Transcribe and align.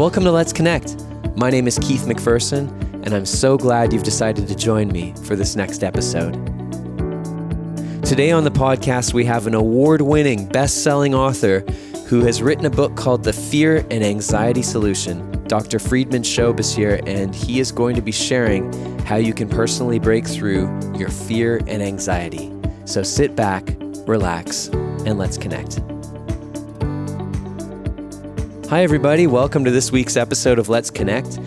Welcome 0.00 0.24
to 0.24 0.32
Let's 0.32 0.54
Connect. 0.54 0.96
My 1.36 1.50
name 1.50 1.68
is 1.68 1.78
Keith 1.78 2.06
McPherson, 2.06 2.70
and 3.04 3.12
I'm 3.12 3.26
so 3.26 3.58
glad 3.58 3.92
you've 3.92 4.02
decided 4.02 4.48
to 4.48 4.54
join 4.54 4.88
me 4.88 5.12
for 5.24 5.36
this 5.36 5.56
next 5.56 5.84
episode. 5.84 6.32
Today 8.02 8.30
on 8.30 8.44
the 8.44 8.50
podcast, 8.50 9.12
we 9.12 9.26
have 9.26 9.46
an 9.46 9.52
award 9.52 10.00
winning, 10.00 10.48
best 10.48 10.82
selling 10.82 11.14
author 11.14 11.60
who 12.06 12.24
has 12.24 12.40
written 12.40 12.64
a 12.64 12.70
book 12.70 12.96
called 12.96 13.24
The 13.24 13.34
Fear 13.34 13.84
and 13.90 14.02
Anxiety 14.02 14.62
Solution. 14.62 15.30
Dr. 15.46 15.76
Friedemann 15.78 16.24
here, 16.74 17.00
and 17.06 17.34
he 17.34 17.60
is 17.60 17.70
going 17.70 17.94
to 17.94 18.02
be 18.02 18.10
sharing 18.10 18.72
how 19.00 19.16
you 19.16 19.34
can 19.34 19.50
personally 19.50 19.98
break 19.98 20.26
through 20.26 20.94
your 20.96 21.10
fear 21.10 21.58
and 21.66 21.82
anxiety. 21.82 22.50
So 22.86 23.02
sit 23.02 23.36
back, 23.36 23.76
relax, 24.06 24.68
and 24.68 25.18
let's 25.18 25.36
connect. 25.36 25.78
Hi, 28.70 28.84
everybody. 28.84 29.26
Welcome 29.26 29.64
to 29.64 29.72
this 29.72 29.90
week's 29.90 30.16
episode 30.16 30.60
of 30.60 30.68
Let's 30.68 30.90
Connect. 30.90 31.40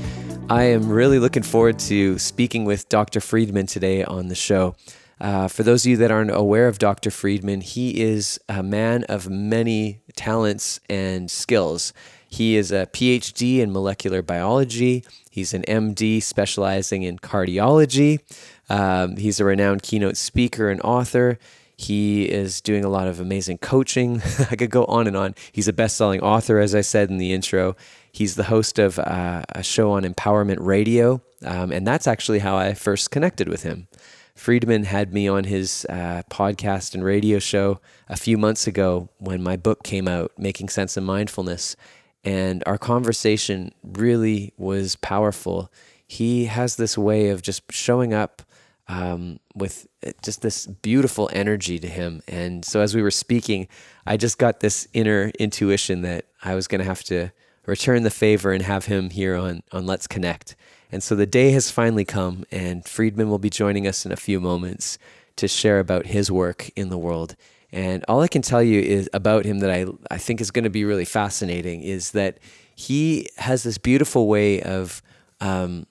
I 0.49 0.63
am 0.63 0.89
really 0.89 1.19
looking 1.19 1.41
forward 1.41 1.79
to 1.79 2.19
speaking 2.19 2.65
with 2.65 2.89
Dr. 2.89 3.21
Friedemann 3.21 3.65
today 3.65 4.03
on 4.03 4.27
the 4.27 4.35
show. 4.35 4.75
Uh, 5.21 5.47
for 5.47 5.63
those 5.63 5.85
of 5.85 5.91
you 5.91 5.95
that 5.95 6.11
aren't 6.11 6.35
aware 6.35 6.67
of 6.67 6.79
Dr. 6.79 7.09
Friedemann, 7.09 7.63
he 7.63 8.01
is 8.01 8.41
a 8.49 8.61
man 8.61 9.05
of 9.05 9.29
many 9.29 10.01
talents 10.17 10.81
and 10.89 11.31
skills. 11.31 11.93
He 12.27 12.57
is 12.57 12.73
a 12.73 12.87
PhD 12.87 13.59
in 13.59 13.71
molecular 13.71 14.21
biology. 14.21 15.05
He's 15.29 15.53
an 15.53 15.63
MD 15.63 16.21
specializing 16.21 17.03
in 17.03 17.19
cardiology. 17.19 18.19
Um, 18.69 19.15
he's 19.15 19.39
a 19.39 19.45
renowned 19.45 19.81
keynote 19.81 20.17
speaker 20.17 20.69
and 20.69 20.81
author. 20.81 21.39
He 21.83 22.23
is 22.23 22.61
doing 22.61 22.85
a 22.85 22.89
lot 22.89 23.07
of 23.07 23.19
amazing 23.19 23.57
coaching. 23.57 24.21
I 24.51 24.55
could 24.55 24.69
go 24.69 24.85
on 24.85 25.05
and 25.07 25.17
on. 25.17 25.35
He's 25.51 25.67
a 25.67 25.73
best 25.73 25.97
selling 25.97 26.21
author, 26.21 26.59
as 26.59 26.73
I 26.73 26.81
said 26.81 27.09
in 27.09 27.17
the 27.17 27.33
intro. 27.33 27.75
He's 28.11 28.35
the 28.35 28.45
host 28.45 28.79
of 28.79 28.99
uh, 28.99 29.43
a 29.49 29.63
show 29.63 29.91
on 29.91 30.03
Empowerment 30.03 30.59
Radio. 30.59 31.21
Um, 31.43 31.71
and 31.71 31.85
that's 31.85 32.07
actually 32.07 32.39
how 32.39 32.55
I 32.55 32.73
first 32.73 33.11
connected 33.11 33.49
with 33.49 33.63
him. 33.63 33.87
Friedemann 34.35 34.85
had 34.85 35.13
me 35.13 35.27
on 35.27 35.43
his 35.43 35.85
uh, 35.89 36.23
podcast 36.29 36.93
and 36.93 37.03
radio 37.03 37.37
show 37.37 37.79
a 38.07 38.15
few 38.15 38.37
months 38.37 38.65
ago 38.65 39.09
when 39.17 39.43
my 39.43 39.57
book 39.57 39.83
came 39.83 40.07
out, 40.07 40.31
Making 40.37 40.69
Sense 40.69 40.95
of 40.95 41.03
Mindfulness. 41.03 41.75
And 42.23 42.63
our 42.65 42.77
conversation 42.77 43.73
really 43.83 44.53
was 44.57 44.95
powerful. 44.95 45.71
He 46.07 46.45
has 46.45 46.77
this 46.77 46.97
way 46.97 47.29
of 47.29 47.41
just 47.41 47.63
showing 47.71 48.13
up 48.13 48.41
um, 48.87 49.39
with 49.55 49.87
uh, 50.05 50.11
just 50.21 50.41
this 50.41 50.65
beautiful 50.67 51.29
energy 51.33 51.79
to 51.79 51.87
him. 51.87 52.21
And 52.27 52.65
so 52.65 52.81
as 52.81 52.95
we 52.95 53.01
were 53.01 53.11
speaking, 53.11 53.67
I 54.05 54.17
just 54.17 54.37
got 54.37 54.59
this 54.59 54.87
inner 54.93 55.31
intuition 55.39 56.01
that 56.01 56.25
I 56.43 56.55
was 56.55 56.67
going 56.67 56.79
to 56.79 56.85
have 56.85 57.03
to 57.05 57.31
return 57.65 58.03
the 58.03 58.11
favor 58.11 58.51
and 58.51 58.63
have 58.63 58.85
him 58.85 59.09
here 59.09 59.35
on, 59.35 59.63
on 59.71 59.85
Let's 59.85 60.07
Connect. 60.07 60.55
And 60.91 61.01
so 61.01 61.15
the 61.15 61.25
day 61.25 61.51
has 61.51 61.71
finally 61.71 62.05
come, 62.05 62.43
and 62.51 62.83
Friedemann 62.83 63.29
will 63.29 63.39
be 63.39 63.49
joining 63.49 63.87
us 63.87 64.05
in 64.05 64.11
a 64.11 64.17
few 64.17 64.39
moments 64.39 64.97
to 65.37 65.47
share 65.47 65.79
about 65.79 66.07
his 66.07 66.29
work 66.29 66.69
in 66.75 66.89
the 66.89 66.97
world. 66.97 67.35
And 67.71 68.05
all 68.07 68.21
I 68.21 68.27
can 68.27 68.43
tell 68.43 68.61
you 68.61 68.79
is 68.79 69.09
about 69.13 69.45
him 69.45 69.59
that 69.59 69.71
I, 69.71 69.87
I 70.11 70.19
think 70.19 70.39
is 70.39 70.51
going 70.51 70.65
to 70.65 70.69
be 70.69 70.85
really 70.85 71.05
fascinating 71.05 71.81
is 71.81 72.11
that 72.11 72.37
he 72.75 73.29
has 73.37 73.63
this 73.63 73.79
beautiful 73.79 74.27
way 74.27 74.61
of 74.61 75.01
um, 75.41 75.87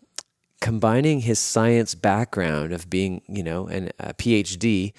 combining 0.63 1.21
his 1.21 1.41
science 1.41 1.93
background 1.97 2.73
of 2.73 2.89
being, 2.89 3.21
you 3.29 3.43
know, 3.43 3.67
an, 3.67 3.91
a 3.99 4.15
PhD 4.15 4.93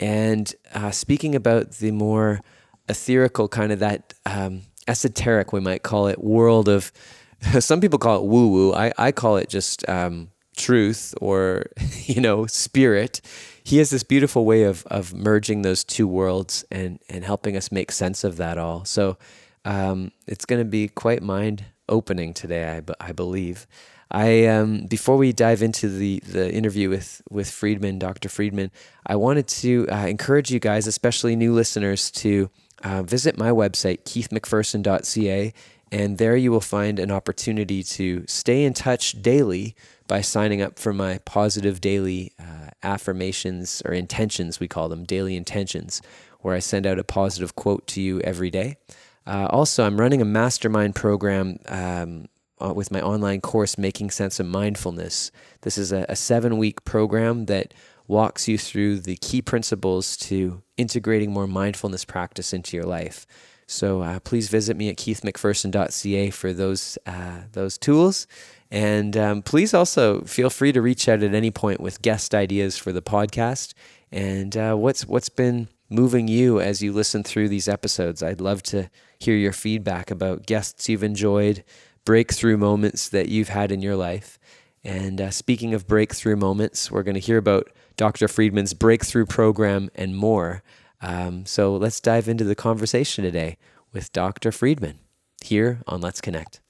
and 0.00 0.54
uh, 0.74 0.90
speaking 0.90 1.34
about 1.34 1.72
the 1.72 1.90
more 1.90 2.40
ethereal 2.88 3.46
kind 3.46 3.70
of 3.70 3.80
that 3.80 4.14
um, 4.24 4.62
esoteric, 4.88 5.52
we 5.52 5.60
might 5.60 5.82
call 5.82 6.06
it, 6.08 6.24
world 6.24 6.70
of, 6.70 6.90
some 7.60 7.82
people 7.82 7.98
call 7.98 8.16
it 8.16 8.24
woo 8.24 8.48
woo. 8.48 8.72
I, 8.72 8.92
I 8.96 9.12
call 9.12 9.36
it 9.36 9.50
just 9.50 9.86
um, 9.90 10.30
truth 10.56 11.14
or, 11.20 11.66
you 12.06 12.22
know, 12.22 12.46
spirit. 12.46 13.20
He 13.62 13.76
has 13.76 13.90
this 13.90 14.02
beautiful 14.02 14.46
way 14.46 14.62
of, 14.62 14.86
of 14.86 15.12
merging 15.12 15.60
those 15.60 15.84
two 15.84 16.08
worlds 16.08 16.64
and, 16.70 16.98
and 17.10 17.24
helping 17.24 17.58
us 17.58 17.70
make 17.70 17.92
sense 17.92 18.24
of 18.24 18.38
that 18.38 18.56
all. 18.56 18.86
So 18.86 19.18
um, 19.66 20.12
it's 20.26 20.46
going 20.46 20.62
to 20.62 20.68
be 20.68 20.88
quite 20.88 21.22
mind 21.22 21.66
opening 21.90 22.32
today, 22.32 22.78
I, 22.78 23.08
I 23.08 23.12
believe. 23.12 23.66
I 24.10 24.46
um, 24.46 24.86
before 24.86 25.16
we 25.16 25.32
dive 25.32 25.62
into 25.62 25.88
the 25.88 26.20
the 26.20 26.52
interview 26.52 26.90
with 26.90 27.22
with 27.30 27.48
Friedemann, 27.48 27.98
Dr. 27.98 28.28
Friedemann, 28.28 28.70
I 29.06 29.16
wanted 29.16 29.46
to 29.48 29.86
uh, 29.90 30.06
encourage 30.06 30.50
you 30.50 30.58
guys, 30.58 30.86
especially 30.86 31.36
new 31.36 31.52
listeners, 31.52 32.10
to 32.12 32.50
uh, 32.82 33.02
visit 33.02 33.38
my 33.38 33.50
website 33.50 34.02
keithmcpherson.ca, 34.04 35.52
and 35.92 36.18
there 36.18 36.36
you 36.36 36.50
will 36.50 36.60
find 36.60 36.98
an 36.98 37.10
opportunity 37.10 37.82
to 37.84 38.24
stay 38.26 38.64
in 38.64 38.74
touch 38.74 39.22
daily 39.22 39.76
by 40.08 40.20
signing 40.22 40.60
up 40.60 40.76
for 40.76 40.92
my 40.92 41.18
positive 41.18 41.80
daily 41.80 42.32
uh, 42.40 42.70
affirmations 42.82 43.80
or 43.84 43.92
intentions. 43.92 44.58
We 44.58 44.66
call 44.66 44.88
them 44.88 45.04
daily 45.04 45.36
intentions, 45.36 46.02
where 46.40 46.56
I 46.56 46.58
send 46.58 46.84
out 46.84 46.98
a 46.98 47.04
positive 47.04 47.54
quote 47.54 47.86
to 47.88 48.00
you 48.00 48.20
every 48.22 48.50
day. 48.50 48.76
Uh, 49.24 49.46
also, 49.50 49.84
I'm 49.84 50.00
running 50.00 50.20
a 50.20 50.24
mastermind 50.24 50.96
program. 50.96 51.58
Um, 51.68 52.26
uh, 52.60 52.72
with 52.72 52.90
my 52.90 53.00
online 53.00 53.40
course, 53.40 53.78
Making 53.78 54.10
Sense 54.10 54.40
of 54.40 54.46
Mindfulness. 54.46 55.30
This 55.62 55.78
is 55.78 55.92
a, 55.92 56.06
a 56.08 56.16
seven 56.16 56.58
week 56.58 56.84
program 56.84 57.46
that 57.46 57.74
walks 58.06 58.48
you 58.48 58.58
through 58.58 58.98
the 58.98 59.16
key 59.16 59.40
principles 59.40 60.16
to 60.16 60.62
integrating 60.76 61.32
more 61.32 61.46
mindfulness 61.46 62.04
practice 62.04 62.52
into 62.52 62.76
your 62.76 62.86
life. 62.86 63.26
So 63.66 64.02
uh, 64.02 64.18
please 64.20 64.48
visit 64.48 64.76
me 64.76 64.88
at 64.88 64.96
keithmcpherson.ca 64.96 66.30
for 66.30 66.52
those 66.52 66.98
uh, 67.06 67.42
those 67.52 67.78
tools, 67.78 68.26
and 68.70 69.16
um, 69.16 69.42
please 69.42 69.72
also 69.72 70.22
feel 70.22 70.50
free 70.50 70.72
to 70.72 70.82
reach 70.82 71.08
out 71.08 71.22
at 71.22 71.34
any 71.34 71.52
point 71.52 71.80
with 71.80 72.02
guest 72.02 72.34
ideas 72.34 72.76
for 72.76 72.92
the 72.92 73.02
podcast 73.02 73.74
and 74.12 74.56
uh, 74.56 74.74
what's 74.74 75.06
what's 75.06 75.28
been 75.28 75.68
moving 75.88 76.28
you 76.28 76.60
as 76.60 76.82
you 76.82 76.92
listen 76.92 77.22
through 77.22 77.48
these 77.48 77.68
episodes. 77.68 78.22
I'd 78.22 78.40
love 78.40 78.62
to 78.64 78.88
hear 79.18 79.34
your 79.34 79.52
feedback 79.52 80.10
about 80.10 80.46
guests 80.46 80.88
you've 80.88 81.02
enjoyed, 81.02 81.64
breakthrough 82.04 82.56
moments 82.56 83.08
that 83.08 83.28
you've 83.28 83.50
had 83.50 83.70
in 83.72 83.82
your 83.82 83.96
life. 83.96 84.38
And 84.82 85.20
uh, 85.20 85.30
speaking 85.30 85.74
of 85.74 85.86
breakthrough 85.86 86.36
moments, 86.36 86.90
we're 86.90 87.02
going 87.02 87.14
to 87.14 87.20
hear 87.20 87.36
about 87.36 87.70
Dr. 87.96 88.26
Friedemann's 88.28 88.74
breakthrough 88.74 89.26
program 89.26 89.90
and 89.94 90.16
more. 90.16 90.62
Um, 91.02 91.44
so 91.46 91.76
let's 91.76 92.00
dive 92.00 92.28
into 92.28 92.44
the 92.44 92.54
conversation 92.54 93.24
today 93.24 93.58
with 93.92 94.12
Dr. 94.12 94.50
Friedemann 94.50 94.98
here 95.42 95.82
on 95.86 96.00
Let's 96.00 96.20
Connect. 96.20 96.60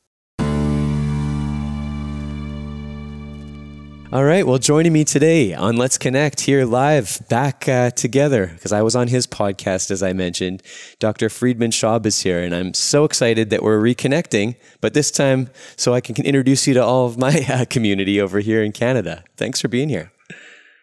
All 4.12 4.24
right. 4.24 4.44
Well, 4.44 4.58
joining 4.58 4.92
me 4.92 5.04
today 5.04 5.54
on 5.54 5.76
Let's 5.76 5.96
Connect 5.96 6.40
here 6.40 6.64
live 6.64 7.20
back 7.28 7.68
uh, 7.68 7.90
together 7.92 8.48
because 8.48 8.72
I 8.72 8.82
was 8.82 8.96
on 8.96 9.06
his 9.06 9.24
podcast, 9.28 9.92
as 9.92 10.02
I 10.02 10.12
mentioned. 10.14 10.64
Dr. 10.98 11.28
Friedemann 11.28 11.70
Schaub 11.70 12.04
is 12.06 12.22
here, 12.22 12.42
and 12.42 12.52
I'm 12.52 12.74
so 12.74 13.04
excited 13.04 13.50
that 13.50 13.62
we're 13.62 13.80
reconnecting, 13.80 14.56
but 14.80 14.94
this 14.94 15.12
time 15.12 15.48
so 15.76 15.94
I 15.94 16.00
can 16.00 16.16
introduce 16.26 16.66
you 16.66 16.74
to 16.74 16.82
all 16.82 17.06
of 17.06 17.18
my 17.18 17.46
uh, 17.48 17.66
community 17.66 18.20
over 18.20 18.40
here 18.40 18.64
in 18.64 18.72
Canada. 18.72 19.22
Thanks 19.36 19.60
for 19.60 19.68
being 19.68 19.88
here. 19.88 20.10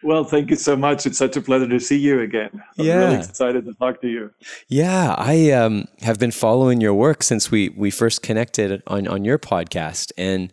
Well, 0.02 0.24
thank 0.24 0.48
you 0.48 0.56
so 0.56 0.74
much. 0.74 1.04
It's 1.04 1.18
such 1.18 1.36
a 1.36 1.42
pleasure 1.42 1.68
to 1.68 1.80
see 1.80 1.98
you 1.98 2.22
again. 2.22 2.62
I'm 2.78 2.86
yeah. 2.86 2.94
really 2.94 3.16
excited 3.16 3.66
to 3.66 3.74
talk 3.74 4.00
to 4.00 4.08
you. 4.08 4.32
Yeah, 4.68 5.14
I 5.18 5.50
um, 5.50 5.86
have 6.00 6.18
been 6.18 6.30
following 6.30 6.80
your 6.80 6.94
work 6.94 7.22
since 7.22 7.50
we, 7.50 7.68
we 7.68 7.90
first 7.90 8.22
connected 8.22 8.82
on, 8.86 9.06
on 9.06 9.26
your 9.26 9.38
podcast. 9.38 10.12
And 10.16 10.50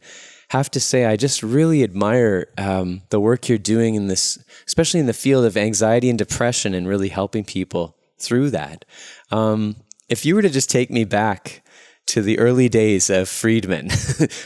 have 0.58 0.72
to 0.72 0.80
say, 0.80 1.06
I 1.06 1.16
just 1.16 1.44
really 1.44 1.84
admire 1.84 2.48
um, 2.58 3.02
the 3.10 3.20
work 3.20 3.50
you're 3.50 3.58
doing 3.58 3.96
in 3.96 4.08
this, 4.08 4.44
especially 4.68 5.00
in 5.00 5.06
the 5.06 5.14
field 5.14 5.46
of 5.46 5.58
anxiety 5.58 6.10
and 6.10 6.18
depression, 6.18 6.74
and 6.74 6.88
really 6.88 7.10
helping 7.10 7.44
people 7.44 7.98
through 8.18 8.52
that. 8.52 8.86
Um, 9.32 9.78
if 10.08 10.26
you 10.26 10.36
were 10.36 10.42
to 10.42 10.50
just 10.50 10.70
take 10.70 10.92
me 10.92 11.04
back 11.04 11.64
to 12.08 12.22
the 12.22 12.38
early 12.40 12.70
days 12.70 13.10
of 13.10 13.28
Friedemann 13.28 13.90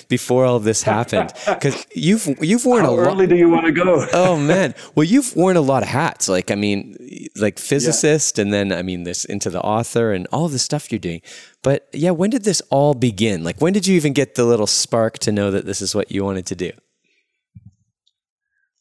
before 0.07 0.45
all 0.45 0.55
of 0.55 0.63
this 0.63 0.83
happened 0.83 1.33
because 1.47 1.85
you've 1.93 2.27
you've 2.41 2.65
worn 2.65 2.85
How 2.85 2.91
a 2.91 2.95
lot. 2.95 3.07
early 3.07 3.27
do 3.27 3.35
you 3.35 3.49
want 3.49 3.65
to 3.65 3.71
go? 3.71 4.07
oh 4.13 4.37
man, 4.37 4.73
well 4.95 5.03
you've 5.03 5.35
worn 5.35 5.57
a 5.57 5.61
lot 5.61 5.83
of 5.83 5.89
hats. 5.89 6.29
Like 6.29 6.51
I 6.51 6.55
mean, 6.55 6.95
like 7.35 7.59
physicist, 7.59 8.37
yeah. 8.37 8.43
and 8.43 8.53
then 8.53 8.71
I 8.71 8.81
mean 8.81 9.03
this 9.03 9.25
into 9.25 9.49
the 9.49 9.61
author 9.61 10.13
and 10.13 10.27
all 10.31 10.47
the 10.47 10.59
stuff 10.59 10.91
you're 10.91 10.99
doing. 10.99 11.21
But 11.61 11.87
yeah, 11.93 12.11
when 12.11 12.29
did 12.29 12.43
this 12.43 12.61
all 12.69 12.93
begin? 12.93 13.43
Like 13.43 13.61
when 13.61 13.73
did 13.73 13.87
you 13.87 13.95
even 13.95 14.13
get 14.13 14.35
the 14.35 14.45
little 14.45 14.67
spark 14.67 15.19
to 15.19 15.31
know 15.31 15.51
that 15.51 15.65
this 15.65 15.81
is 15.81 15.93
what 15.93 16.11
you 16.11 16.23
wanted 16.23 16.45
to 16.47 16.55
do? 16.55 16.71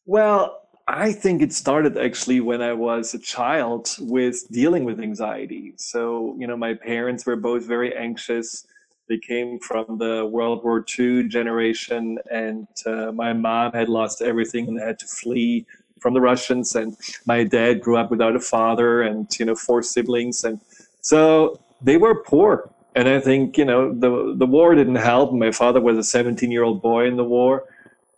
Well, 0.07 0.58
I 0.89 1.13
think 1.13 1.43
it 1.43 1.53
started 1.53 1.99
actually 1.99 2.41
when 2.41 2.63
I 2.63 2.73
was 2.73 3.13
a 3.13 3.19
child 3.19 3.95
with 4.01 4.49
dealing 4.51 4.85
with 4.85 5.01
anxiety. 5.01 5.75
So, 5.77 6.35
you 6.39 6.47
know, 6.47 6.57
my 6.57 6.75
parents 6.75 7.27
were 7.27 7.37
both 7.37 7.65
very 7.65 7.95
anxious. 7.95 8.67
They 9.07 9.19
came 9.19 9.59
from 9.59 9.99
the 9.99 10.25
World 10.27 10.65
War 10.65 10.85
II 10.99 11.29
generation, 11.29 12.19
and 12.31 12.67
uh, 12.87 13.13
my 13.13 13.35
mom 13.35 13.73
had 13.73 13.91
lost 13.91 14.23
everything 14.23 14.67
and 14.69 14.81
had 14.81 14.99
to 15.01 15.07
flee 15.07 15.67
from 16.01 16.15
the 16.15 16.23
Russians. 16.23 16.75
And 16.75 16.97
my 17.27 17.45
dad 17.45 17.83
grew 17.83 17.99
up 17.99 18.11
without 18.11 18.35
a 18.35 18.41
father 18.41 19.03
and, 19.03 19.29
you 19.39 19.45
know, 19.45 19.55
four 19.55 19.83
siblings. 19.83 20.43
And 20.45 20.59
so 21.03 21.61
they 21.83 21.97
were 21.99 22.15
poor 22.23 22.71
And 22.95 23.09
I 23.09 23.21
think 23.21 23.57
you 23.59 23.65
know 23.65 23.93
the 23.95 24.35
the 24.37 24.47
war 24.47 24.75
didn't 24.75 24.97
help. 24.97 25.33
My 25.33 25.53
father 25.53 25.81
was 25.81 25.99
a 25.99 26.03
17 26.03 26.51
year 26.51 26.65
old 26.65 26.83
boy 26.83 27.07
in 27.07 27.17
the 27.17 27.25
war, 27.25 27.65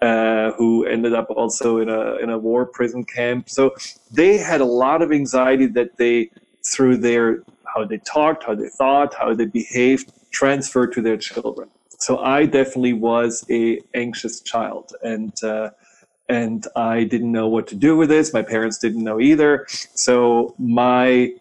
uh, 0.03 0.53
who 0.53 0.87
ended 0.87 1.15
up 1.15 1.29
also 1.31 1.79
in 1.79 1.89
a 1.89 2.17
in 2.17 2.31
a 2.31 2.39
war 2.39 2.67
prison 2.67 3.05
camp. 3.05 3.51
So 3.51 3.75
they 4.11 4.39
had 4.39 4.61
a 4.61 4.65
lot 4.65 5.03
of 5.03 5.13
anxiety 5.13 5.67
that 5.67 5.97
they 5.97 6.31
through 6.65 6.99
their 6.99 7.43
how 7.75 7.85
they 7.85 7.99
talked, 7.99 8.45
how 8.45 8.55
they 8.55 8.69
thought, 8.69 9.15
how 9.15 9.35
they 9.35 9.47
behaved, 9.47 10.13
transferred 10.31 10.93
to 10.95 11.03
their 11.03 11.17
children. 11.17 11.69
So 11.99 12.19
I 12.19 12.47
definitely 12.47 12.95
was 12.95 13.45
a 13.51 13.81
anxious 13.95 14.41
child, 14.41 14.93
and 15.03 15.33
uh, 15.45 15.71
and 16.29 16.67
I 16.77 17.05
didn't 17.05 17.33
know 17.33 17.49
what 17.49 17.67
to 17.69 17.75
do 17.75 17.97
with 17.97 18.09
this. 18.09 18.33
My 18.33 18.43
parents 18.43 18.79
didn't 18.79 19.05
know 19.05 19.21
either. 19.21 19.67
So 19.95 20.55
my 20.59 21.33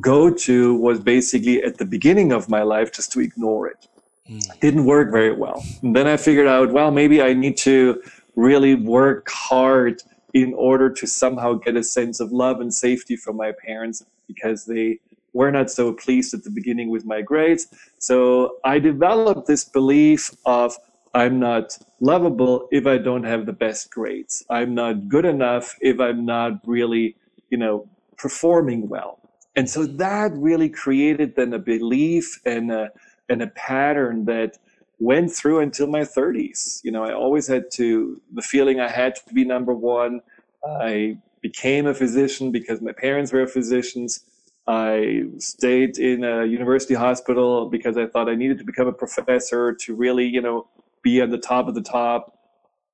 go-to 0.00 0.76
was 0.76 1.00
basically 1.00 1.62
at 1.62 1.78
the 1.78 1.84
beginning 1.84 2.32
of 2.32 2.48
my 2.48 2.62
life 2.62 2.92
just 2.92 3.12
to 3.12 3.20
ignore 3.20 3.66
it. 3.66 3.88
Mm. 4.32 4.60
Didn't 4.60 4.84
work 4.84 5.10
very 5.10 5.32
well. 5.32 5.64
And 5.82 5.94
then 5.94 6.06
I 6.06 6.16
figured 6.16 6.46
out, 6.46 6.72
well, 6.72 6.90
maybe 6.90 7.20
I 7.22 7.34
need 7.34 7.56
to 7.58 8.02
really 8.36 8.74
work 8.74 9.28
hard 9.30 10.02
in 10.32 10.54
order 10.54 10.88
to 10.90 11.06
somehow 11.06 11.54
get 11.54 11.76
a 11.76 11.82
sense 11.82 12.18
of 12.20 12.32
love 12.32 12.60
and 12.60 12.72
safety 12.72 13.16
from 13.16 13.36
my 13.36 13.52
parents 13.66 14.04
because 14.26 14.64
they 14.64 14.98
were 15.34 15.50
not 15.50 15.70
so 15.70 15.92
pleased 15.92 16.32
at 16.34 16.44
the 16.44 16.50
beginning 16.50 16.88
with 16.88 17.04
my 17.04 17.20
grades. 17.20 17.66
So 17.98 18.56
I 18.64 18.78
developed 18.78 19.46
this 19.46 19.64
belief 19.64 20.30
of 20.46 20.76
I'm 21.14 21.38
not 21.38 21.78
lovable 22.00 22.68
if 22.70 22.86
I 22.86 22.96
don't 22.96 23.24
have 23.24 23.44
the 23.44 23.52
best 23.52 23.90
grades. 23.90 24.42
I'm 24.48 24.74
not 24.74 25.08
good 25.08 25.26
enough 25.26 25.76
if 25.80 26.00
I'm 26.00 26.24
not 26.24 26.52
really, 26.66 27.16
you 27.50 27.58
know, 27.58 27.86
performing 28.16 28.88
well. 28.88 29.18
And 29.54 29.68
so 29.68 29.84
that 29.84 30.32
really 30.32 30.70
created 30.70 31.36
then 31.36 31.52
a 31.52 31.58
belief 31.58 32.40
and 32.46 32.72
a, 32.72 32.90
and 33.28 33.42
a 33.42 33.48
pattern 33.48 34.24
that 34.26 34.58
went 34.98 35.32
through 35.32 35.60
until 35.60 35.88
my 35.88 36.00
30s. 36.00 36.80
You 36.84 36.92
know, 36.92 37.04
I 37.04 37.12
always 37.12 37.46
had 37.46 37.70
to, 37.72 38.20
the 38.32 38.42
feeling 38.42 38.80
I 38.80 38.88
had 38.88 39.16
to 39.16 39.34
be 39.34 39.44
number 39.44 39.74
one. 39.74 40.20
I 40.64 41.18
became 41.40 41.86
a 41.86 41.94
physician 41.94 42.52
because 42.52 42.80
my 42.80 42.92
parents 42.92 43.32
were 43.32 43.46
physicians. 43.46 44.24
I 44.68 45.24
stayed 45.38 45.98
in 45.98 46.22
a 46.22 46.44
university 46.44 46.94
hospital 46.94 47.68
because 47.68 47.96
I 47.96 48.06
thought 48.06 48.28
I 48.28 48.36
needed 48.36 48.58
to 48.58 48.64
become 48.64 48.86
a 48.86 48.92
professor 48.92 49.74
to 49.74 49.94
really, 49.94 50.26
you 50.26 50.40
know, 50.40 50.68
be 51.02 51.20
at 51.20 51.30
the 51.30 51.38
top 51.38 51.66
of 51.66 51.74
the 51.74 51.82
top. 51.82 52.38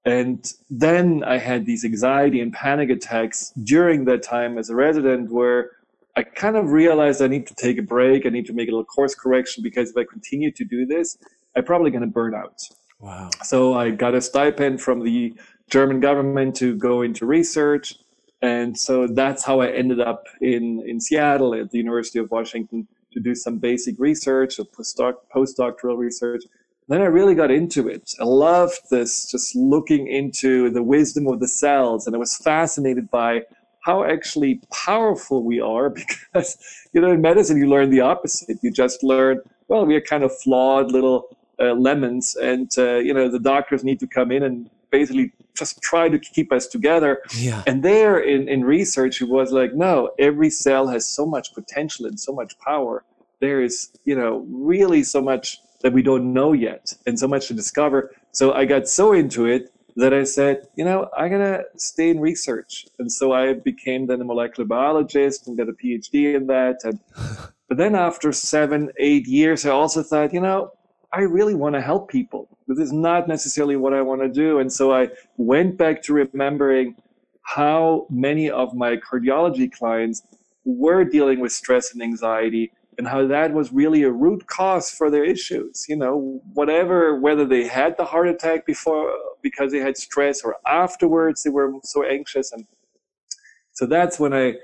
And 0.06 0.50
then 0.70 1.22
I 1.24 1.36
had 1.36 1.66
these 1.66 1.84
anxiety 1.84 2.40
and 2.40 2.52
panic 2.52 2.88
attacks 2.88 3.52
during 3.62 4.06
that 4.06 4.22
time 4.22 4.56
as 4.56 4.70
a 4.70 4.74
resident 4.74 5.30
where 5.30 5.72
I 6.18 6.24
kind 6.24 6.56
of 6.56 6.72
realized 6.72 7.22
I 7.22 7.28
need 7.28 7.46
to 7.46 7.54
take 7.54 7.78
a 7.78 7.82
break. 7.82 8.26
I 8.26 8.30
need 8.30 8.46
to 8.46 8.52
make 8.52 8.66
a 8.66 8.72
little 8.72 8.84
course 8.84 9.14
correction 9.14 9.62
because 9.62 9.90
if 9.90 9.96
I 9.96 10.02
continue 10.02 10.50
to 10.50 10.64
do 10.64 10.84
this, 10.84 11.16
I'm 11.56 11.64
probably 11.64 11.92
going 11.92 12.02
to 12.02 12.08
burn 12.08 12.34
out. 12.34 12.60
Wow. 12.98 13.30
So 13.44 13.74
I 13.74 13.90
got 13.90 14.16
a 14.16 14.20
stipend 14.20 14.80
from 14.80 15.04
the 15.04 15.32
German 15.70 16.00
government 16.00 16.56
to 16.56 16.74
go 16.74 17.02
into 17.02 17.24
research. 17.24 17.94
And 18.42 18.76
so 18.76 19.06
that's 19.06 19.44
how 19.44 19.60
I 19.60 19.68
ended 19.68 20.00
up 20.00 20.24
in, 20.40 20.82
in 20.84 21.00
Seattle 21.00 21.54
at 21.54 21.70
the 21.70 21.78
University 21.78 22.18
of 22.18 22.28
Washington 22.32 22.88
to 23.12 23.20
do 23.20 23.36
some 23.36 23.58
basic 23.58 23.94
research, 24.00 24.56
postdoc, 24.76 25.14
postdoctoral 25.32 25.96
research. 25.96 26.42
Then 26.88 27.00
I 27.00 27.04
really 27.04 27.36
got 27.36 27.52
into 27.52 27.86
it. 27.86 28.10
I 28.18 28.24
loved 28.24 28.80
this, 28.90 29.30
just 29.30 29.54
looking 29.54 30.08
into 30.08 30.68
the 30.70 30.82
wisdom 30.82 31.28
of 31.28 31.38
the 31.38 31.46
cells. 31.46 32.08
And 32.08 32.16
I 32.16 32.18
was 32.18 32.36
fascinated 32.36 33.08
by 33.08 33.42
how 33.84 34.04
actually 34.04 34.60
powerful 34.72 35.42
we 35.42 35.60
are 35.60 35.90
because, 36.34 36.58
you 36.92 37.00
know, 37.00 37.12
in 37.12 37.20
medicine, 37.20 37.58
you 37.58 37.68
learn 37.68 37.90
the 37.90 38.00
opposite. 38.00 38.58
You 38.62 38.70
just 38.70 39.02
learn, 39.02 39.40
well, 39.68 39.86
we 39.86 39.94
are 39.96 40.00
kind 40.00 40.24
of 40.24 40.36
flawed 40.38 40.92
little 40.92 41.36
uh, 41.60 41.72
lemons. 41.74 42.36
And, 42.36 42.70
uh, 42.78 42.96
you 42.96 43.14
know, 43.14 43.28
the 43.30 43.38
doctors 43.38 43.84
need 43.84 44.00
to 44.00 44.06
come 44.06 44.30
in 44.30 44.42
and 44.42 44.70
basically 44.90 45.32
just 45.56 45.80
try 45.82 46.08
to 46.08 46.18
keep 46.18 46.52
us 46.52 46.66
together. 46.66 47.20
Yeah. 47.36 47.62
And 47.66 47.82
there 47.82 48.20
in, 48.20 48.48
in 48.48 48.64
research, 48.64 49.20
it 49.20 49.28
was 49.28 49.52
like, 49.52 49.74
no, 49.74 50.10
every 50.18 50.50
cell 50.50 50.88
has 50.88 51.06
so 51.06 51.26
much 51.26 51.54
potential 51.54 52.06
and 52.06 52.18
so 52.18 52.32
much 52.32 52.58
power. 52.58 53.04
There 53.40 53.62
is, 53.62 53.90
you 54.04 54.16
know, 54.16 54.46
really 54.48 55.02
so 55.02 55.20
much 55.20 55.58
that 55.82 55.92
we 55.92 56.02
don't 56.02 56.32
know 56.32 56.52
yet 56.52 56.92
and 57.06 57.18
so 57.18 57.28
much 57.28 57.48
to 57.48 57.54
discover. 57.54 58.14
So 58.32 58.52
I 58.52 58.64
got 58.64 58.88
so 58.88 59.12
into 59.12 59.46
it 59.46 59.72
that 59.98 60.14
I 60.14 60.22
said, 60.22 60.68
you 60.76 60.84
know, 60.84 61.08
I'm 61.16 61.30
gonna 61.30 61.62
stay 61.76 62.10
in 62.10 62.20
research. 62.20 62.86
And 63.00 63.10
so 63.10 63.32
I 63.32 63.54
became 63.54 64.06
then 64.06 64.20
a 64.20 64.24
molecular 64.24 64.66
biologist 64.66 65.48
and 65.48 65.58
got 65.58 65.68
a 65.68 65.72
PhD 65.72 66.36
in 66.36 66.46
that. 66.46 66.76
And 66.84 67.00
but 67.68 67.78
then 67.78 67.96
after 67.96 68.32
seven, 68.32 68.92
eight 68.98 69.26
years, 69.26 69.66
I 69.66 69.70
also 69.70 70.04
thought, 70.04 70.32
you 70.32 70.40
know, 70.40 70.70
I 71.12 71.22
really 71.22 71.56
want 71.56 71.74
to 71.74 71.80
help 71.80 72.10
people. 72.10 72.48
This 72.68 72.78
is 72.78 72.92
not 72.92 73.26
necessarily 73.26 73.74
what 73.74 73.92
I 73.92 74.02
want 74.02 74.20
to 74.20 74.28
do. 74.28 74.60
And 74.60 74.72
so 74.72 74.92
I 74.92 75.08
went 75.36 75.76
back 75.76 76.02
to 76.04 76.12
remembering 76.12 76.94
how 77.42 78.06
many 78.08 78.50
of 78.50 78.74
my 78.74 78.98
cardiology 78.98 79.72
clients 79.72 80.22
were 80.64 81.02
dealing 81.02 81.40
with 81.40 81.50
stress 81.50 81.92
and 81.92 82.02
anxiety 82.02 82.70
and 82.98 83.08
how 83.08 83.26
that 83.26 83.52
was 83.52 83.72
really 83.72 84.04
a 84.04 84.10
root 84.10 84.46
cause 84.46 84.90
for 84.90 85.10
their 85.10 85.24
issues. 85.24 85.86
You 85.88 85.96
know, 85.96 86.40
whatever, 86.52 87.18
whether 87.18 87.44
they 87.44 87.66
had 87.66 87.96
the 87.96 88.04
heart 88.04 88.28
attack 88.28 88.64
before 88.64 89.12
because 89.42 89.72
they 89.72 89.78
had 89.78 89.96
stress 89.96 90.42
or 90.42 90.56
afterwards 90.66 91.42
they 91.42 91.50
were 91.50 91.72
so 91.84 92.04
anxious. 92.04 92.52
And 92.52 92.66
so 93.72 93.86
that's 93.86 94.18
when 94.18 94.32
I, 94.32 94.54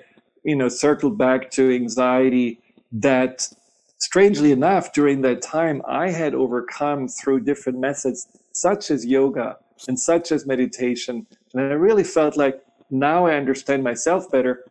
you 0.44 0.56
know, 0.56 0.68
circled 0.68 1.16
back 1.18 1.50
to 1.52 1.74
anxiety 1.74 2.60
that 2.92 3.48
strangely 3.98 4.52
enough, 4.52 4.92
during 4.92 5.22
that 5.22 5.42
time, 5.42 5.82
I 5.88 6.10
had 6.10 6.34
overcome 6.34 7.08
through 7.08 7.40
different 7.40 7.78
methods, 7.78 8.28
such 8.52 8.90
as 8.90 9.04
yoga 9.04 9.56
and 9.88 9.98
such 9.98 10.30
as 10.30 10.46
meditation. 10.46 11.26
And 11.52 11.62
I 11.62 11.74
really 11.74 12.04
felt 12.04 12.36
like 12.36 12.62
now 12.90 13.26
I 13.26 13.34
understand 13.34 13.82
myself 13.82 14.30
better. 14.30 14.64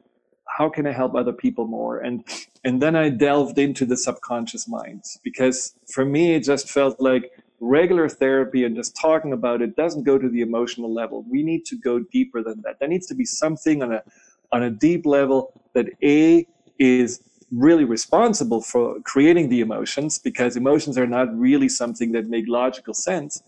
How 0.57 0.69
can 0.69 0.85
I 0.85 0.91
help 0.91 1.15
other 1.15 1.33
people 1.33 1.65
more? 1.65 1.99
And 1.99 2.23
and 2.63 2.81
then 2.81 2.95
I 2.95 3.09
delved 3.09 3.57
into 3.57 3.85
the 3.85 3.97
subconscious 3.97 4.67
mind 4.67 5.03
because 5.23 5.73
for 5.91 6.05
me 6.05 6.35
it 6.35 6.43
just 6.43 6.69
felt 6.69 7.01
like 7.01 7.31
regular 7.63 8.09
therapy 8.09 8.65
and 8.65 8.75
just 8.75 8.95
talking 8.95 9.33
about 9.33 9.61
it 9.61 9.75
doesn't 9.75 10.03
go 10.03 10.17
to 10.17 10.29
the 10.29 10.41
emotional 10.41 10.93
level. 10.93 11.25
We 11.29 11.43
need 11.43 11.65
to 11.65 11.77
go 11.77 11.99
deeper 11.99 12.43
than 12.43 12.61
that. 12.63 12.79
There 12.79 12.89
needs 12.89 13.07
to 13.07 13.15
be 13.15 13.25
something 13.25 13.81
on 13.81 13.93
a 13.93 14.03
on 14.51 14.63
a 14.63 14.69
deep 14.69 15.05
level 15.05 15.61
that 15.73 15.87
a 16.03 16.45
is 16.77 17.21
really 17.51 17.85
responsible 17.85 18.61
for 18.61 18.99
creating 19.01 19.49
the 19.49 19.61
emotions 19.61 20.19
because 20.19 20.55
emotions 20.55 20.97
are 20.97 21.07
not 21.07 21.35
really 21.37 21.69
something 21.69 22.11
that 22.11 22.27
make 22.27 22.45
logical 22.47 22.93
sense. 22.93 23.41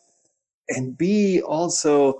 And 0.70 0.98
B, 0.98 1.42
also 1.42 2.20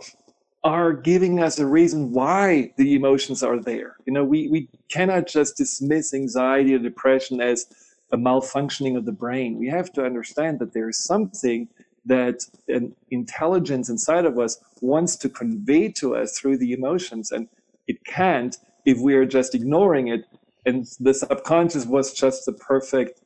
are 0.64 0.94
giving 0.94 1.40
us 1.40 1.60
a 1.60 1.66
reason 1.66 2.12
why 2.12 2.74
the 2.78 2.96
emotions 2.96 3.44
are 3.44 3.60
there. 3.60 3.98
You 4.06 4.14
know, 4.14 4.24
we, 4.24 4.48
we 4.48 4.68
cannot 4.90 5.28
just 5.28 5.58
dismiss 5.58 6.14
anxiety 6.14 6.74
or 6.74 6.80
depression 6.80 7.40
as 7.40 7.68
a 8.12 8.18
malfunctioning 8.18 8.98
of 8.98 9.06
the 9.06 9.12
brain. 9.12 9.58
We 9.58 9.68
have 9.68 9.94
to 9.94 10.04
understand 10.04 10.58
that 10.60 10.74
there 10.74 10.90
is 10.90 10.98
something 10.98 11.68
that 12.06 12.42
an 12.68 12.96
intelligence 13.12 13.90
inside 13.90 14.26
of 14.26 14.38
us 14.38 14.60
wants 14.82 15.16
to 15.18 15.30
convey 15.30 15.90
to 15.90 16.16
us 16.16 16.38
through 16.38 16.58
the 16.58 16.74
emotions, 16.74 17.32
and 17.32 17.48
it 17.88 18.04
can't 18.06 18.58
if 18.86 19.00
we 19.00 19.16
are 19.16 19.26
just 19.26 19.56
ignoring 19.56 20.08
it 20.08 20.26
and 20.66 20.88
the 21.00 21.14
subconscious 21.14 21.86
was 21.86 22.14
just 22.14 22.46
the 22.46 22.54
perfect 22.54 23.22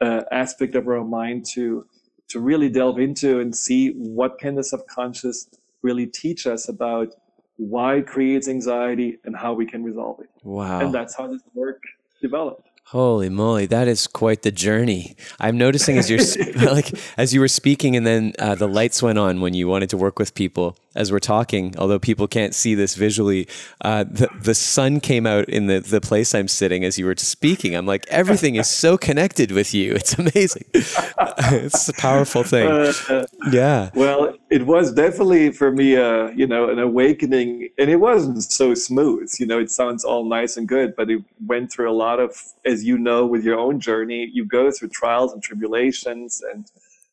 uh, 0.00 0.22
aspect 0.30 0.74
of 0.74 0.86
our 0.86 1.04
mind 1.04 1.46
to 1.54 1.86
to 2.28 2.40
really 2.40 2.68
delve 2.68 2.98
into 2.98 3.40
and 3.40 3.54
see 3.54 3.90
what 3.90 4.38
can 4.38 4.54
the 4.54 4.64
subconscious 4.64 5.48
really 5.82 6.06
teach 6.06 6.46
us 6.46 6.68
about 6.68 7.14
why 7.56 7.96
it 7.96 8.06
creates 8.06 8.48
anxiety 8.48 9.18
and 9.24 9.36
how 9.36 9.52
we 9.52 9.66
can 9.66 9.84
resolve 9.84 10.18
it. 10.20 10.30
Wow. 10.42 10.80
And 10.80 10.94
that's 10.94 11.14
how 11.14 11.26
this 11.26 11.42
work 11.52 11.82
developed. 12.22 12.68
Holy 12.86 13.30
moly, 13.30 13.64
that 13.66 13.88
is 13.88 14.06
quite 14.06 14.42
the 14.42 14.52
journey. 14.52 15.16
I'm 15.40 15.56
noticing 15.56 15.96
as 15.96 16.10
you're 16.10 16.18
like 16.70 16.92
as 17.16 17.32
you 17.32 17.40
were 17.40 17.48
speaking, 17.48 17.96
and 17.96 18.06
then 18.06 18.34
uh, 18.38 18.54
the 18.54 18.68
lights 18.68 19.02
went 19.02 19.18
on 19.18 19.40
when 19.40 19.54
you 19.54 19.66
wanted 19.66 19.88
to 19.90 19.96
work 19.96 20.18
with 20.18 20.34
people. 20.34 20.76
As 20.94 21.10
we're 21.10 21.20
talking, 21.20 21.74
although 21.78 21.98
people 21.98 22.28
can't 22.28 22.54
see 22.54 22.74
this 22.74 22.94
visually, 22.94 23.48
uh, 23.80 24.04
the 24.04 24.28
the 24.38 24.54
sun 24.54 25.00
came 25.00 25.26
out 25.26 25.48
in 25.48 25.68
the 25.68 25.80
the 25.80 26.02
place 26.02 26.34
I'm 26.34 26.48
sitting 26.48 26.84
as 26.84 26.98
you 26.98 27.06
were 27.06 27.16
speaking. 27.16 27.74
I'm 27.74 27.86
like, 27.86 28.04
everything 28.08 28.56
is 28.56 28.68
so 28.68 28.98
connected 28.98 29.52
with 29.52 29.72
you. 29.72 29.94
It's 30.02 30.18
amazing. 30.18 30.64
it's 30.74 31.88
a 31.88 31.94
powerful 31.94 32.42
thing. 32.42 32.68
Uh, 32.68 33.24
yeah. 33.50 33.88
Well, 33.94 34.36
it 34.50 34.66
was 34.66 34.92
definitely 34.92 35.50
for 35.52 35.72
me, 35.72 35.96
uh, 35.96 36.28
you 36.30 36.46
know, 36.46 36.68
an 36.68 36.78
awakening, 36.78 37.70
and 37.78 37.88
it 37.88 37.96
wasn't 37.96 38.42
so 38.42 38.74
smooth. 38.74 39.32
You 39.38 39.46
know, 39.46 39.58
it 39.58 39.70
sounds 39.70 40.04
all 40.04 40.24
nice 40.24 40.58
and 40.58 40.68
good, 40.68 40.94
but 40.94 41.08
it 41.08 41.22
went 41.46 41.72
through 41.72 41.90
a 41.90 41.94
lot 41.94 42.20
of, 42.20 42.36
as 42.72 42.84
you 42.84 42.98
know, 42.98 43.26
with 43.26 43.44
your 43.44 43.58
own 43.58 43.78
journey, 43.78 44.28
you 44.32 44.44
go 44.44 44.70
through 44.70 44.88
trials 44.88 45.32
and 45.32 45.42
tribulations, 45.42 46.42
and 46.52 46.70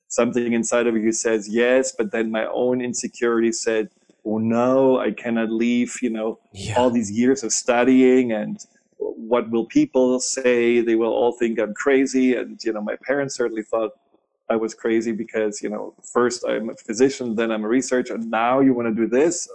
something 0.07 0.53
inside 0.53 0.87
of 0.87 0.95
you 0.95 1.11
says 1.11 1.47
yes, 1.47 1.93
but 1.97 2.11
then 2.11 2.31
my 2.31 2.45
own 2.47 2.81
insecurity 2.81 3.51
said, 3.51 3.89
"Oh 4.25 4.39
no, 4.39 4.99
I 4.99 5.11
cannot 5.11 5.51
leave." 5.51 5.91
You 6.01 6.11
know, 6.17 6.39
yeah. 6.53 6.75
all 6.77 6.89
these 6.89 7.11
years 7.11 7.43
of 7.43 7.51
studying 7.53 8.31
and 8.31 8.65
what 9.29 9.49
will 9.49 9.65
people 9.65 10.19
say? 10.19 10.81
They 10.81 10.95
will 10.95 11.13
all 11.13 11.33
think 11.33 11.59
I'm 11.59 11.73
crazy. 11.73 12.35
And, 12.35 12.61
you 12.63 12.73
know, 12.73 12.81
my 12.81 12.95
parents 12.95 13.35
certainly 13.35 13.63
thought 13.63 13.91
I 14.49 14.55
was 14.55 14.73
crazy 14.73 15.11
because, 15.11 15.61
you 15.61 15.69
know, 15.69 15.93
first 16.01 16.43
I'm 16.47 16.69
a 16.69 16.75
physician, 16.75 17.35
then 17.35 17.51
I'm 17.51 17.63
a 17.63 17.67
researcher, 17.67 18.15
and 18.15 18.31
now 18.31 18.59
you 18.59 18.73
want 18.73 18.87
to 18.87 18.93
do 18.93 19.07
this? 19.07 19.47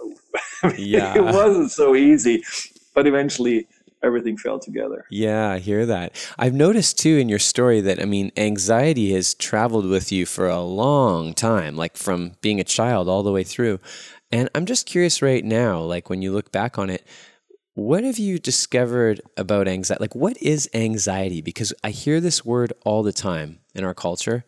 yeah. 0.77 1.15
it 1.15 1.23
wasn't 1.23 1.71
so 1.71 1.95
easy. 1.95 2.43
But 2.93 3.05
eventually, 3.05 3.67
everything 4.05 4.37
fell 4.37 4.59
together. 4.59 5.05
Yeah, 5.09 5.49
I 5.49 5.59
hear 5.59 5.85
that. 5.85 6.15
I've 6.37 6.53
noticed 6.53 6.99
too 6.99 7.17
in 7.17 7.27
your 7.27 7.39
story 7.39 7.81
that, 7.81 8.01
I 8.01 8.05
mean, 8.05 8.31
anxiety 8.37 9.11
has 9.13 9.33
traveled 9.33 9.87
with 9.87 10.11
you 10.11 10.25
for 10.25 10.47
a 10.47 10.61
long 10.61 11.33
time, 11.33 11.75
like 11.75 11.97
from 11.97 12.33
being 12.41 12.59
a 12.59 12.63
child 12.63 13.09
all 13.09 13.23
the 13.23 13.31
way 13.31 13.43
through. 13.43 13.79
And 14.31 14.49
I'm 14.55 14.65
just 14.65 14.85
curious 14.85 15.21
right 15.21 15.43
now, 15.43 15.79
like 15.79 16.09
when 16.09 16.21
you 16.21 16.31
look 16.31 16.51
back 16.51 16.77
on 16.77 16.89
it, 16.89 17.05
what 17.73 18.05
have 18.05 18.17
you 18.17 18.39
discovered 18.39 19.19
about 19.35 19.67
anxiety? 19.67 20.01
Like, 20.01 20.15
what 20.15 20.37
is 20.41 20.69
anxiety? 20.73 21.41
Because 21.41 21.73
I 21.83 21.89
hear 21.89 22.21
this 22.21 22.45
word 22.45 22.71
all 22.85 23.03
the 23.03 23.11
time 23.11 23.59
in 23.73 23.83
our 23.83 23.93
culture, 23.93 24.45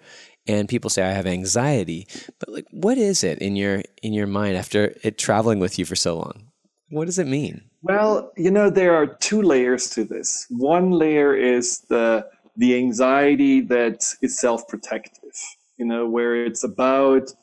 and 0.47 0.69
people 0.69 0.89
say 0.89 1.03
I 1.03 1.11
have 1.11 1.27
anxiety, 1.27 2.07
but 2.39 2.47
like, 2.47 2.65
what 2.71 2.97
is 2.97 3.25
it 3.25 3.39
in 3.39 3.57
your 3.57 3.83
in 4.01 4.13
your 4.13 4.27
mind 4.27 4.55
after 4.55 4.95
it 5.03 5.17
traveling 5.17 5.59
with 5.59 5.77
you 5.77 5.83
for 5.83 5.95
so 5.95 6.15
long? 6.15 6.47
What 6.89 7.05
does 7.05 7.19
it 7.19 7.27
mean? 7.27 7.69
Well, 7.87 8.33
you 8.35 8.51
know, 8.51 8.69
there 8.69 8.93
are 8.95 9.07
two 9.07 9.41
layers 9.41 9.89
to 9.91 10.03
this. 10.03 10.45
One 10.49 10.91
layer 10.91 11.33
is 11.33 11.79
the 11.87 12.27
the 12.57 12.75
anxiety 12.75 13.61
that 13.61 14.03
is 14.21 14.37
self-protective, 14.39 15.35
you 15.77 15.85
know, 15.85 16.05
where 16.05 16.35
it's 16.35 16.65
about 16.65 17.33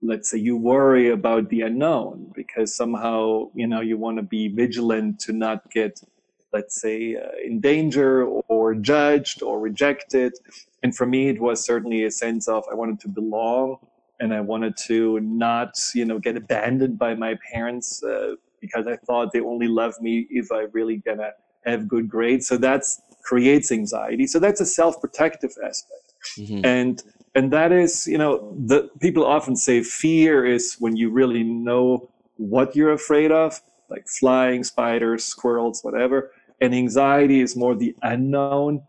let's 0.00 0.30
say 0.30 0.38
you 0.38 0.56
worry 0.56 1.10
about 1.10 1.50
the 1.50 1.60
unknown 1.60 2.32
because 2.34 2.74
somehow, 2.74 3.50
you 3.54 3.66
know, 3.66 3.82
you 3.82 3.98
want 3.98 4.16
to 4.16 4.22
be 4.22 4.48
vigilant 4.48 5.20
to 5.20 5.32
not 5.32 5.70
get 5.70 6.00
let's 6.54 6.80
say 6.80 7.16
uh, 7.16 7.28
in 7.44 7.60
danger 7.60 8.24
or 8.24 8.74
judged 8.74 9.42
or 9.42 9.60
rejected. 9.60 10.32
And 10.82 10.96
for 10.96 11.04
me 11.04 11.28
it 11.28 11.38
was 11.38 11.62
certainly 11.62 12.04
a 12.04 12.10
sense 12.10 12.48
of 12.48 12.64
I 12.72 12.74
wanted 12.74 12.98
to 13.00 13.08
belong 13.08 13.76
and 14.20 14.32
I 14.32 14.40
wanted 14.40 14.74
to 14.88 15.20
not, 15.20 15.78
you 15.94 16.06
know, 16.06 16.18
get 16.18 16.38
abandoned 16.38 16.98
by 16.98 17.14
my 17.14 17.36
parents 17.52 18.02
uh, 18.02 18.36
because 18.62 18.86
I 18.86 18.96
thought 18.96 19.32
they 19.32 19.40
only 19.40 19.68
love 19.68 19.94
me 20.00 20.26
if 20.30 20.50
I 20.50 20.60
really 20.72 20.96
gonna 20.96 21.32
have 21.66 21.86
good 21.86 22.08
grades. 22.08 22.46
So 22.46 22.56
that's 22.56 23.02
creates 23.22 23.70
anxiety. 23.70 24.26
So 24.26 24.38
that's 24.38 24.60
a 24.60 24.66
self-protective 24.66 25.52
aspect. 25.62 26.14
Mm-hmm. 26.38 26.64
And 26.64 27.02
and 27.34 27.52
that 27.52 27.72
is, 27.72 28.06
you 28.06 28.18
know, 28.18 28.54
the 28.66 28.90
people 29.00 29.24
often 29.24 29.56
say 29.56 29.82
fear 29.82 30.44
is 30.44 30.76
when 30.78 30.96
you 30.96 31.10
really 31.10 31.42
know 31.42 32.10
what 32.36 32.76
you're 32.76 32.92
afraid 32.92 33.32
of, 33.32 33.60
like 33.88 34.06
flying, 34.06 34.64
spiders, 34.64 35.24
squirrels, 35.24 35.80
whatever. 35.82 36.30
And 36.60 36.74
anxiety 36.74 37.40
is 37.40 37.56
more 37.56 37.74
the 37.74 37.94
unknown. 38.02 38.82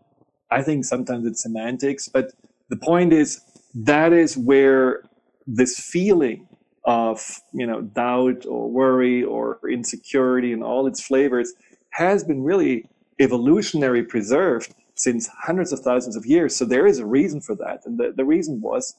I 0.50 0.62
think 0.62 0.84
sometimes 0.84 1.26
it's 1.26 1.42
semantics, 1.42 2.08
but 2.08 2.32
the 2.68 2.76
point 2.76 3.12
is 3.12 3.40
that 3.74 4.12
is 4.12 4.36
where 4.36 5.02
this 5.46 5.78
feeling 5.78 6.46
of 6.84 7.40
you 7.52 7.66
know 7.66 7.80
doubt 7.80 8.44
or 8.46 8.70
worry 8.70 9.24
or 9.24 9.58
insecurity 9.70 10.52
and 10.52 10.62
all 10.62 10.86
its 10.86 11.00
flavors 11.00 11.54
has 11.90 12.24
been 12.24 12.42
really 12.42 12.86
evolutionary 13.20 14.02
preserved 14.02 14.74
since 14.96 15.28
hundreds 15.28 15.72
of 15.72 15.80
thousands 15.80 16.16
of 16.16 16.26
years. 16.26 16.54
So 16.54 16.64
there 16.64 16.86
is 16.86 16.98
a 16.98 17.06
reason 17.06 17.40
for 17.40 17.54
that, 17.56 17.82
and 17.84 17.98
the, 17.98 18.12
the 18.16 18.24
reason 18.24 18.60
was 18.60 18.94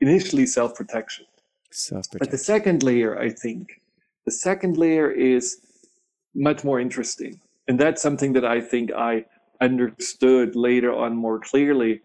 initially 0.00 0.46
self-protection. 0.46 1.26
Self-protection. 1.70 2.18
But 2.18 2.30
the 2.30 2.38
second 2.38 2.82
layer, 2.82 3.18
I 3.18 3.30
think, 3.30 3.80
the 4.24 4.32
second 4.32 4.76
layer 4.76 5.10
is 5.10 5.58
much 6.34 6.64
more 6.64 6.80
interesting, 6.80 7.40
and 7.68 7.78
that's 7.78 8.02
something 8.02 8.32
that 8.32 8.44
I 8.44 8.60
think 8.60 8.92
I 8.92 9.24
understood 9.60 10.56
later 10.56 10.92
on 10.92 11.14
more 11.16 11.38
clearly 11.38 12.00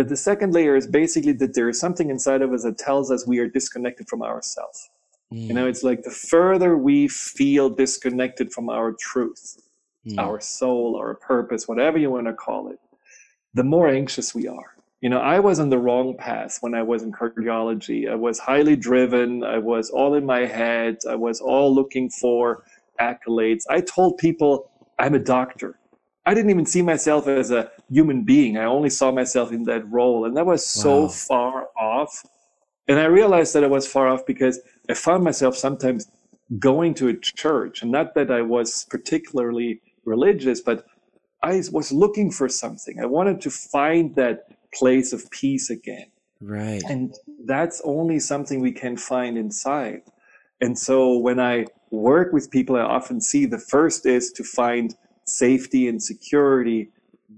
that 0.00 0.08
the 0.08 0.16
second 0.16 0.54
layer 0.54 0.76
is 0.76 0.86
basically 0.86 1.32
that 1.32 1.52
there 1.52 1.68
is 1.68 1.78
something 1.78 2.08
inside 2.08 2.40
of 2.40 2.54
us 2.54 2.62
that 2.62 2.78
tells 2.78 3.10
us 3.10 3.26
we 3.26 3.38
are 3.38 3.46
disconnected 3.46 4.08
from 4.08 4.22
ourselves. 4.22 4.88
Mm. 5.30 5.48
You 5.48 5.52
know, 5.52 5.66
it's 5.66 5.82
like 5.82 6.04
the 6.04 6.10
further 6.10 6.78
we 6.78 7.06
feel 7.06 7.68
disconnected 7.68 8.50
from 8.50 8.70
our 8.70 8.94
truth, 8.98 9.60
mm. 10.06 10.18
our 10.18 10.40
soul, 10.40 10.96
our 10.96 11.16
purpose, 11.16 11.68
whatever 11.68 11.98
you 11.98 12.10
want 12.10 12.28
to 12.28 12.32
call 12.32 12.70
it, 12.70 12.78
the 13.52 13.62
more 13.62 13.88
anxious 13.88 14.34
we 14.34 14.48
are. 14.48 14.74
You 15.02 15.10
know, 15.10 15.20
I 15.20 15.38
was 15.38 15.60
on 15.60 15.68
the 15.68 15.76
wrong 15.76 16.16
path 16.16 16.56
when 16.62 16.74
I 16.74 16.82
was 16.82 17.02
in 17.02 17.12
cardiology. 17.12 18.10
I 18.10 18.14
was 18.14 18.38
highly 18.38 18.76
driven. 18.76 19.44
I 19.44 19.58
was 19.58 19.90
all 19.90 20.14
in 20.14 20.24
my 20.24 20.46
head. 20.46 20.96
I 21.06 21.14
was 21.14 21.42
all 21.42 21.74
looking 21.74 22.08
for 22.08 22.64
accolades. 22.98 23.64
I 23.68 23.82
told 23.82 24.16
people 24.16 24.70
I'm 24.98 25.14
a 25.14 25.18
doctor. 25.18 25.78
I 26.24 26.32
didn't 26.32 26.50
even 26.50 26.64
see 26.64 26.80
myself 26.80 27.26
as 27.28 27.50
a 27.50 27.70
human 27.90 28.24
being. 28.24 28.56
I 28.56 28.64
only 28.64 28.90
saw 28.90 29.10
myself 29.10 29.52
in 29.52 29.64
that 29.64 29.90
role. 29.90 30.24
And 30.24 30.36
that 30.36 30.46
was 30.46 30.66
so 30.66 31.02
wow. 31.02 31.08
far 31.08 31.68
off. 31.78 32.24
And 32.88 32.98
I 32.98 33.04
realized 33.04 33.54
that 33.54 33.64
I 33.64 33.68
was 33.68 33.86
far 33.86 34.08
off 34.08 34.24
because 34.26 34.60
I 34.88 34.94
found 34.94 35.24
myself 35.24 35.56
sometimes 35.56 36.06
going 36.58 36.94
to 36.94 37.08
a 37.08 37.16
church. 37.16 37.82
And 37.82 37.90
not 37.90 38.14
that 38.14 38.30
I 38.30 38.42
was 38.42 38.86
particularly 38.90 39.82
religious, 40.04 40.60
but 40.60 40.86
I 41.42 41.62
was 41.72 41.92
looking 41.92 42.30
for 42.30 42.48
something. 42.48 43.00
I 43.00 43.06
wanted 43.06 43.40
to 43.42 43.50
find 43.50 44.14
that 44.16 44.46
place 44.74 45.12
of 45.12 45.30
peace 45.30 45.70
again. 45.70 46.06
Right. 46.40 46.82
And 46.88 47.14
that's 47.44 47.80
only 47.84 48.18
something 48.18 48.60
we 48.60 48.72
can 48.72 48.96
find 48.96 49.36
inside. 49.36 50.02
And 50.60 50.78
so 50.78 51.16
when 51.18 51.40
I 51.40 51.66
work 51.90 52.32
with 52.32 52.50
people, 52.50 52.76
I 52.76 52.80
often 52.80 53.20
see 53.20 53.46
the 53.46 53.58
first 53.58 54.06
is 54.06 54.32
to 54.32 54.44
find 54.44 54.94
safety 55.26 55.88
and 55.88 56.02
security, 56.02 56.90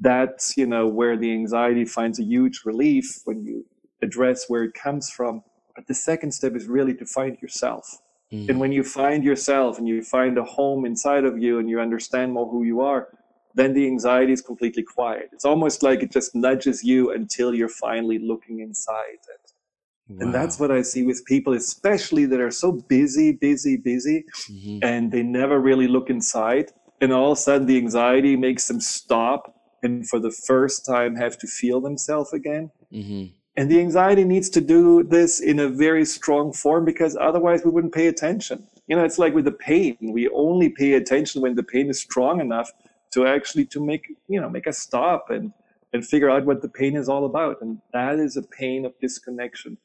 that's 0.02 0.56
you 0.56 0.66
know 0.66 0.86
where 0.86 1.16
the 1.16 1.32
anxiety 1.32 1.84
finds 1.84 2.18
a 2.18 2.24
huge 2.24 2.62
relief 2.64 3.20
when 3.24 3.44
you 3.44 3.64
address 4.02 4.46
where 4.48 4.64
it 4.64 4.74
comes 4.74 5.10
from. 5.10 5.42
But 5.74 5.86
the 5.86 5.94
second 5.94 6.32
step 6.32 6.54
is 6.54 6.66
really 6.66 6.94
to 6.94 7.06
find 7.06 7.40
yourself. 7.40 7.98
Mm-hmm. 8.32 8.50
And 8.50 8.60
when 8.60 8.72
you 8.72 8.82
find 8.82 9.24
yourself 9.24 9.78
and 9.78 9.86
you 9.86 10.02
find 10.02 10.36
a 10.38 10.44
home 10.44 10.84
inside 10.84 11.24
of 11.24 11.38
you 11.38 11.58
and 11.58 11.68
you 11.70 11.80
understand 11.80 12.32
more 12.32 12.48
who 12.48 12.64
you 12.64 12.80
are, 12.80 13.08
then 13.54 13.72
the 13.74 13.86
anxiety 13.86 14.32
is 14.32 14.42
completely 14.42 14.82
quiet. 14.82 15.30
It's 15.32 15.44
almost 15.44 15.82
like 15.82 16.02
it 16.02 16.10
just 16.10 16.34
nudges 16.34 16.82
you 16.82 17.12
until 17.12 17.54
you're 17.54 17.68
finally 17.68 18.18
looking 18.18 18.60
inside 18.60 19.20
it. 19.36 19.52
Wow. 20.08 20.16
And 20.20 20.34
that's 20.34 20.58
what 20.58 20.70
I 20.70 20.82
see 20.82 21.04
with 21.04 21.24
people, 21.26 21.52
especially 21.54 22.26
that 22.26 22.40
are 22.40 22.50
so 22.50 22.72
busy, 22.72 23.32
busy, 23.32 23.76
busy, 23.76 24.24
mm-hmm. 24.50 24.78
and 24.82 25.12
they 25.12 25.22
never 25.22 25.60
really 25.60 25.86
look 25.86 26.10
inside 26.10 26.72
and 27.02 27.12
all 27.12 27.32
of 27.32 27.38
a 27.38 27.40
sudden 27.40 27.66
the 27.66 27.76
anxiety 27.76 28.36
makes 28.36 28.68
them 28.68 28.80
stop 28.80 29.51
and 29.82 30.08
for 30.08 30.18
the 30.18 30.30
first 30.30 30.84
time 30.86 31.14
have 31.16 31.38
to 31.38 31.46
feel 31.46 31.80
themselves 31.80 32.32
again 32.32 32.70
mm-hmm. 32.92 33.26
and 33.56 33.70
the 33.70 33.80
anxiety 33.80 34.24
needs 34.24 34.48
to 34.48 34.60
do 34.60 35.02
this 35.02 35.40
in 35.40 35.58
a 35.58 35.68
very 35.68 36.04
strong 36.04 36.52
form 36.52 36.84
because 36.84 37.16
otherwise 37.20 37.64
we 37.64 37.70
wouldn't 37.70 37.94
pay 37.94 38.06
attention 38.06 38.66
you 38.86 38.96
know 38.96 39.04
it's 39.04 39.18
like 39.18 39.34
with 39.34 39.44
the 39.44 39.52
pain 39.52 39.96
we 40.00 40.28
only 40.28 40.68
pay 40.68 40.94
attention 40.94 41.42
when 41.42 41.54
the 41.54 41.62
pain 41.62 41.88
is 41.88 42.00
strong 42.00 42.40
enough 42.40 42.70
to 43.12 43.26
actually 43.26 43.66
to 43.66 43.84
make 43.84 44.06
you 44.28 44.40
know 44.40 44.48
make 44.48 44.66
us 44.66 44.78
stop 44.78 45.30
and 45.30 45.52
and 45.92 46.06
figure 46.06 46.30
out 46.30 46.46
what 46.46 46.62
the 46.62 46.68
pain 46.68 46.96
is 46.96 47.08
all 47.08 47.26
about 47.26 47.60
and 47.60 47.78
that 47.92 48.18
is 48.18 48.36
a 48.36 48.42
pain 48.42 48.84
of 48.84 48.98
disconnection 49.00 49.76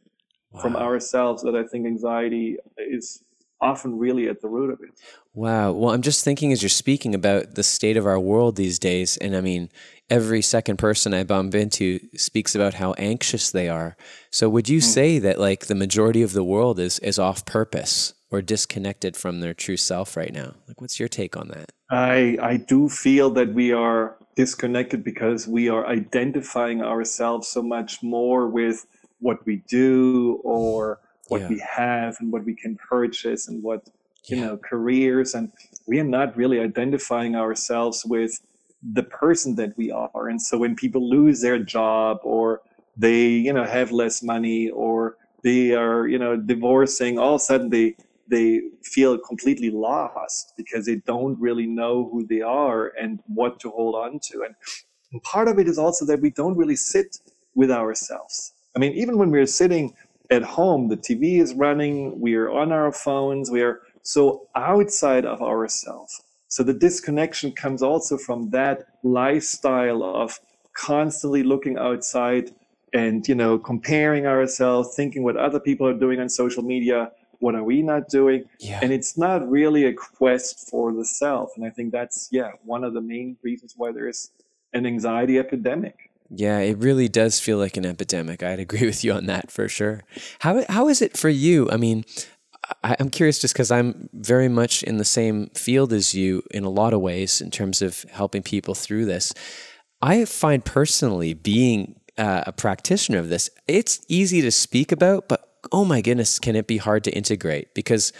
wow. 0.51 0.61
from 0.61 0.75
ourselves 0.75 1.43
that 1.43 1.55
i 1.55 1.63
think 1.63 1.85
anxiety 1.85 2.57
is 2.77 3.23
often 3.59 3.97
really 3.97 4.27
at 4.27 4.41
the 4.41 4.47
root 4.47 4.71
of 4.71 4.79
it. 4.81 4.89
Wow. 5.33 5.71
Well, 5.71 5.93
I'm 5.93 6.01
just 6.01 6.23
thinking 6.23 6.51
as 6.51 6.61
you're 6.61 6.69
speaking 6.69 7.13
about 7.13 7.55
the 7.55 7.63
state 7.63 7.97
of 7.97 8.05
our 8.05 8.19
world 8.19 8.55
these 8.55 8.79
days, 8.79 9.17
and 9.17 9.35
I 9.35 9.41
mean, 9.41 9.69
every 10.09 10.41
second 10.41 10.77
person 10.77 11.13
I 11.13 11.23
bump 11.23 11.53
into 11.55 11.99
speaks 12.15 12.55
about 12.55 12.75
how 12.75 12.93
anxious 12.93 13.51
they 13.51 13.69
are. 13.69 13.97
So, 14.31 14.49
would 14.49 14.69
you 14.69 14.79
mm. 14.79 14.83
say 14.83 15.19
that 15.19 15.39
like 15.39 15.67
the 15.67 15.75
majority 15.75 16.21
of 16.21 16.33
the 16.33 16.43
world 16.43 16.79
is 16.79 16.99
is 16.99 17.19
off 17.19 17.45
purpose 17.45 18.13
or 18.29 18.41
disconnected 18.41 19.15
from 19.15 19.39
their 19.39 19.53
true 19.53 19.77
self 19.77 20.17
right 20.17 20.33
now? 20.33 20.55
Like, 20.67 20.81
what's 20.81 20.99
your 20.99 21.09
take 21.09 21.37
on 21.37 21.49
that? 21.49 21.71
I 21.89 22.37
I 22.41 22.57
do 22.57 22.89
feel 22.89 23.29
that 23.31 23.53
we 23.53 23.71
are 23.71 24.17
disconnected 24.35 25.03
because 25.03 25.47
we 25.47 25.67
are 25.67 25.87
identifying 25.87 26.81
ourselves 26.81 27.47
so 27.47 27.63
much 27.63 28.03
more 28.03 28.47
with 28.47 28.85
what 29.19 29.43
we 29.45 29.63
do 29.67 30.39
or 30.43 30.99
what 31.29 31.41
yeah. 31.41 31.49
we 31.49 31.59
have 31.59 32.17
and 32.19 32.31
what 32.31 32.43
we 32.43 32.55
can 32.55 32.75
purchase 32.75 33.47
and 33.47 33.61
what 33.63 33.87
you 34.27 34.37
yeah. 34.37 34.45
know 34.45 34.57
careers 34.57 35.33
and 35.33 35.51
we 35.87 35.99
are 35.99 36.03
not 36.03 36.35
really 36.35 36.59
identifying 36.59 37.35
ourselves 37.35 38.05
with 38.05 38.39
the 38.93 39.03
person 39.03 39.55
that 39.55 39.75
we 39.77 39.91
are 39.91 40.29
and 40.29 40.41
so 40.41 40.57
when 40.57 40.75
people 40.75 41.09
lose 41.09 41.41
their 41.41 41.59
job 41.59 42.19
or 42.23 42.61
they 42.95 43.27
you 43.27 43.53
know 43.53 43.63
have 43.63 43.91
less 43.91 44.23
money 44.23 44.69
or 44.69 45.17
they 45.43 45.73
are 45.73 46.07
you 46.07 46.19
know 46.19 46.35
divorcing 46.35 47.17
all 47.17 47.35
of 47.35 47.41
a 47.41 47.43
sudden 47.43 47.69
they 47.69 47.95
they 48.29 48.61
feel 48.83 49.17
completely 49.17 49.71
lost 49.71 50.53
because 50.57 50.85
they 50.85 50.95
don't 50.95 51.39
really 51.39 51.65
know 51.65 52.09
who 52.11 52.25
they 52.27 52.41
are 52.41 52.91
and 53.01 53.19
what 53.27 53.59
to 53.59 53.69
hold 53.69 53.95
on 53.95 54.19
to 54.19 54.43
and, 54.43 54.55
and 55.11 55.23
part 55.23 55.47
of 55.47 55.57
it 55.59 55.67
is 55.67 55.77
also 55.77 56.05
that 56.05 56.19
we 56.19 56.29
don't 56.31 56.57
really 56.57 56.75
sit 56.75 57.19
with 57.55 57.71
ourselves 57.71 58.53
i 58.75 58.79
mean 58.79 58.93
even 58.93 59.17
when 59.17 59.31
we're 59.31 59.45
sitting 59.45 59.93
at 60.29 60.43
home 60.43 60.89
the 60.89 60.97
tv 60.97 61.41
is 61.41 61.53
running 61.53 62.19
we 62.19 62.35
are 62.35 62.49
on 62.49 62.71
our 62.71 62.91
phones 62.91 63.49
we 63.49 63.61
are 63.61 63.81
so 64.01 64.47
outside 64.55 65.25
of 65.25 65.41
ourselves 65.41 66.21
So 66.49 66.63
the 66.63 66.73
disconnection 66.73 67.51
comes 67.51 67.81
also 67.83 68.17
from 68.17 68.49
that 68.51 68.87
lifestyle 69.03 70.01
of 70.03 70.39
constantly 70.73 71.43
looking 71.43 71.77
outside 71.77 72.51
and 72.93 73.27
you 73.27 73.35
know 73.35 73.57
comparing 73.59 74.25
ourselves 74.25 74.95
thinking 74.95 75.23
what 75.23 75.35
other 75.35 75.59
people 75.59 75.85
are 75.87 75.99
doing 76.05 76.19
on 76.19 76.29
social 76.29 76.63
media 76.63 77.11
what 77.39 77.53
are 77.53 77.63
we 77.63 77.83
not 77.83 78.09
doing? 78.09 78.45
Yeah. 78.59 78.79
and 78.81 78.91
it's 78.91 79.15
not 79.15 79.47
really 79.47 79.85
a 79.85 79.93
quest 79.93 80.69
for 80.69 80.91
the 80.91 81.05
self. 81.05 81.51
And 81.55 81.65
i 81.65 81.69
think 81.69 81.91
that's 81.91 82.29
yeah 82.31 82.51
one 82.63 82.83
of 82.83 82.93
the 82.93 83.01
main 83.01 83.37
reasons 83.43 83.73
why 83.75 83.91
there 83.91 84.07
is 84.07 84.31
an 84.73 84.85
anxiety 84.85 85.37
epidemic 85.39 86.06
yeah, 86.29 86.59
it 86.59 86.77
really 86.77 87.07
does 87.07 87.39
feel 87.39 87.57
like 87.57 87.77
an 87.77 87.85
epidemic. 87.85 88.43
I'd 88.43 88.59
agree 88.59 88.85
with 88.85 89.03
you 89.03 89.13
on 89.13 89.25
that 89.27 89.51
for 89.51 89.67
sure. 89.67 90.03
How 90.39 90.63
how 90.69 90.87
is 90.87 91.01
it 91.01 91.17
for 91.17 91.29
you? 91.29 91.69
I 91.71 91.77
mean, 91.77 92.05
I, 92.83 92.95
am 92.99 93.09
curious 93.09 93.39
just 93.39 93.53
because 93.53 93.71
I'm 93.71 94.09
very 94.13 94.49
much 94.49 94.83
in 94.83 94.97
the 94.97 95.05
same 95.05 95.47
field 95.49 95.93
as 95.93 96.13
you 96.13 96.43
in 96.51 96.63
a 96.63 96.69
lot 96.69 96.93
of 96.93 97.01
ways 97.01 97.41
in 97.41 97.51
terms 97.51 97.81
of 97.81 98.03
helping 98.11 98.43
people 98.43 98.75
through 98.75 99.05
this. 99.05 99.33
I 100.01 100.25
find 100.25 100.63
personally 100.63 101.33
being 101.33 101.99
uh, 102.17 102.43
a 102.45 102.51
practitioner 102.51 103.19
of 103.19 103.29
this, 103.29 103.49
it's 103.67 104.03
easy 104.07 104.41
to 104.41 104.51
speak 104.51 104.91
about, 104.91 105.27
but 105.27 105.47
oh 105.71 105.85
my 105.85 106.01
goodness, 106.01 106.39
can 106.39 106.55
it 106.55 106.67
be 106.67 106.77
hard 106.77 107.03
to 107.05 107.11
integrate 107.11 107.73
because 107.73 108.13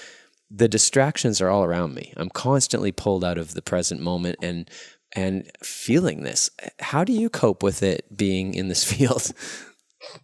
the 0.49 0.67
distractions 0.67 1.41
are 1.41 1.49
all 1.49 1.63
around 1.63 1.93
me. 1.93 2.13
I'm 2.15 2.29
constantly 2.29 2.91
pulled 2.91 3.23
out 3.23 3.37
of 3.37 3.53
the 3.53 3.61
present 3.61 3.99
moment 3.99 4.37
and 4.41 4.69
and 5.13 5.49
feeling 5.63 6.23
this. 6.23 6.49
How 6.79 7.03
do 7.03 7.13
you 7.13 7.29
cope 7.29 7.63
with 7.63 7.83
it 7.83 8.05
being 8.15 8.53
in 8.53 8.67
this 8.67 8.83
field? 8.91 9.33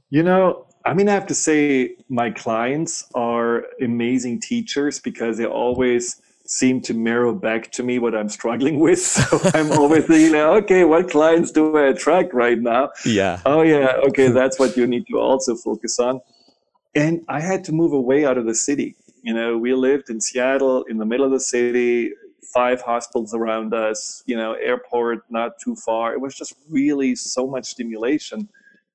You 0.09 0.23
know, 0.23 0.67
I 0.85 0.93
mean, 0.93 1.07
I 1.07 1.13
have 1.13 1.27
to 1.27 1.35
say, 1.35 1.95
my 2.09 2.29
clients 2.29 3.05
are 3.15 3.65
amazing 3.81 4.41
teachers 4.41 4.99
because 4.99 5.37
they 5.37 5.45
always 5.45 6.21
seem 6.45 6.81
to 6.81 6.93
mirror 6.93 7.33
back 7.33 7.71
to 7.71 7.83
me 7.83 7.99
what 7.99 8.13
I'm 8.13 8.29
struggling 8.29 8.79
with. 8.79 8.99
So 9.03 9.39
I'm 9.53 9.71
always 9.71 10.05
thinking, 10.05 10.35
okay, 10.35 10.83
what 10.83 11.09
clients 11.09 11.51
do 11.51 11.77
I 11.77 11.87
attract 11.87 12.33
right 12.33 12.59
now? 12.59 12.89
Yeah. 13.05 13.39
Oh, 13.45 13.61
yeah. 13.61 13.93
Okay, 14.09 14.27
that's 14.39 14.59
what 14.59 14.75
you 14.75 14.85
need 14.85 15.07
to 15.07 15.19
also 15.19 15.55
focus 15.55 15.99
on. 15.99 16.19
And 16.95 17.23
I 17.29 17.39
had 17.39 17.63
to 17.65 17.71
move 17.71 17.93
away 17.93 18.25
out 18.25 18.37
of 18.37 18.45
the 18.45 18.55
city. 18.55 18.95
You 19.23 19.33
know, 19.33 19.57
we 19.57 19.73
lived 19.73 20.09
in 20.09 20.19
Seattle 20.19 20.83
in 20.83 20.97
the 20.97 21.05
middle 21.05 21.25
of 21.25 21.31
the 21.31 21.39
city, 21.39 22.11
five 22.53 22.81
hospitals 22.81 23.33
around 23.33 23.73
us, 23.73 24.23
you 24.25 24.35
know, 24.35 24.53
airport 24.53 25.23
not 25.29 25.59
too 25.59 25.75
far. 25.75 26.13
It 26.13 26.21
was 26.21 26.35
just 26.35 26.53
really 26.69 27.15
so 27.15 27.47
much 27.47 27.65
stimulation. 27.65 28.49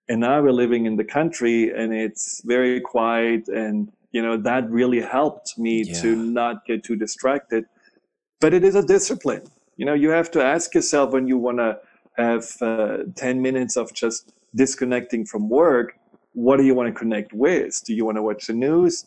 And 0.09 0.21
now 0.21 0.41
we're 0.41 0.53
living 0.53 0.87
in 0.87 0.97
the 0.97 1.05
country 1.05 1.71
and 1.71 1.93
it's 1.93 2.43
very 2.45 2.81
quiet 2.81 3.49
and 3.49 3.93
you 4.13 4.23
know 4.23 4.37
that 4.37 4.69
really 4.71 5.01
helped 5.01 5.59
me 5.59 5.83
yeah. 5.83 6.01
to 6.01 6.17
not 6.17 6.65
get 6.67 6.83
too 6.85 6.97
distracted 6.97 7.65
but 8.41 8.55
it 8.55 8.65
is 8.65 8.75
a 8.75 8.83
discipline 8.83 9.43
you 9.77 9.85
know 9.85 9.95
you 9.95 10.11
have 10.11 10.31
to 10.31 10.43
ask 10.43 10.75
yourself 10.75 11.13
when 11.13 11.27
you 11.27 11.39
want 11.39 11.59
to 11.59 11.79
have 12.17 12.45
uh, 12.63 12.99
10 13.15 13.41
minutes 13.41 13.77
of 13.77 13.93
just 13.93 14.33
disconnecting 14.55 15.25
from 15.25 15.49
work 15.49 15.95
what 16.33 16.57
do 16.57 16.65
you 16.65 16.75
want 16.75 16.93
to 16.93 16.99
connect 16.99 17.33
with 17.33 17.83
do 17.85 17.95
you 17.95 18.05
want 18.05 18.17
to 18.17 18.23
watch 18.23 18.47
the 18.47 18.53
news 18.53 19.05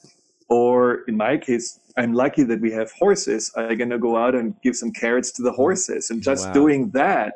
or 0.51 1.03
in 1.07 1.15
my 1.17 1.37
case 1.37 1.79
i'm 1.97 2.13
lucky 2.13 2.43
that 2.43 2.61
we 2.61 2.71
have 2.71 2.91
horses 3.03 3.51
i'm 3.57 3.77
going 3.77 3.89
to 3.89 3.97
go 4.07 4.15
out 4.17 4.35
and 4.35 4.55
give 4.61 4.75
some 4.75 4.91
carrots 4.91 5.31
to 5.31 5.41
the 5.41 5.51
horses 5.51 6.09
and 6.11 6.21
just 6.21 6.47
wow. 6.47 6.53
doing 6.53 6.89
that 6.91 7.35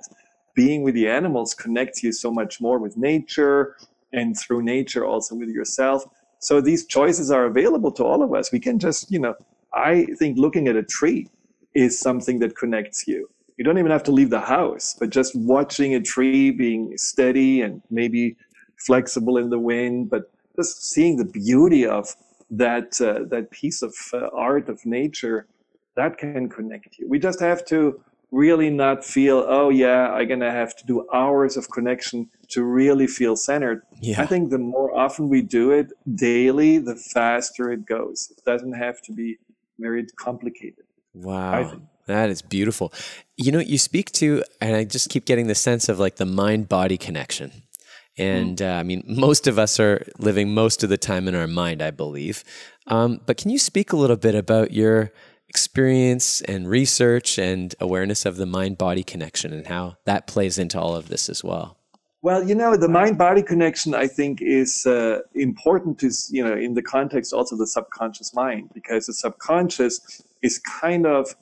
being 0.53 0.83
with 0.83 0.95
the 0.95 1.07
animals 1.07 1.53
connects 1.53 2.03
you 2.03 2.11
so 2.11 2.29
much 2.31 2.61
more 2.61 2.77
with 2.77 2.95
nature 2.97 3.75
and 4.13 4.37
through 4.39 4.61
nature 4.61 5.05
also 5.05 5.35
with 5.35 5.49
yourself 5.49 6.05
so 6.45 6.61
these 6.61 6.85
choices 6.85 7.31
are 7.31 7.45
available 7.45 7.91
to 7.93 8.03
all 8.03 8.21
of 8.21 8.31
us. 8.35 8.51
We 8.51 8.59
can 8.59 8.77
just, 8.77 9.11
you 9.11 9.17
know, 9.17 9.33
I 9.73 10.05
think 10.19 10.37
looking 10.37 10.67
at 10.67 10.75
a 10.75 10.83
tree 10.83 11.27
is 11.73 11.99
something 11.99 12.37
that 12.39 12.55
connects 12.55 13.07
you. 13.07 13.27
You 13.57 13.65
don't 13.65 13.79
even 13.79 13.89
have 13.89 14.03
to 14.03 14.11
leave 14.11 14.29
the 14.29 14.41
house, 14.41 14.95
but 14.99 15.09
just 15.09 15.35
watching 15.35 15.95
a 15.95 16.01
tree 16.01 16.51
being 16.51 16.95
steady 16.99 17.61
and 17.61 17.81
maybe 17.89 18.35
flexible 18.77 19.37
in 19.37 19.49
the 19.49 19.57
wind, 19.57 20.11
but 20.11 20.29
just 20.55 20.91
seeing 20.91 21.17
the 21.17 21.25
beauty 21.25 21.83
of 21.83 22.15
that 22.49 23.01
uh, 23.01 23.25
that 23.29 23.51
piece 23.51 23.81
of 23.81 23.93
uh, 24.13 24.27
art 24.33 24.69
of 24.69 24.85
nature 24.85 25.47
that 25.95 26.17
can 26.17 26.49
connect 26.49 26.97
you. 26.97 27.07
We 27.09 27.19
just 27.19 27.39
have 27.39 27.65
to 27.65 27.99
really 28.31 28.69
not 28.69 29.05
feel, 29.05 29.45
oh 29.47 29.69
yeah, 29.69 30.11
I'm 30.11 30.27
gonna 30.27 30.51
have 30.51 30.75
to 30.77 30.85
do 30.85 31.07
hours 31.13 31.57
of 31.57 31.69
connection 31.71 32.29
to 32.49 32.63
really 32.63 33.07
feel 33.07 33.35
centered. 33.35 33.83
Yeah. 34.01 34.21
I 34.21 34.25
think 34.25 34.49
the 34.49 34.57
more 34.57 34.95
often 34.95 35.29
we 35.29 35.41
do 35.41 35.71
it 35.71 35.91
daily, 36.15 36.77
the 36.77 36.95
faster 36.95 37.71
it 37.71 37.85
goes. 37.85 38.33
It 38.37 38.43
doesn't 38.43 38.73
have 38.73 39.01
to 39.03 39.13
be 39.13 39.37
very 39.79 40.05
complicated. 40.17 40.85
Wow. 41.13 41.81
That 42.07 42.29
is 42.29 42.41
beautiful. 42.41 42.93
You 43.35 43.51
know, 43.51 43.59
you 43.59 43.77
speak 43.77 44.11
to, 44.13 44.43
and 44.61 44.75
I 44.75 44.83
just 44.83 45.09
keep 45.09 45.25
getting 45.25 45.47
the 45.47 45.55
sense 45.55 45.89
of 45.89 45.99
like 45.99 46.17
the 46.17 46.25
mind 46.25 46.69
body 46.69 46.97
connection. 46.97 47.63
And 48.17 48.57
mm. 48.57 48.65
uh, 48.65 48.79
I 48.79 48.83
mean, 48.83 49.03
most 49.07 49.47
of 49.47 49.59
us 49.59 49.79
are 49.79 50.05
living 50.17 50.53
most 50.53 50.83
of 50.83 50.89
the 50.89 50.97
time 50.97 51.27
in 51.27 51.35
our 51.35 51.47
mind, 51.47 51.81
I 51.81 51.91
believe. 51.91 52.43
Um, 52.87 53.19
but 53.25 53.37
can 53.37 53.51
you 53.51 53.59
speak 53.59 53.91
a 53.91 53.97
little 53.97 54.15
bit 54.15 54.35
about 54.35 54.71
your 54.71 55.11
experience 55.49 56.41
and 56.41 56.67
research 56.67 57.37
and 57.37 57.75
awareness 57.79 58.25
of 58.25 58.37
the 58.37 58.45
mind 58.45 58.77
body 58.77 59.03
connection 59.03 59.53
and 59.53 59.67
how 59.67 59.97
that 60.05 60.27
plays 60.27 60.57
into 60.57 60.79
all 60.79 60.95
of 60.95 61.09
this 61.09 61.29
as 61.29 61.43
well? 61.43 61.77
Well, 62.21 62.43
you 62.43 62.55
know, 62.55 62.75
the 62.75 62.89
mind 62.89 63.19
body 63.19 63.43
connection, 63.43 63.93
I 63.93 64.07
think, 64.07 64.41
is 64.41 64.87
uh, 64.87 65.19
important 65.35 65.99
to, 65.99 66.09
you 66.31 66.43
know, 66.43 66.55
in 66.55 66.73
the 66.73 66.81
context 66.81 67.33
also 67.33 67.55
the 67.55 67.67
subconscious 67.67 68.33
mind, 68.33 68.71
because 68.73 69.05
the 69.05 69.13
subconscious 69.13 70.23
is 70.41 70.57
kind 70.57 71.05
of, 71.05 71.35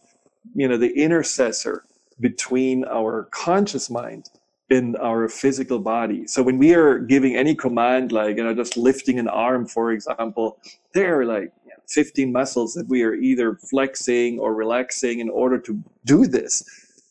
you 0.53 0.67
know, 0.67 0.75
the 0.75 0.91
intercessor 0.91 1.85
between 2.19 2.83
our 2.85 3.29
conscious 3.31 3.89
mind 3.89 4.29
and 4.73 4.97
our 4.97 5.27
physical 5.29 5.79
body. 5.79 6.27
So 6.27 6.43
when 6.43 6.57
we 6.57 6.73
are 6.73 6.99
giving 6.99 7.35
any 7.35 7.55
command, 7.55 8.11
like, 8.11 8.37
you 8.37 8.43
know, 8.43 8.53
just 8.53 8.75
lifting 8.77 9.19
an 9.19 9.27
arm, 9.27 9.65
for 9.65 9.91
example, 9.91 10.57
there 10.93 11.19
are 11.19 11.25
like 11.25 11.51
15 11.89 12.31
muscles 12.31 12.73
that 12.73 12.87
we 12.87 13.03
are 13.03 13.13
either 13.13 13.55
flexing 13.69 14.39
or 14.39 14.53
relaxing 14.53 15.19
in 15.19 15.29
order 15.29 15.59
to 15.59 15.83
do 16.05 16.25
this, 16.27 16.63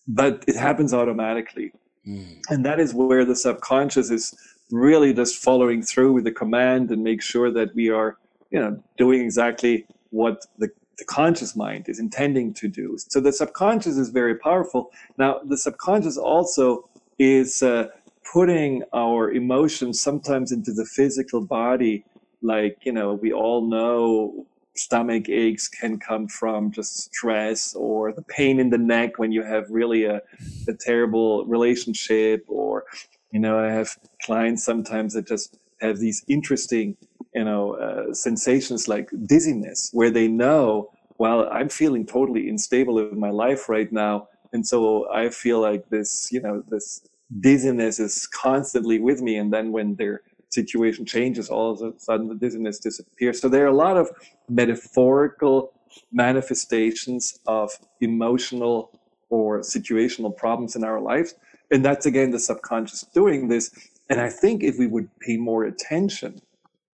but 0.06 0.44
it 0.46 0.56
happens 0.56 0.92
automatically 0.92 1.72
Mm. 2.06 2.40
And 2.48 2.64
that 2.64 2.80
is 2.80 2.94
where 2.94 3.24
the 3.24 3.36
subconscious 3.36 4.10
is 4.10 4.34
really 4.70 5.12
just 5.12 5.36
following 5.36 5.82
through 5.82 6.12
with 6.12 6.24
the 6.24 6.32
command 6.32 6.90
and 6.90 7.02
make 7.02 7.22
sure 7.22 7.50
that 7.52 7.74
we 7.74 7.90
are, 7.90 8.18
you 8.50 8.58
know, 8.58 8.82
doing 8.96 9.22
exactly 9.22 9.86
what 10.10 10.44
the, 10.58 10.68
the 10.98 11.04
conscious 11.04 11.54
mind 11.54 11.88
is 11.88 11.98
intending 11.98 12.52
to 12.54 12.68
do. 12.68 12.96
So 12.98 13.20
the 13.20 13.32
subconscious 13.32 13.96
is 13.96 14.10
very 14.10 14.36
powerful. 14.36 14.90
Now, 15.18 15.40
the 15.44 15.56
subconscious 15.56 16.16
also 16.16 16.88
is 17.22 17.62
uh, 17.62 17.86
putting 18.32 18.82
our 18.92 19.30
emotions 19.30 20.00
sometimes 20.00 20.50
into 20.50 20.72
the 20.72 20.84
physical 20.84 21.40
body. 21.40 22.04
Like, 22.42 22.78
you 22.82 22.92
know, 22.92 23.14
we 23.14 23.32
all 23.32 23.62
know 23.68 24.46
stomach 24.74 25.28
aches 25.28 25.68
can 25.68 25.98
come 25.98 26.26
from 26.26 26.72
just 26.72 27.04
stress 27.04 27.74
or 27.74 28.12
the 28.12 28.22
pain 28.22 28.58
in 28.58 28.70
the 28.70 28.78
neck 28.78 29.18
when 29.18 29.30
you 29.30 29.42
have 29.42 29.66
really 29.68 30.04
a, 30.04 30.20
a 30.68 30.72
terrible 30.80 31.44
relationship 31.44 32.42
or 32.48 32.84
you 33.32 33.38
know 33.38 33.58
i 33.58 33.70
have 33.70 33.90
clients 34.22 34.64
sometimes 34.64 35.12
that 35.12 35.28
just 35.28 35.58
have 35.82 35.98
these 35.98 36.24
interesting 36.26 36.96
you 37.34 37.44
know 37.44 37.74
uh, 37.74 38.14
sensations 38.14 38.88
like 38.88 39.10
dizziness 39.26 39.90
where 39.92 40.10
they 40.10 40.26
know 40.26 40.88
well 41.18 41.46
i'm 41.52 41.68
feeling 41.68 42.06
totally 42.06 42.48
unstable 42.48 42.98
in 42.98 43.20
my 43.20 43.30
life 43.30 43.68
right 43.68 43.92
now 43.92 44.26
and 44.54 44.66
so 44.66 45.06
i 45.12 45.28
feel 45.28 45.60
like 45.60 45.86
this 45.90 46.30
you 46.32 46.40
know 46.40 46.62
this 46.70 47.02
dizziness 47.40 47.98
is 47.98 48.26
constantly 48.26 48.98
with 48.98 49.22
me 49.22 49.36
and 49.36 49.52
then 49.52 49.72
when 49.72 49.94
they're 49.96 50.22
situation 50.52 51.06
changes, 51.06 51.48
all 51.48 51.72
of 51.72 51.80
a 51.80 51.98
sudden 51.98 52.28
the 52.28 52.34
dizziness 52.34 52.78
disappears. 52.78 53.40
So 53.40 53.48
there 53.48 53.64
are 53.64 53.68
a 53.68 53.74
lot 53.74 53.96
of 53.96 54.10
metaphorical 54.48 55.72
manifestations 56.12 57.40
of 57.46 57.70
emotional 58.00 59.00
or 59.30 59.60
situational 59.60 60.36
problems 60.36 60.76
in 60.76 60.84
our 60.84 61.00
lives. 61.00 61.34
And 61.70 61.84
that's 61.84 62.06
again 62.06 62.30
the 62.30 62.38
subconscious 62.38 63.02
doing 63.14 63.48
this. 63.48 63.70
And 64.10 64.20
I 64.20 64.28
think 64.28 64.62
if 64.62 64.78
we 64.78 64.86
would 64.86 65.08
pay 65.20 65.36
more 65.38 65.64
attention, 65.64 66.40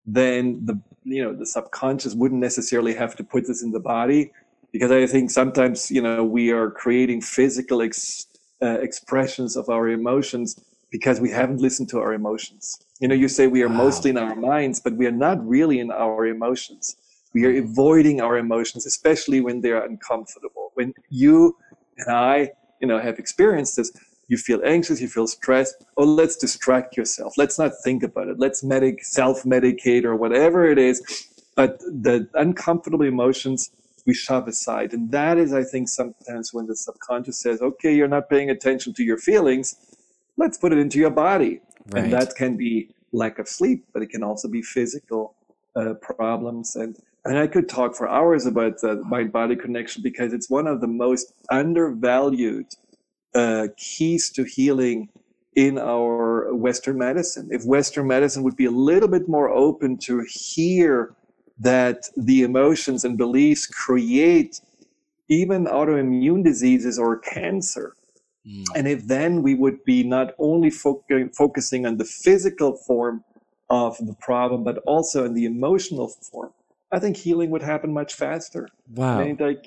then 0.07 0.65
the 0.65 0.81
you 1.05 1.23
know 1.23 1.35
the 1.35 1.47
subconscious 1.47 2.15
wouldn't 2.15 2.41
necessarily 2.41 2.95
have 2.95 3.17
to 3.17 3.25
put 3.25 3.47
this 3.47 3.63
in 3.63 3.73
the 3.73 3.81
body 3.81 4.33
because 4.73 4.91
I 4.91 5.07
think 5.07 5.31
sometimes 5.31 5.91
you 5.91 6.01
know 6.01 6.23
we 6.25 6.51
are 6.51 6.71
creating 6.71 7.23
physical 7.23 7.83
ex, 7.83 8.27
uh, 8.63 8.79
expressions 8.81 9.57
of 9.57 9.69
our 9.69 9.89
emotions 9.89 10.61
because 10.91 11.21
we 11.21 11.31
haven't 11.31 11.61
listened 11.61 11.89
to 11.91 11.99
our 11.99 12.13
emotions. 12.15 12.79
You 13.01 13.09
know, 13.09 13.15
you 13.15 13.29
say 13.29 13.47
we 13.47 13.63
are 13.63 13.69
wow. 13.69 13.85
mostly 13.85 14.11
in 14.11 14.19
our 14.19 14.35
minds, 14.35 14.81
but 14.81 14.95
we 14.95 15.07
are 15.07 15.13
not 15.13 15.47
really 15.47 15.81
in 15.81 15.91
our 15.91 16.27
emotions. 16.27 16.97
We 17.35 17.45
are 17.45 17.59
avoiding 17.59 18.21
our 18.21 18.39
emotions, 18.39 18.87
especially 18.87 19.41
when 19.41 19.61
they're 19.61 19.85
uncomfortable. 19.85 20.73
When 20.75 20.95
you 21.11 21.57
and 21.99 22.11
I, 22.11 22.51
you 22.81 22.89
know, 22.89 22.99
have 22.99 23.19
experienced 23.19 23.77
this, 23.77 23.93
you 24.29 24.37
feel 24.37 24.61
anxious, 24.65 25.01
you 25.01 25.09
feel 25.09 25.27
stressed. 25.27 25.85
Oh, 25.97 26.05
let's 26.05 26.37
distract 26.37 26.97
yourself. 26.97 27.35
Let's 27.37 27.59
not 27.59 27.73
think 27.83 28.03
about 28.03 28.29
it. 28.29 28.39
Let's 28.39 28.63
medic, 28.63 29.05
self-medicate 29.05 30.05
or 30.05 30.17
whatever 30.17 30.67
it 30.67 30.79
is. 30.79 31.03
But 31.57 31.81
the 31.81 32.29
uncomfortable 32.35 33.03
emotions, 33.03 33.71
we 34.09 34.15
shove 34.15 34.49
aside. 34.49 34.95
And 34.95 35.13
that 35.13 35.37
is, 35.37 35.53
I 35.53 35.63
think, 35.63 35.87
sometimes 35.87 36.55
when 36.55 36.67
the 36.67 36.75
subconscious 36.75 37.39
says, 37.39 37.61
okay, 37.61 37.95
you're 37.95 38.09
not 38.09 38.31
paying 38.31 38.49
attention 38.49 38.95
to 38.95 39.05
your 39.05 39.19
feelings, 39.19 39.77
let's 40.39 40.57
put 40.57 40.73
it 40.73 40.79
into 40.79 40.99
your 40.99 41.11
body. 41.11 41.61
Right. 41.91 42.05
And 42.05 42.13
that 42.15 42.35
can 42.35 42.57
be 42.57 42.89
lack 43.13 43.39
of 43.39 43.47
sleep, 43.47 43.85
but 43.93 44.03
it 44.03 44.09
can 44.09 44.23
also 44.23 44.49
be 44.49 44.63
physical 44.63 45.35
uh, 45.77 45.93
problems. 46.01 46.75
And, 46.75 46.97
and 47.27 47.37
I 47.37 47.47
could 47.47 47.69
talk 47.69 47.95
for 47.95 48.09
hours 48.09 48.47
about 48.47 48.81
the 48.81 48.97
mind 49.05 49.31
body 49.31 49.57
connection 49.57 50.03
because 50.03 50.33
it's 50.33 50.49
one 50.49 50.67
of 50.67 50.81
the 50.81 50.87
most 50.87 51.35
undervalued 51.51 52.69
uh, 53.35 53.69
keys 53.77 54.31
to 54.31 54.45
healing 54.45 55.11
in 55.55 55.79
our 55.79 56.55
Western 56.55 56.97
medicine. 56.97 57.49
If 57.51 57.67
Western 57.67 58.07
medicine 58.07 58.43
would 58.45 58.57
be 58.57 58.65
a 58.65 58.71
little 58.71 59.09
bit 59.09 59.29
more 59.29 59.51
open 59.51 59.99
to 59.99 60.25
hear 60.27 61.15
that 61.59 62.09
the 62.17 62.43
emotions 62.43 63.05
and 63.05 63.19
beliefs 63.19 63.67
create 63.67 64.61
even 65.29 65.67
autoimmune 65.67 66.45
diseases 66.45 66.99
or 66.99 67.19
cancer. 67.19 67.95
Mm. 68.47 68.65
And 68.75 68.89
if 68.89 69.07
then 69.07 69.43
we 69.43 69.55
would 69.55 69.85
be 69.85 70.03
not 70.03 70.35
only 70.39 70.71
fo- 70.71 71.05
focusing 71.33 71.85
on 71.87 71.97
the 71.97 72.05
physical 72.05 72.77
form 72.77 73.25
of 73.69 73.99
the 73.99 74.15
problem, 74.15 74.65
but 74.65 74.79
also 74.87 75.25
on 75.25 75.35
the 75.35 75.45
emotional 75.45 76.09
form, 76.09 76.53
I 76.91 76.99
think 76.99 77.17
healing 77.17 77.51
would 77.51 77.63
happen 77.63 77.93
much 77.93 78.15
faster. 78.15 78.69
Wow. 78.95 79.19
I 79.19 79.25
mean, 79.25 79.37
like, 79.39 79.67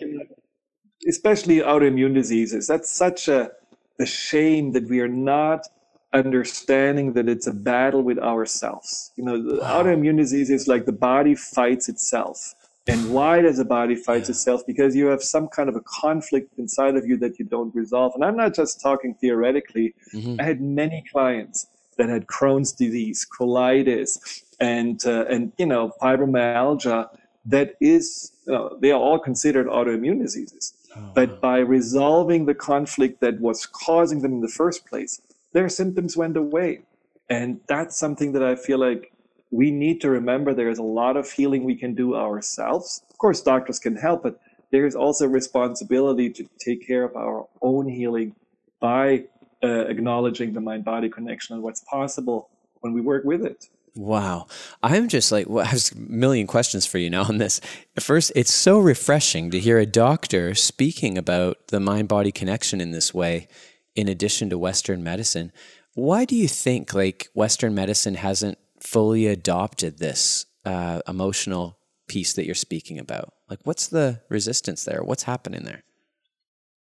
especially 1.08 1.58
autoimmune 1.58 2.14
diseases. 2.14 2.68
That's 2.68 2.90
such 2.90 3.28
a, 3.28 3.52
a 4.00 4.06
shame 4.06 4.72
that 4.72 4.90
we 4.90 5.00
are 5.02 5.08
not 5.08 5.68
understanding 6.14 7.14
that 7.14 7.30
it's 7.30 7.48
a 7.48 7.54
battle 7.54 8.02
with 8.02 8.20
ourselves. 8.20 9.12
You 9.16 9.24
know, 9.24 9.42
the 9.42 9.62
wow. 9.62 9.84
autoimmune 9.84 10.18
disease 10.18 10.50
is 10.50 10.68
like 10.68 10.86
the 10.86 10.92
body 10.92 11.36
fights 11.36 11.90
itself. 11.90 12.54
And 12.88 13.14
why 13.14 13.42
does 13.42 13.58
the 13.58 13.66
body 13.66 13.96
fight 13.96 14.24
yeah. 14.24 14.32
itself? 14.32 14.66
Because 14.66 14.96
you 14.96 15.06
have 15.08 15.22
some 15.22 15.48
kind 15.48 15.70
of 15.70 15.76
a 15.76 15.82
conflict 15.82 16.58
inside 16.58 16.96
of 16.96 17.06
you 17.06 17.16
that 17.18 17.38
you 17.38 17.46
don't 17.46 17.74
resolve. 17.76 18.14
And 18.16 18.26
I'm 18.26 18.36
not 18.36 18.56
just 18.56 18.82
talking 18.82 19.14
theoretically. 19.14 19.94
Mm-hmm. 20.14 20.42
I 20.42 20.44
had 20.44 20.62
many 20.62 21.04
clients 21.12 21.68
that 21.98 22.10
had 22.10 22.26
Crohn's 22.26 22.72
disease, 22.72 23.26
colitis, 23.40 24.44
and 24.60 25.06
uh, 25.06 25.26
and 25.30 25.52
you 25.58 25.66
know 25.66 25.94
fibromyalgia. 26.02 27.10
That 27.46 27.76
is, 27.82 28.32
you 28.46 28.54
know, 28.54 28.78
they 28.80 28.92
are 28.92 29.00
all 29.00 29.20
considered 29.20 29.68
autoimmune 29.68 30.20
diseases. 30.20 30.74
Oh. 30.96 31.12
But 31.16 31.42
by 31.42 31.60
resolving 31.60 32.46
the 32.46 32.54
conflict 32.54 33.20
that 33.22 33.40
was 33.40 33.66
causing 33.66 34.22
them 34.22 34.34
in 34.34 34.42
the 34.42 34.48
first 34.48 34.86
place, 34.86 35.22
their 35.54 35.70
symptoms 35.70 36.16
went 36.18 36.38
away. 36.38 36.82
And 37.30 37.62
that's 37.68 37.98
something 37.98 38.34
that 38.34 38.44
I 38.44 38.56
feel 38.56 38.80
like 38.80 39.14
we 39.52 39.72
need 39.72 40.02
to 40.02 40.10
remember 40.10 40.54
there's 40.54 40.80
a 40.80 40.84
lot 40.84 41.18
of 41.18 41.30
healing 41.32 41.64
we 41.64 41.76
can 41.76 41.94
do 41.94 42.16
ourselves. 42.16 43.04
Of 43.10 43.18
course, 43.18 43.42
doctors 43.42 43.80
can 43.80 43.96
help, 43.96 44.24
but 44.24 44.40
there's 44.72 44.96
also 44.96 45.26
a 45.26 45.30
responsibility 45.30 46.30
to 46.30 46.48
take 46.60 46.88
care 46.88 47.04
of 47.04 47.16
our 47.16 47.48
own 47.62 47.88
healing 47.88 48.36
by 48.80 49.26
uh, 49.64 49.86
acknowledging 49.88 50.54
the 50.54 50.62
mind 50.62 50.86
body 50.86 51.10
connection 51.10 51.56
and 51.56 51.64
what's 51.64 51.82
possible 51.82 52.50
when 52.80 52.94
we 52.94 53.02
work 53.02 53.24
with 53.26 53.46
it. 53.46 53.68
Wow. 53.94 54.48
I'm 54.82 55.10
just 55.10 55.34
like, 55.34 55.50
well, 55.50 55.66
I 55.66 55.70
have 55.70 55.92
a 55.94 56.00
million 56.00 56.48
questions 56.48 56.86
for 56.86 56.98
you 56.98 57.10
now 57.10 57.24
on 57.24 57.38
this. 57.38 57.60
First, 58.00 58.32
it's 58.36 58.52
so 58.52 58.80
refreshing 58.80 59.52
to 59.52 59.60
hear 59.60 59.78
a 59.78 59.86
doctor 59.86 60.56
speaking 60.56 61.18
about 61.18 61.68
the 61.68 61.82
mind 61.82 62.08
body 62.08 62.32
connection 62.32 62.80
in 62.80 62.92
this 62.92 63.14
way 63.14 63.50
in 63.96 64.08
addition 64.08 64.50
to 64.50 64.58
Western 64.58 65.04
medicine. 65.04 65.52
Why 65.94 66.26
do 66.26 66.36
you 66.36 66.48
think 66.48 66.94
like 66.94 67.30
Western 67.34 67.76
medicine 67.76 68.16
hasn't 68.16 68.58
fully 68.80 69.28
adopted 69.28 70.00
this 70.00 70.46
uh, 70.66 71.02
emotional 71.08 71.78
piece 72.08 72.34
that 72.34 72.46
you're 72.46 72.56
speaking 72.56 73.00
about? 73.00 73.34
Like, 73.50 73.60
what's 73.64 73.88
the 73.88 74.22
resistance 74.30 74.86
there? 74.86 75.04
What's 75.04 75.24
happening 75.24 75.64
there? 75.64 75.84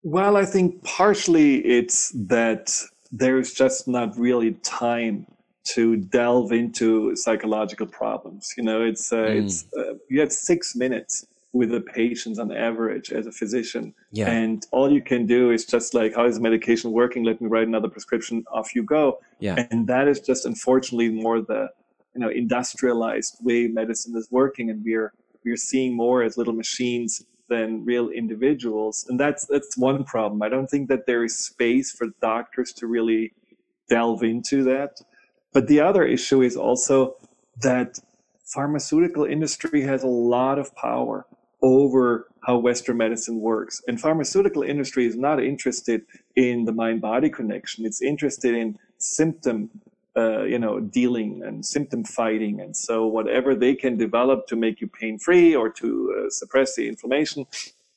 Well, 0.02 0.36
I 0.36 0.44
think 0.44 0.84
partially 0.84 1.64
it's 1.66 2.10
that 2.28 2.72
there's 3.10 3.52
just 3.52 3.88
not 3.88 4.16
really 4.18 4.52
time 4.62 5.26
to 5.74 5.96
delve 5.96 6.52
into 6.52 7.14
psychological 7.16 7.86
problems. 7.86 8.48
You 8.56 8.64
know, 8.64 8.82
it's 8.82 9.12
uh, 9.12 9.16
mm. 9.16 9.44
it's 9.44 9.64
uh, 9.76 9.94
you 10.08 10.20
have 10.20 10.32
six 10.32 10.76
minutes 10.76 11.26
with 11.52 11.70
the 11.70 11.80
patients 11.80 12.38
on 12.38 12.52
average 12.52 13.10
as 13.10 13.26
a 13.26 13.32
physician. 13.32 13.94
Yeah. 14.12 14.30
And 14.30 14.66
all 14.70 14.92
you 14.92 15.02
can 15.02 15.26
do 15.26 15.50
is 15.50 15.64
just 15.64 15.94
like, 15.94 16.14
how 16.14 16.26
is 16.26 16.38
medication 16.38 16.92
working? 16.92 17.24
Let 17.24 17.40
me 17.40 17.48
write 17.48 17.66
another 17.66 17.88
prescription. 17.88 18.44
Off 18.52 18.74
you 18.74 18.82
go. 18.82 19.20
Yeah. 19.40 19.66
And 19.70 19.86
that 19.86 20.08
is 20.08 20.20
just 20.20 20.44
unfortunately 20.44 21.08
more 21.08 21.40
the 21.40 21.70
you 22.14 22.20
know 22.20 22.28
industrialized 22.28 23.38
way 23.42 23.68
medicine 23.68 24.14
is 24.16 24.28
working, 24.30 24.70
and 24.70 24.84
we're 24.84 25.12
we're 25.44 25.56
seeing 25.56 25.96
more 25.96 26.22
as 26.22 26.36
little 26.36 26.54
machines 26.54 27.24
than 27.48 27.84
real 27.84 28.10
individuals. 28.10 29.06
And 29.08 29.18
that's 29.18 29.46
that's 29.46 29.76
one 29.78 30.04
problem. 30.04 30.42
I 30.42 30.48
don't 30.48 30.68
think 30.68 30.88
that 30.88 31.06
there 31.06 31.24
is 31.24 31.38
space 31.38 31.90
for 31.92 32.08
doctors 32.20 32.72
to 32.74 32.86
really 32.86 33.32
delve 33.88 34.22
into 34.22 34.64
that. 34.64 35.00
But 35.54 35.66
the 35.66 35.80
other 35.80 36.04
issue 36.04 36.42
is 36.42 36.56
also 36.56 37.16
that 37.62 37.98
pharmaceutical 38.44 39.24
industry 39.24 39.82
has 39.82 40.02
a 40.02 40.08
lot 40.08 40.58
of 40.58 40.74
power 40.76 41.26
over 41.62 42.28
how 42.46 42.56
Western 42.58 42.96
medicine 42.96 43.40
works. 43.40 43.82
And 43.88 44.00
pharmaceutical 44.00 44.62
industry 44.62 45.06
is 45.06 45.16
not 45.16 45.42
interested 45.42 46.02
in 46.36 46.64
the 46.64 46.72
mind-body 46.72 47.30
connection. 47.30 47.84
It's 47.84 48.00
interested 48.00 48.54
in 48.54 48.78
symptom, 48.98 49.70
uh, 50.16 50.44
you 50.44 50.58
know, 50.58 50.80
dealing 50.80 51.42
and 51.44 51.66
symptom 51.66 52.04
fighting. 52.04 52.60
And 52.60 52.76
so 52.76 53.06
whatever 53.06 53.54
they 53.54 53.74
can 53.74 53.96
develop 53.96 54.46
to 54.48 54.56
make 54.56 54.80
you 54.80 54.86
pain-free 54.86 55.56
or 55.56 55.68
to 55.70 56.26
uh, 56.26 56.30
suppress 56.30 56.76
the 56.76 56.88
inflammation, 56.88 57.46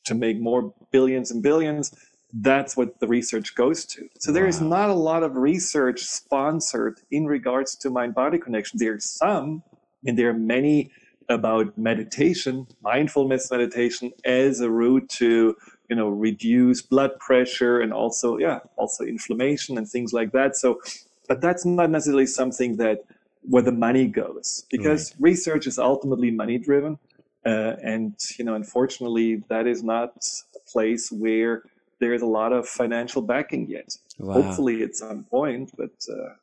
to 0.06 0.16
make 0.16 0.40
more 0.40 0.74
billions 0.92 1.30
and 1.32 1.44
billions, 1.44 1.94
that's 2.34 2.76
what 2.76 3.00
the 3.00 3.08
research 3.08 3.56
goes 3.56 3.86
to. 3.86 4.08
So 4.20 4.32
there 4.32 4.44
wow. 4.44 4.50
is 4.50 4.62
not 4.62 4.90
a 4.90 4.94
lot 4.94 5.22
of 5.22 5.36
research 5.36 6.02
sponsored 6.02 7.00
in 7.12 7.26
regards 7.26 7.76
to 7.76 7.90
mind-body 7.90 8.40
connection. 8.40 8.80
There's 8.80 9.06
some, 9.06 9.62
and 10.06 10.18
there 10.18 10.30
are 10.30 10.34
many 10.34 10.92
about 11.32 11.78
meditation, 11.78 12.68
mindfulness 12.82 13.50
meditation 13.50 14.12
as 14.26 14.62
a 14.62 14.70
route 14.70 15.08
to, 15.10 15.56
you 15.90 15.96
know, 15.96 16.10
reduce 16.10 16.82
blood 16.82 17.12
pressure 17.20 17.80
and 17.80 17.94
also, 17.94 18.38
yeah, 18.38 18.60
also 18.78 19.04
inflammation 19.04 19.78
and 19.78 19.88
things 19.88 20.14
like 20.14 20.32
that. 20.32 20.56
So, 20.56 20.82
but 21.28 21.42
that's 21.42 21.66
not 21.66 21.90
necessarily 21.90 22.26
something 22.28 22.78
that 22.78 23.04
where 23.44 23.64
the 23.64 23.72
money 23.72 24.08
goes 24.08 24.66
because 24.70 25.12
right. 25.14 25.22
research 25.22 25.66
is 25.66 25.80
ultimately 25.80 26.32
money 26.32 26.58
driven. 26.58 27.00
Uh, 27.44 27.76
and, 27.82 28.14
you 28.38 28.46
know, 28.46 28.54
unfortunately, 28.54 29.44
that 29.50 29.66
is 29.66 29.82
not 29.84 30.14
a 30.56 30.60
place 30.72 31.12
where 31.12 31.64
there's 32.00 32.22
a 32.22 32.28
lot 32.28 32.54
of 32.54 32.68
financial 32.68 33.22
backing 33.22 33.68
yet. 33.68 33.98
Wow. 34.20 34.42
Hopefully 34.42 34.84
at 34.84 34.96
some 34.96 35.24
point, 35.24 35.72
but 35.78 35.92
uh, 36.12 36.34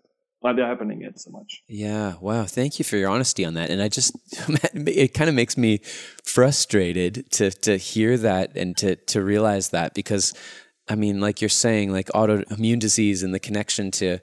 not 0.42 0.58
happening 0.58 1.00
yet 1.02 1.18
so 1.18 1.30
much. 1.30 1.62
Yeah. 1.66 2.14
Wow. 2.20 2.44
Thank 2.44 2.78
you 2.78 2.84
for 2.84 2.96
your 2.96 3.10
honesty 3.10 3.44
on 3.44 3.54
that. 3.54 3.70
And 3.70 3.82
I 3.82 3.88
just, 3.88 4.16
it 4.74 5.14
kind 5.14 5.28
of 5.28 5.34
makes 5.34 5.56
me 5.56 5.80
frustrated 6.22 7.30
to, 7.32 7.50
to 7.50 7.76
hear 7.76 8.16
that 8.18 8.56
and 8.56 8.76
to, 8.76 8.96
to 8.96 9.22
realize 9.22 9.70
that 9.70 9.94
because 9.94 10.34
I 10.88 10.94
mean, 10.94 11.20
like 11.20 11.40
you're 11.40 11.48
saying, 11.48 11.92
like 11.92 12.06
autoimmune 12.08 12.78
disease 12.78 13.22
and 13.22 13.34
the 13.34 13.38
connection 13.38 13.90
to 13.92 14.18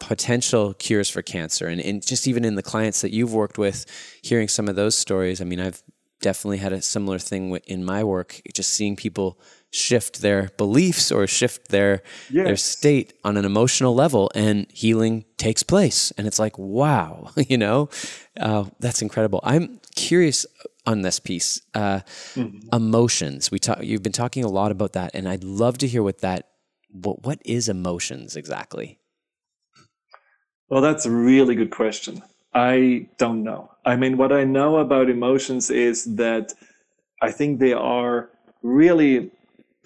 potential 0.00 0.74
cures 0.74 1.08
for 1.08 1.22
cancer 1.22 1.66
and, 1.66 1.80
and 1.80 2.04
just 2.04 2.26
even 2.26 2.44
in 2.44 2.54
the 2.54 2.62
clients 2.62 3.00
that 3.02 3.12
you've 3.12 3.32
worked 3.32 3.58
with, 3.58 3.86
hearing 4.22 4.48
some 4.48 4.68
of 4.68 4.76
those 4.76 4.96
stories. 4.96 5.40
I 5.40 5.44
mean, 5.44 5.60
I've 5.60 5.82
definitely 6.20 6.58
had 6.58 6.72
a 6.72 6.82
similar 6.82 7.18
thing 7.18 7.54
in 7.66 7.84
my 7.84 8.02
work, 8.02 8.40
just 8.52 8.72
seeing 8.72 8.96
people 8.96 9.38
shift 9.70 10.22
their 10.22 10.50
beliefs 10.56 11.12
or 11.12 11.26
shift 11.26 11.68
their 11.68 12.02
yes. 12.30 12.46
their 12.46 12.56
state 12.56 13.12
on 13.22 13.36
an 13.36 13.44
emotional 13.44 13.94
level 13.94 14.30
and 14.34 14.66
healing 14.72 15.24
takes 15.36 15.62
place. 15.62 16.10
And 16.16 16.26
it's 16.26 16.38
like 16.38 16.58
wow 16.58 17.30
you 17.48 17.58
know? 17.58 17.88
Uh, 18.38 18.64
that's 18.80 19.02
incredible. 19.02 19.40
I'm 19.42 19.80
curious 19.94 20.46
on 20.86 21.02
this 21.02 21.20
piece 21.20 21.60
uh, 21.74 22.00
mm-hmm. 22.34 22.68
emotions. 22.72 23.50
We 23.50 23.58
talk 23.58 23.82
you've 23.82 24.02
been 24.02 24.12
talking 24.12 24.44
a 24.44 24.48
lot 24.48 24.70
about 24.70 24.94
that 24.94 25.10
and 25.14 25.28
i'd 25.28 25.44
love 25.44 25.78
to 25.78 25.86
hear 25.86 26.02
what 26.02 26.20
that 26.20 26.48
what, 26.90 27.22
what 27.24 27.38
is 27.44 27.68
emotions 27.68 28.36
exactly? 28.36 28.98
Well 30.70 30.80
that's 30.80 31.04
a 31.04 31.10
really 31.10 31.54
good 31.54 31.70
question. 31.70 32.22
I 32.54 33.08
don't 33.18 33.42
know. 33.42 33.70
I 33.84 33.96
mean 33.96 34.16
what 34.16 34.32
i 34.32 34.44
know 34.44 34.78
about 34.78 35.10
emotions 35.10 35.70
is 35.70 36.04
that 36.16 36.54
i 37.20 37.30
think 37.30 37.58
they 37.58 37.74
are 37.74 38.30
really 38.62 39.30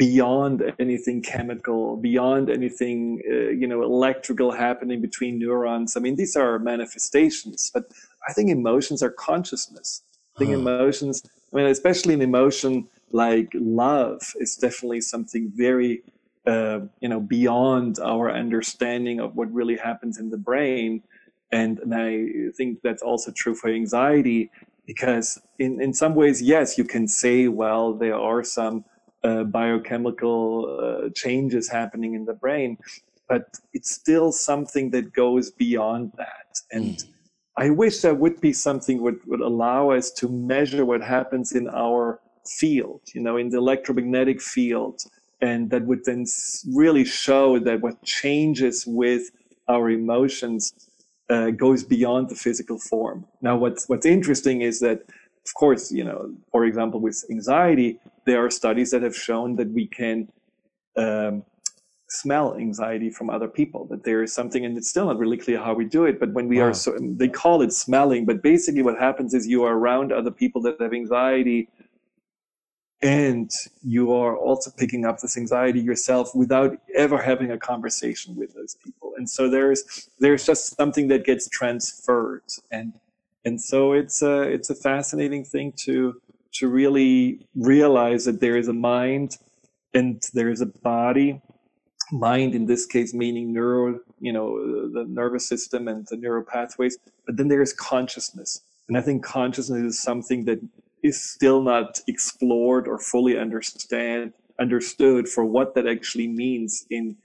beyond 0.07 0.57
anything 0.87 1.19
chemical, 1.35 1.81
beyond 2.11 2.45
anything, 2.59 2.99
uh, 3.33 3.51
you 3.61 3.69
know, 3.71 3.81
electrical 3.83 4.51
happening 4.67 4.99
between 5.09 5.33
neurons. 5.45 5.91
I 5.97 6.01
mean, 6.05 6.17
these 6.23 6.35
are 6.43 6.53
manifestations, 6.73 7.61
but 7.75 7.85
I 8.29 8.31
think 8.35 8.47
emotions 8.51 9.01
are 9.07 9.15
consciousness. 9.31 9.88
I 10.35 10.37
think 10.38 10.51
huh. 10.51 10.61
emotions, 10.62 11.17
I 11.51 11.57
mean, 11.57 11.67
especially 11.67 12.15
an 12.19 12.25
emotion 12.33 12.73
like 13.25 13.49
love 13.85 14.21
is 14.45 14.51
definitely 14.67 15.03
something 15.15 15.45
very, 15.67 15.93
uh, 16.53 16.81
you 17.03 17.09
know, 17.12 17.21
beyond 17.38 17.93
our 18.12 18.27
understanding 18.45 19.17
of 19.25 19.29
what 19.38 19.49
really 19.59 19.79
happens 19.88 20.15
in 20.23 20.27
the 20.35 20.43
brain. 20.51 20.91
And, 21.61 21.73
and 21.85 21.93
I 21.95 22.11
think 22.57 22.71
that's 22.87 23.05
also 23.11 23.31
true 23.43 23.55
for 23.61 23.69
anxiety. 23.71 24.41
because 24.87 25.41
in, 25.59 25.81
in 25.81 25.93
some 25.95 26.15
ways, 26.15 26.43
yes, 26.43 26.77
you 26.79 26.85
can 26.85 27.07
say, 27.07 27.49
well, 27.49 27.95
there 27.95 28.19
are 28.31 28.43
some 28.45 28.85
uh, 29.24 29.44
biochemical 29.44 30.42
uh, 31.06 31.08
changes 31.14 31.68
happening 31.68 32.14
in 32.14 32.24
the 32.24 32.35
brain, 32.35 32.76
but 33.28 33.58
it's 33.72 33.90
still 33.90 34.32
something 34.32 34.90
that 34.90 35.12
goes 35.12 35.50
beyond 35.50 36.12
that. 36.16 36.61
And 36.70 36.96
mm. 36.96 37.04
I 37.56 37.70
wish 37.70 38.00
there 38.00 38.14
would 38.14 38.40
be 38.40 38.52
something 38.52 39.00
would 39.02 39.20
would 39.26 39.40
allow 39.40 39.90
us 39.90 40.11
to 40.12 40.28
measure 40.28 40.85
what 40.85 41.02
happens 41.02 41.52
in 41.52 41.68
our 41.68 42.20
field, 42.46 43.00
you 43.14 43.20
know, 43.20 43.37
in 43.37 43.50
the 43.50 43.58
electromagnetic 43.58 44.40
field, 44.40 45.02
and 45.40 45.70
that 45.70 45.82
would 45.82 46.04
then 46.04 46.24
really 46.74 47.04
show 47.04 47.58
that 47.58 47.80
what 47.80 48.02
changes 48.02 48.87
with 48.87 49.30
our 49.68 49.90
emotions 49.90 50.72
uh, 51.30 51.50
goes 51.50 51.85
beyond 51.85 52.28
the 52.28 52.35
physical 52.35 52.78
form. 52.78 53.26
Now, 53.40 53.56
what's 53.56 53.88
what's 53.88 54.06
interesting 54.06 54.62
is 54.62 54.80
that, 54.80 54.98
of 55.46 55.54
course, 55.54 55.92
you 55.92 56.04
know, 56.04 56.35
for 56.50 56.64
example, 56.64 57.00
with 57.00 57.24
anxiety, 57.30 58.00
there 58.24 58.44
are 58.44 58.50
studies 58.50 58.90
that 58.90 59.02
have 59.02 59.16
shown 59.16 59.56
that 59.56 59.70
we 59.70 59.87
can 59.87 60.28
um, 60.96 61.44
smell 62.08 62.56
anxiety 62.56 63.11
from 63.11 63.30
other 63.30 63.48
people. 63.48 63.87
That 63.87 64.04
there 64.04 64.22
is 64.22 64.32
something, 64.32 64.64
and 64.64 64.76
it's 64.76 64.88
still 64.88 65.06
not 65.06 65.18
really 65.18 65.38
clear 65.38 65.58
how 65.58 65.74
we 65.74 65.85
do 65.85 66.04
it. 66.04 66.20
But 66.20 66.32
when 66.32 66.48
we 66.48 66.58
wow. 66.58 66.68
are, 66.68 66.74
so, 66.74 66.96
they 67.00 67.28
call 67.28 67.62
it 67.62 67.72
smelling. 67.72 68.24
But 68.24 68.42
basically, 68.42 68.82
what 68.82 68.98
happens 68.98 69.35
is 69.35 69.46
you 69.46 69.64
are 69.64 69.76
around 69.76 70.12
other 70.12 70.30
people 70.30 70.62
that 70.62 70.80
have 70.80 70.92
anxiety 70.92 71.68
and 73.02 73.50
you 73.82 74.12
are 74.12 74.37
also 74.37 74.70
picking 74.70 75.04
up 75.04 75.18
this 75.18 75.37
anxiety 75.37 75.80
yourself 75.80 76.35
without 76.35 76.78
ever 76.94 77.20
having 77.20 77.50
a 77.50 77.58
conversation 77.58 78.37
with 78.37 78.54
those 78.54 78.76
people 78.82 79.12
and 79.16 79.28
so 79.28 79.50
there's 79.50 80.08
there's 80.20 80.46
just 80.46 80.76
something 80.76 81.08
that 81.08 81.24
gets 81.24 81.48
transferred 81.48 82.44
and 82.70 82.92
and 83.44 83.61
so 83.61 83.92
it's 83.92 84.22
a 84.22 84.42
it's 84.42 84.70
a 84.70 84.74
fascinating 84.74 85.44
thing 85.44 85.72
to 85.76 86.20
to 86.55 86.69
really 86.69 87.47
realize 87.55 88.25
that 88.25 88.41
there 88.41 88.57
is 88.57 88.69
a 88.69 88.73
mind 88.73 89.37
and 89.95 90.23
there 90.35 90.51
is 90.51 90.61
a 90.61 90.67
body 90.67 91.41
mind 92.11 92.55
in 92.55 92.67
this 92.67 92.85
case 92.85 93.15
meaning 93.15 93.53
neuro 93.53 93.99
you 94.21 94.33
know 94.33 94.57
the 94.91 95.05
nervous 95.09 95.49
system 95.49 95.88
and 95.88 96.07
the 96.11 96.17
neural 96.17 96.45
pathways 96.45 96.99
but 97.27 97.37
then 97.37 97.49
there 97.49 97.62
is 97.62 97.73
consciousness 97.73 98.61
and 98.88 98.99
i 98.99 99.01
think 99.01 99.25
consciousness 99.25 99.83
is 99.83 100.03
something 100.03 100.45
that 100.45 100.61
is 101.03 101.21
still 101.23 101.62
not 101.62 102.01
explored 102.09 102.87
or 102.87 102.99
fully 102.99 103.38
understand 103.38 104.33
understood 104.61 105.29
for 105.29 105.45
what 105.45 105.75
that 105.75 105.87
actually 105.87 106.29
means 106.29 106.87
in 106.91 107.17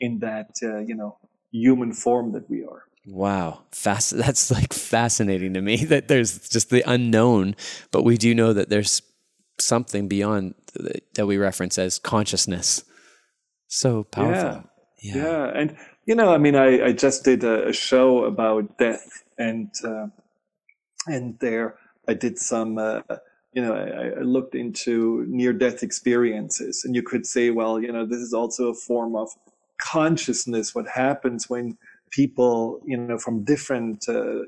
in 0.00 0.18
that 0.18 0.50
uh, 0.62 0.78
you 0.78 0.94
know 0.94 1.18
human 1.52 1.92
form 1.92 2.32
that 2.32 2.48
we 2.48 2.64
are. 2.64 2.84
Wow, 3.06 3.62
fast. 3.72 4.10
That's 4.16 4.50
like 4.50 4.72
fascinating 4.72 5.54
to 5.54 5.60
me 5.60 5.84
that 5.86 6.08
there's 6.08 6.48
just 6.48 6.70
the 6.70 6.82
unknown, 6.90 7.56
but 7.90 8.02
we 8.02 8.16
do 8.16 8.34
know 8.34 8.52
that 8.52 8.68
there's 8.68 9.02
something 9.58 10.08
beyond 10.08 10.54
that 11.14 11.26
we 11.26 11.36
reference 11.36 11.78
as 11.78 11.98
consciousness. 11.98 12.84
So 13.66 14.04
powerful. 14.04 14.70
Yeah, 15.02 15.14
yeah. 15.14 15.22
yeah. 15.22 15.52
and 15.54 15.76
you 16.06 16.14
know, 16.14 16.32
I 16.32 16.38
mean, 16.38 16.56
I, 16.56 16.86
I 16.86 16.92
just 16.92 17.24
did 17.24 17.44
a, 17.44 17.68
a 17.68 17.72
show 17.72 18.24
about 18.24 18.78
death, 18.78 19.24
and 19.38 19.70
uh, 19.84 20.06
and 21.06 21.38
there 21.40 21.76
I 22.10 22.14
did 22.14 22.38
some, 22.38 22.76
uh, 22.76 23.02
you 23.52 23.62
know, 23.62 23.74
I, 23.74 24.18
I, 24.18 24.22
looked 24.22 24.56
into 24.56 25.24
near 25.28 25.52
death 25.52 25.82
experiences. 25.84 26.82
And 26.84 26.94
you 26.94 27.02
could 27.02 27.24
say, 27.24 27.50
well, 27.50 27.80
you 27.80 27.92
know, 27.92 28.04
this 28.04 28.18
is 28.18 28.32
also 28.32 28.70
a 28.70 28.74
form 28.74 29.14
of 29.14 29.30
consciousness, 29.80 30.74
what 30.74 30.88
happens 30.88 31.48
when 31.48 31.78
people, 32.10 32.80
you 32.84 32.96
know, 32.96 33.18
from 33.18 33.44
different 33.44 34.08
uh, 34.08 34.40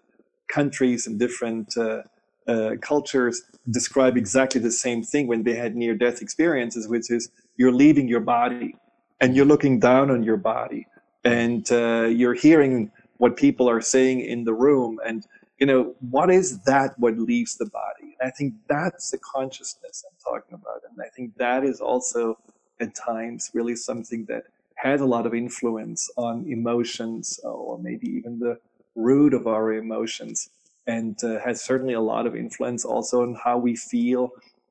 countries 0.49 1.07
and 1.07 1.19
different 1.19 1.77
uh, 1.77 2.03
uh 2.49 2.75
cultures 2.81 3.43
describe 3.71 4.17
exactly 4.17 4.61
the 4.61 4.71
same 4.71 5.03
thing 5.03 5.29
when 5.29 5.45
they 5.45 5.55
had 5.55 5.77
near 5.77 5.95
death 5.95 6.21
experiences, 6.21 6.89
which 6.89 7.11
is 7.11 7.31
you're 7.57 7.73
leaving 7.73 8.09
your 8.09 8.21
body 8.21 8.75
and 9.21 9.37
you're 9.37 9.47
looking 9.47 9.79
down 9.79 10.11
on 10.11 10.23
your 10.23 10.37
body 10.37 10.87
and 11.25 11.71
uh, 11.71 12.03
you're 12.03 12.35
hearing 12.35 12.91
what 13.19 13.37
people 13.37 13.71
are 13.71 13.81
saying 13.81 14.21
in 14.21 14.43
the 14.45 14.53
room 14.53 14.99
and 15.07 15.25
you 15.63 15.67
know, 15.67 15.95
what 16.11 16.29
is 16.29 16.59
that 16.63 16.99
what 16.99 17.17
leaves 17.17 17.57
the 17.57 17.67
body? 17.67 18.17
And 18.19 18.27
I 18.29 18.33
think 18.33 18.55
that's 18.69 19.13
the 19.13 19.19
consciousness 19.19 20.05
I'm 20.05 20.19
talking 20.21 20.55
about. 20.55 20.81
And 20.91 21.01
I 21.01 21.09
think 21.15 21.37
that 21.37 21.63
is 21.63 21.81
also 21.81 22.37
at 22.81 22.97
times 22.97 23.49
really 23.55 23.77
something 23.77 24.25
that 24.25 24.43
has 24.83 25.01
a 25.01 25.07
lot 25.07 25.27
of 25.27 25.35
influence 25.35 26.11
on 26.17 26.45
emotions 26.49 27.39
or 27.45 27.79
maybe 27.79 28.09
even 28.09 28.39
the 28.39 28.59
root 28.97 29.33
of 29.33 29.47
our 29.47 29.73
emotions 29.75 30.51
and 30.89 31.23
uh, 31.23 31.39
has 31.39 31.63
certainly 31.63 31.95
a 31.95 32.01
lot 32.01 32.27
of 32.27 32.35
influence 32.35 32.85
also 32.85 33.23
on 33.23 33.39
how 33.45 33.57
we 33.57 33.77
feel 33.77 34.31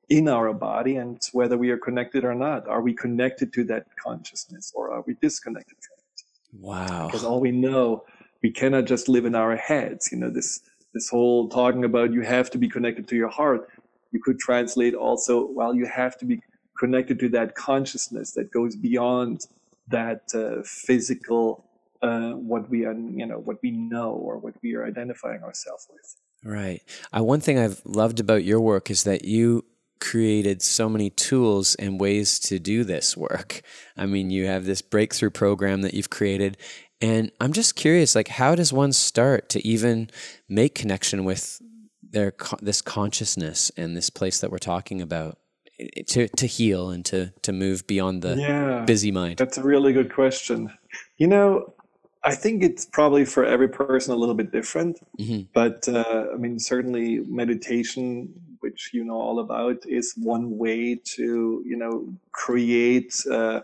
in 0.09 0.27
our 0.27 0.53
body 0.53 0.97
and 0.97 1.21
whether 1.31 1.57
we 1.57 1.69
are 1.69 1.77
connected 1.77 2.25
or 2.25 2.35
not. 2.35 2.67
Are 2.67 2.81
we 2.81 2.93
connected 2.93 3.53
to 3.53 3.63
that 3.65 3.85
consciousness 4.03 4.73
or 4.75 4.91
are 4.91 5.03
we 5.07 5.15
disconnected 5.21 5.77
from 5.79 5.97
it? 5.99 6.23
Wow. 6.61 7.05
Because 7.07 7.23
all 7.23 7.39
we 7.39 7.51
know, 7.51 8.03
we 8.43 8.51
cannot 8.51 8.85
just 8.85 9.07
live 9.07 9.23
in 9.23 9.35
our 9.35 9.55
heads. 9.55 10.09
You 10.11 10.17
know, 10.17 10.29
this 10.29 10.59
this 10.93 11.07
whole 11.07 11.47
talking 11.47 11.85
about 11.85 12.11
you 12.11 12.21
have 12.21 12.49
to 12.51 12.57
be 12.57 12.67
connected 12.67 13.07
to 13.07 13.15
your 13.15 13.29
heart, 13.29 13.69
you 14.11 14.19
could 14.21 14.39
translate 14.39 14.93
also, 14.93 15.47
well, 15.49 15.73
you 15.73 15.85
have 15.85 16.17
to 16.17 16.25
be 16.25 16.41
connected 16.77 17.17
to 17.19 17.29
that 17.29 17.55
consciousness 17.55 18.31
that 18.31 18.51
goes 18.51 18.75
beyond 18.75 19.47
that 19.91 20.23
uh, 20.33 20.63
physical, 20.63 21.65
uh, 22.01 22.31
what 22.31 22.69
we 22.69 22.85
are, 22.85 22.93
you 22.93 23.25
know, 23.25 23.39
what 23.39 23.57
we 23.61 23.71
know 23.71 24.11
or 24.11 24.37
what 24.37 24.55
we 24.63 24.75
are 24.75 24.85
identifying 24.85 25.43
ourselves 25.43 25.87
with. 25.89 26.15
Right. 26.43 26.81
Uh, 27.15 27.23
one 27.23 27.39
thing 27.39 27.59
I've 27.59 27.81
loved 27.85 28.19
about 28.19 28.43
your 28.43 28.59
work 28.59 28.89
is 28.89 29.03
that 29.03 29.25
you 29.25 29.63
created 29.99 30.61
so 30.61 30.89
many 30.89 31.11
tools 31.11 31.75
and 31.75 32.01
ways 32.01 32.39
to 32.39 32.57
do 32.57 32.83
this 32.83 33.15
work. 33.15 33.61
I 33.95 34.07
mean, 34.07 34.31
you 34.31 34.47
have 34.47 34.65
this 34.65 34.81
breakthrough 34.81 35.29
program 35.29 35.81
that 35.83 35.93
you've 35.93 36.09
created, 36.09 36.57
and 36.99 37.31
I'm 37.39 37.53
just 37.53 37.75
curious, 37.75 38.15
like, 38.15 38.27
how 38.27 38.55
does 38.55 38.73
one 38.73 38.93
start 38.93 39.49
to 39.49 39.65
even 39.65 40.09
make 40.49 40.75
connection 40.75 41.23
with 41.23 41.61
their 42.01 42.33
this 42.61 42.81
consciousness 42.81 43.71
and 43.77 43.95
this 43.95 44.09
place 44.09 44.39
that 44.41 44.51
we're 44.51 44.57
talking 44.57 45.01
about 45.01 45.37
to 46.07 46.27
to 46.27 46.45
heal 46.45 46.89
and 46.89 47.05
to 47.05 47.33
to 47.41 47.51
move 47.51 47.87
beyond 47.87 48.21
the 48.21 48.35
yeah, 48.35 48.85
busy 48.85 49.11
mind? 49.11 49.37
That's 49.37 49.57
a 49.57 49.63
really 49.63 49.93
good 49.93 50.13
question. 50.13 50.71
You 51.17 51.27
know, 51.27 51.73
I 52.23 52.35
think 52.35 52.63
it's 52.63 52.85
probably 52.85 53.25
for 53.25 53.45
every 53.45 53.69
person 53.69 54.13
a 54.13 54.17
little 54.17 54.35
bit 54.35 54.51
different, 54.51 54.99
mm-hmm. 55.19 55.43
but 55.53 55.87
uh, 55.87 56.27
I 56.33 56.37
mean, 56.37 56.59
certainly 56.59 57.19
meditation, 57.27 58.33
which 58.59 58.91
you 58.93 59.03
know 59.03 59.15
all 59.15 59.39
about, 59.39 59.77
is 59.87 60.13
one 60.17 60.57
way 60.57 60.95
to 61.15 61.63
you 61.65 61.77
know 61.77 62.13
create 62.31 63.23
uh, 63.31 63.61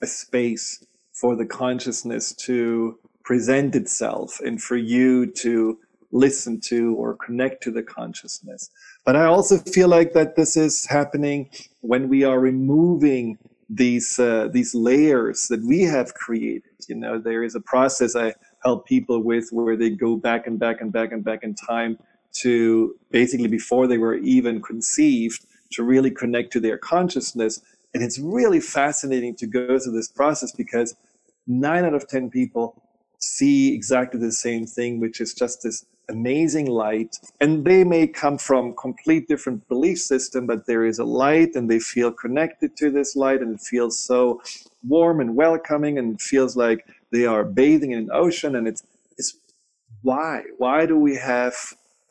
a 0.00 0.06
space 0.06 0.84
for 1.12 1.34
the 1.34 1.46
consciousness 1.46 2.32
to 2.32 2.98
present 3.24 3.74
itself 3.74 4.40
and 4.40 4.62
for 4.62 4.76
you 4.76 5.26
to 5.26 5.78
listen 6.12 6.60
to 6.60 6.94
or 6.94 7.16
connect 7.16 7.62
to 7.62 7.70
the 7.70 7.82
consciousness. 7.82 8.70
But 9.08 9.16
I 9.16 9.24
also 9.24 9.56
feel 9.56 9.88
like 9.88 10.12
that 10.12 10.36
this 10.36 10.54
is 10.54 10.84
happening 10.84 11.48
when 11.80 12.10
we 12.10 12.24
are 12.24 12.38
removing 12.38 13.38
these 13.70 14.18
uh, 14.18 14.48
these 14.52 14.74
layers 14.74 15.48
that 15.48 15.64
we 15.64 15.80
have 15.84 16.12
created. 16.12 16.74
You 16.90 16.96
know, 16.96 17.18
there 17.18 17.42
is 17.42 17.54
a 17.54 17.60
process 17.62 18.14
I 18.14 18.34
help 18.62 18.86
people 18.86 19.22
with 19.22 19.48
where 19.50 19.78
they 19.78 19.88
go 19.88 20.16
back 20.16 20.46
and 20.46 20.58
back 20.58 20.82
and 20.82 20.92
back 20.92 21.12
and 21.12 21.24
back 21.24 21.42
in 21.42 21.54
time 21.54 21.96
to 22.42 22.96
basically 23.10 23.48
before 23.48 23.86
they 23.86 23.96
were 23.96 24.16
even 24.16 24.60
conceived 24.60 25.46
to 25.70 25.84
really 25.84 26.10
connect 26.10 26.52
to 26.52 26.60
their 26.60 26.76
consciousness. 26.76 27.62
And 27.94 28.02
it's 28.02 28.18
really 28.18 28.60
fascinating 28.60 29.34
to 29.36 29.46
go 29.46 29.78
through 29.78 29.92
this 29.92 30.08
process 30.08 30.52
because 30.52 30.94
nine 31.46 31.86
out 31.86 31.94
of 31.94 32.08
10 32.08 32.28
people 32.28 32.82
see 33.18 33.74
exactly 33.74 34.20
the 34.20 34.32
same 34.32 34.66
thing, 34.66 35.00
which 35.00 35.20
is 35.20 35.34
just 35.34 35.62
this 35.62 35.84
amazing 36.08 36.66
light. 36.66 37.18
And 37.40 37.64
they 37.64 37.84
may 37.84 38.06
come 38.06 38.38
from 38.38 38.74
complete 38.74 39.28
different 39.28 39.68
belief 39.68 40.00
system, 40.00 40.46
but 40.46 40.66
there 40.66 40.84
is 40.84 40.98
a 40.98 41.04
light 41.04 41.54
and 41.54 41.70
they 41.70 41.80
feel 41.80 42.10
connected 42.10 42.76
to 42.78 42.90
this 42.90 43.16
light 43.16 43.40
and 43.40 43.54
it 43.54 43.60
feels 43.60 43.98
so 43.98 44.40
warm 44.86 45.20
and 45.20 45.36
welcoming 45.36 45.98
and 45.98 46.14
it 46.14 46.20
feels 46.20 46.56
like 46.56 46.86
they 47.10 47.26
are 47.26 47.44
bathing 47.44 47.92
in 47.92 47.98
an 47.98 48.10
ocean. 48.12 48.56
And 48.56 48.66
it's, 48.66 48.82
it's 49.16 49.36
why? 50.02 50.44
Why 50.56 50.86
do 50.86 50.98
we 50.98 51.16
have, 51.16 51.54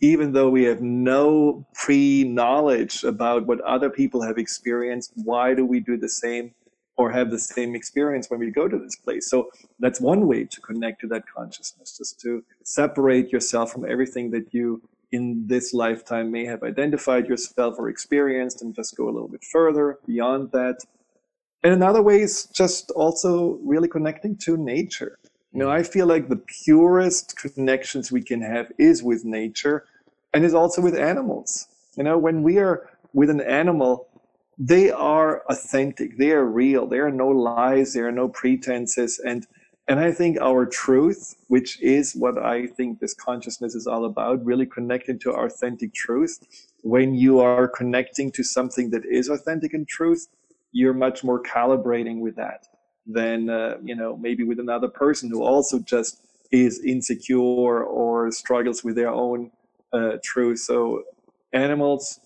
even 0.02 0.34
though 0.34 0.50
we 0.50 0.64
have 0.66 0.82
no 0.82 1.66
pre 1.74 2.24
knowledge 2.24 3.04
about 3.04 3.48
what 3.48 3.62
other 3.62 3.90
people 3.90 4.22
have 4.22 4.38
experienced, 4.38 5.12
why 5.16 5.54
do 5.54 5.66
we 5.66 5.80
do 5.80 5.98
the 5.98 6.10
same 6.10 6.54
or 6.98 7.12
have 7.12 7.30
the 7.32 7.40
same 7.40 7.76
experience 7.76 8.30
when 8.30 8.40
we 8.40 8.52
go 8.52 8.68
to 8.68 8.78
this 8.78 8.96
place. 8.96 9.30
So 9.30 9.50
that's 9.80 10.02
one 10.02 10.28
way 10.28 10.46
to 10.46 10.62
connect 10.62 11.02
to 11.02 11.08
that 11.08 11.24
consciousness, 11.34 11.98
just 11.98 12.20
to 12.22 12.44
separate 12.64 13.32
yourself 13.32 13.72
from 13.72 13.86
everything 13.86 14.32
that 14.32 14.54
you 14.54 14.82
in 15.12 15.48
this 15.48 15.74
lifetime 15.74 16.32
may 16.32 16.44
have 16.46 16.64
identified 16.64 17.28
yourself 17.28 17.76
or 17.78 17.88
experienced 17.88 18.62
and 18.62 18.76
just 18.76 18.98
go 18.98 19.06
a 19.06 19.14
little 19.16 19.30
bit 19.30 19.44
further 19.44 20.00
beyond 20.06 20.52
that. 20.52 20.80
And 21.64 21.74
another 21.74 22.02
way 22.02 22.22
is 22.22 22.46
just 22.48 22.92
also 22.92 23.60
really 23.64 23.88
connecting 23.88 24.36
to 24.38 24.58
nature. 24.58 25.18
You 25.54 25.60
know, 25.60 25.72
I 25.72 25.84
feel 25.84 26.08
like 26.08 26.28
the 26.28 26.42
purest 26.66 27.38
connections 27.38 28.12
we 28.12 28.22
can 28.22 28.42
have 28.42 28.72
is 28.78 29.02
with 29.02 29.24
nature. 29.24 29.86
and 30.34 30.46
it's 30.46 30.54
also 30.54 30.82
with 30.82 30.96
animals. 30.96 31.68
You 31.96 32.04
know, 32.04 32.18
when 32.18 32.44
we 32.44 32.58
are 32.60 32.90
with 33.14 33.30
an 33.30 33.42
animal, 33.42 34.07
they 34.58 34.90
are 34.92 35.44
authentic, 35.50 36.18
they 36.18 36.32
are 36.32 36.46
real, 36.46 36.88
there 36.88 37.06
are 37.06 37.12
no 37.12 37.28
lies, 37.28 37.94
there 37.94 38.08
are 38.08 38.12
no 38.12 38.28
pretenses, 38.28 39.20
and 39.20 39.46
and 39.90 40.02
I 40.02 40.12
think 40.12 40.38
our 40.42 40.66
truth, 40.66 41.36
which 41.48 41.82
is 41.82 42.14
what 42.14 42.38
I 42.38 42.68
think 42.68 43.00
this 43.00 43.14
consciousness 43.14 43.74
is 43.74 43.88
all 43.88 44.04
about, 44.04 44.44
really 44.44 44.66
connecting 44.66 45.18
to 45.20 45.32
authentic 45.32 45.94
truth. 45.94 46.40
When 46.82 47.16
you 47.16 47.40
are 47.40 47.70
connecting 47.70 48.30
to 48.34 48.44
something 48.44 48.90
that 48.90 49.06
is 49.06 49.30
authentic 49.30 49.74
and 49.74 49.88
truth, 49.88 50.28
you're 50.74 50.94
much 50.94 51.24
more 51.24 51.42
calibrating 51.42 52.20
with 52.20 52.36
that 52.36 52.68
than 53.06 53.50
uh, 53.50 53.78
you 53.82 53.96
know 53.96 54.18
maybe 54.18 54.44
with 54.44 54.60
another 54.60 54.90
person 54.90 55.30
who 55.30 55.44
also 55.44 55.80
just 55.80 56.22
is 56.52 56.82
insecure 56.84 57.84
or 57.84 58.32
struggles 58.32 58.84
with 58.84 58.96
their 58.96 59.10
own 59.10 59.52
uh, 59.94 60.18
truth. 60.24 60.60
So 60.60 61.04
animals, 61.54 62.20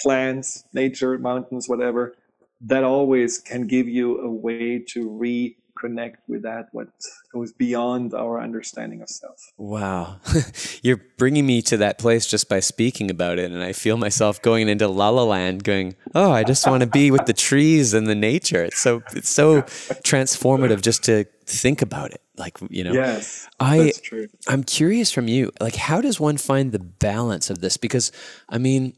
plants, 0.00 0.64
nature, 0.72 1.18
mountains, 1.18 1.68
whatever, 1.68 2.14
that 2.62 2.84
always 2.84 3.38
can 3.38 3.66
give 3.66 3.88
you 3.88 4.20
a 4.20 4.30
way 4.30 4.78
to 4.78 5.08
reconnect 5.10 6.16
with 6.28 6.42
that 6.42 6.68
what 6.72 6.88
goes 7.32 7.52
beyond 7.52 8.14
our 8.14 8.40
understanding 8.40 9.02
of 9.02 9.08
self. 9.08 9.52
Wow. 9.56 10.20
You're 10.82 11.00
bringing 11.18 11.44
me 11.44 11.60
to 11.62 11.76
that 11.78 11.98
place 11.98 12.26
just 12.26 12.48
by 12.48 12.60
speaking 12.60 13.10
about 13.10 13.38
it 13.38 13.50
and 13.50 13.62
i 13.62 13.72
feel 13.72 13.96
myself 13.96 14.40
going 14.42 14.68
into 14.68 14.86
la 14.86 15.08
la 15.08 15.24
land 15.24 15.64
going 15.64 15.94
oh 16.14 16.30
i 16.30 16.44
just 16.44 16.66
want 16.66 16.82
to 16.82 16.86
be 16.86 17.10
with 17.10 17.26
the 17.26 17.32
trees 17.32 17.94
and 17.94 18.06
the 18.06 18.14
nature. 18.14 18.62
It's 18.64 18.78
so 18.78 19.02
it's 19.12 19.28
so 19.28 19.62
transformative 19.62 20.82
just 20.82 21.04
to 21.04 21.24
think 21.46 21.82
about 21.82 22.12
it 22.12 22.22
like 22.36 22.58
you 22.70 22.84
know. 22.84 22.92
Yes 22.92 23.48
i 23.58 23.78
that's 23.78 24.00
true. 24.00 24.28
i'm 24.48 24.62
curious 24.62 25.10
from 25.10 25.26
you 25.26 25.50
like 25.60 25.76
how 25.76 26.00
does 26.00 26.20
one 26.20 26.36
find 26.36 26.70
the 26.70 26.78
balance 26.78 27.50
of 27.50 27.60
this? 27.60 27.76
Because 27.76 28.12
i 28.48 28.58
mean 28.58 28.94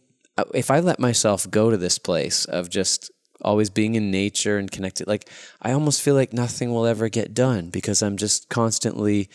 if 0.54 0.70
i 0.70 0.80
let 0.80 0.98
myself 0.98 1.50
go 1.50 1.70
to 1.70 1.76
this 1.76 1.98
place 1.98 2.44
of 2.46 2.68
just 2.68 3.10
always 3.44 3.70
being 3.70 3.94
in 3.94 4.10
nature 4.10 4.58
and 4.58 4.70
connected. 4.70 5.06
Like 5.06 5.28
I 5.62 5.72
almost 5.72 6.02
feel 6.02 6.14
like 6.14 6.32
nothing 6.32 6.72
will 6.72 6.86
ever 6.86 7.08
get 7.08 7.34
done 7.34 7.70
because 7.70 8.02
I'm 8.02 8.16
just 8.16 8.48
constantly 8.48 9.28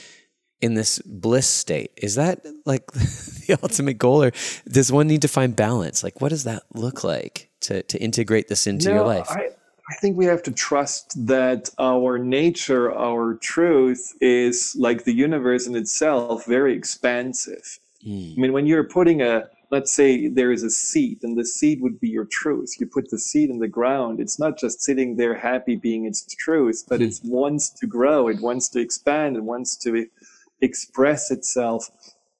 in 0.62 0.74
this 0.74 1.00
bliss 1.00 1.48
state. 1.48 1.92
Is 1.96 2.16
that 2.16 2.46
like 2.66 2.86
the 2.92 3.58
ultimate 3.62 3.98
goal 3.98 4.24
or 4.24 4.32
does 4.68 4.92
one 4.92 5.08
need 5.08 5.22
to 5.22 5.28
find 5.28 5.56
balance? 5.56 6.04
Like 6.04 6.20
what 6.20 6.30
does 6.30 6.44
that 6.44 6.64
look 6.74 7.04
like 7.04 7.50
to 7.62 7.84
to 7.84 8.02
integrate 8.02 8.48
this 8.48 8.68
into 8.68 8.90
no, 8.90 8.96
your 8.96 9.06
life? 9.06 9.30
I, 9.30 9.50
I 9.90 9.96
think 10.02 10.18
we 10.18 10.26
have 10.26 10.44
to 10.44 10.52
trust 10.52 11.28
that 11.28 11.70
our 11.80 12.20
nature, 12.20 12.96
our 12.96 13.36
truth 13.36 14.16
is 14.22 14.76
like 14.78 15.04
the 15.04 15.14
universe 15.14 15.66
in 15.66 15.76
itself, 15.76 16.46
very 16.46 16.76
expansive. 16.76 17.80
Mm. 18.06 18.38
I 18.38 18.42
mean, 18.42 18.54
when 18.54 18.68
you're 18.68 18.84
putting 18.84 19.22
a 19.22 19.50
let's 19.72 19.92
say 19.92 20.28
there 20.28 20.52
is 20.52 20.64
a 20.64 20.70
seed 20.70 21.20
and 21.24 21.38
the 21.38 21.46
seed 21.46 21.82
would 21.82 22.00
be 22.00 22.10
your 22.10 22.26
truth. 22.26 22.76
You 22.80 22.88
put 22.88 23.10
the 23.10 23.20
seed 23.20 23.50
in 23.50 23.60
the 23.60 23.68
ground 23.68 24.20
it's 24.20 24.40
not 24.40 24.58
just 24.58 24.82
sitting 24.82 25.16
there 25.16 25.36
happy 25.36 25.76
being 25.76 26.06
its 26.06 26.26
truth 26.36 26.84
but 26.88 27.00
mm. 27.00 27.08
it 27.08 27.20
wants 27.24 27.70
to 27.70 27.88
grow 27.88 28.28
it 28.28 28.42
wants 28.42 28.70
to 28.70 28.80
expand 28.80 29.36
it 29.38 29.44
wants 29.44 29.76
to 29.78 30.08
express 30.62 31.32
itself. 31.32 31.90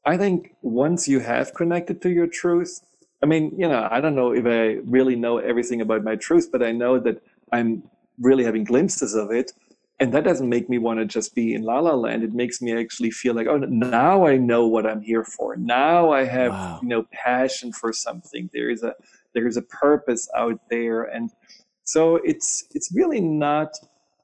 I 0.06 0.18
think 0.18 0.56
once 0.62 1.08
you 1.08 1.20
have 1.20 1.54
connected 1.54 2.02
to 2.02 2.10
your 2.10 2.28
truth 2.28 2.82
i 3.22 3.26
mean 3.26 3.54
you 3.58 3.68
know 3.68 3.88
i 3.92 4.00
don't 4.02 4.16
know 4.16 4.32
if 4.34 4.46
i 4.46 4.80
really 4.90 5.16
know 5.16 5.38
everything 5.38 5.82
about 5.82 6.04
my 6.04 6.16
truth 6.16 6.50
but 6.52 6.64
i 6.64 6.72
know 6.72 7.00
that 7.00 7.22
i'm 7.52 7.84
really 8.20 8.44
having 8.44 8.64
glimpses 8.64 9.14
of 9.14 9.32
it 9.32 9.52
and 10.00 10.14
that 10.14 10.24
doesn't 10.24 10.48
make 10.48 10.70
me 10.70 10.78
want 10.78 11.00
to 11.00 11.06
just 11.06 11.36
be 11.36 11.54
in 11.54 11.64
la 11.64 11.80
la 11.80 11.94
land. 11.94 12.24
It 12.24 12.34
makes 12.34 12.62
me 12.62 12.78
actually 12.78 13.12
feel 13.12 13.34
like 13.34 13.48
oh 13.48 13.58
now 13.58 14.26
i 14.26 14.38
know 14.38 14.66
what 14.68 14.86
i'm 14.86 15.02
here 15.02 15.24
for. 15.24 15.56
Now 15.56 16.12
i 16.12 16.24
have 16.24 16.52
wow. 16.52 16.80
you 16.82 16.88
know 16.88 17.06
passion 17.12 17.72
for 17.74 17.92
something. 17.92 18.50
There 18.54 18.70
is 18.70 18.84
a 18.84 18.94
there 19.34 19.48
is 19.48 19.58
a 19.58 19.62
purpose 19.62 20.30
out 20.36 20.60
there. 20.70 21.04
And 21.04 21.32
so 21.84 22.18
it's 22.18 22.66
it's 22.74 22.92
really 22.94 23.22
not 23.22 23.74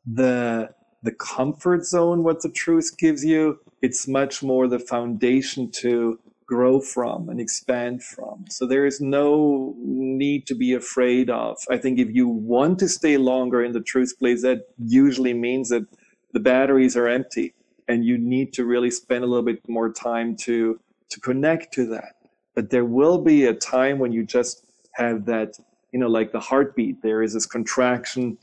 the 0.06 0.70
the 1.04 1.12
comfort 1.12 1.86
zone 1.86 2.24
what 2.24 2.42
the 2.42 2.50
truth 2.50 2.96
gives 2.98 3.24
you. 3.24 3.60
It's 3.82 4.08
much 4.08 4.42
more 4.42 4.68
the 4.68 4.80
foundation 4.80 5.70
to 5.72 6.20
grow 6.48 6.80
from 6.80 7.30
and 7.30 7.40
expand 7.40 8.04
from. 8.04 8.46
So 8.50 8.68
there 8.68 8.86
is 8.86 9.02
no 9.02 9.76
need 9.80 10.46
to 10.48 10.56
be 10.56 10.74
afraid 10.74 11.30
of. 11.30 11.58
I 11.70 11.78
think 11.78 12.00
if 12.00 12.10
you 12.14 12.28
want 12.28 12.80
to 12.80 12.90
stay 12.90 13.18
longer 13.18 13.64
in 13.64 13.72
the 13.72 13.82
truth 13.82 14.18
place, 14.20 14.42
that 14.44 14.68
usually 14.78 15.34
means 15.34 15.70
that 15.70 15.86
the 16.34 16.40
batteries 16.40 16.96
are 16.96 17.08
empty 17.08 17.54
and 17.88 18.06
you 18.06 18.18
need 18.18 18.54
to 18.54 18.66
really 18.66 18.92
spend 18.92 19.24
a 19.24 19.28
little 19.28 19.46
bit 19.46 19.68
more 19.68 19.92
time 19.92 20.36
to 20.36 20.80
to 21.10 21.20
connect 21.20 21.74
to 21.74 21.86
that. 21.86 22.16
But 22.56 22.70
there 22.70 22.86
will 22.86 23.20
be 23.20 23.46
a 23.46 23.54
time 23.54 24.00
when 24.00 24.12
you 24.12 24.26
just 24.26 24.66
have 24.94 25.26
that, 25.26 25.58
you 25.92 26.00
know, 26.00 26.08
like 26.08 26.32
the 26.32 26.40
heartbeat. 26.40 27.02
There 27.02 27.22
is 27.22 27.34
this 27.34 27.46
contraction. 27.46 28.38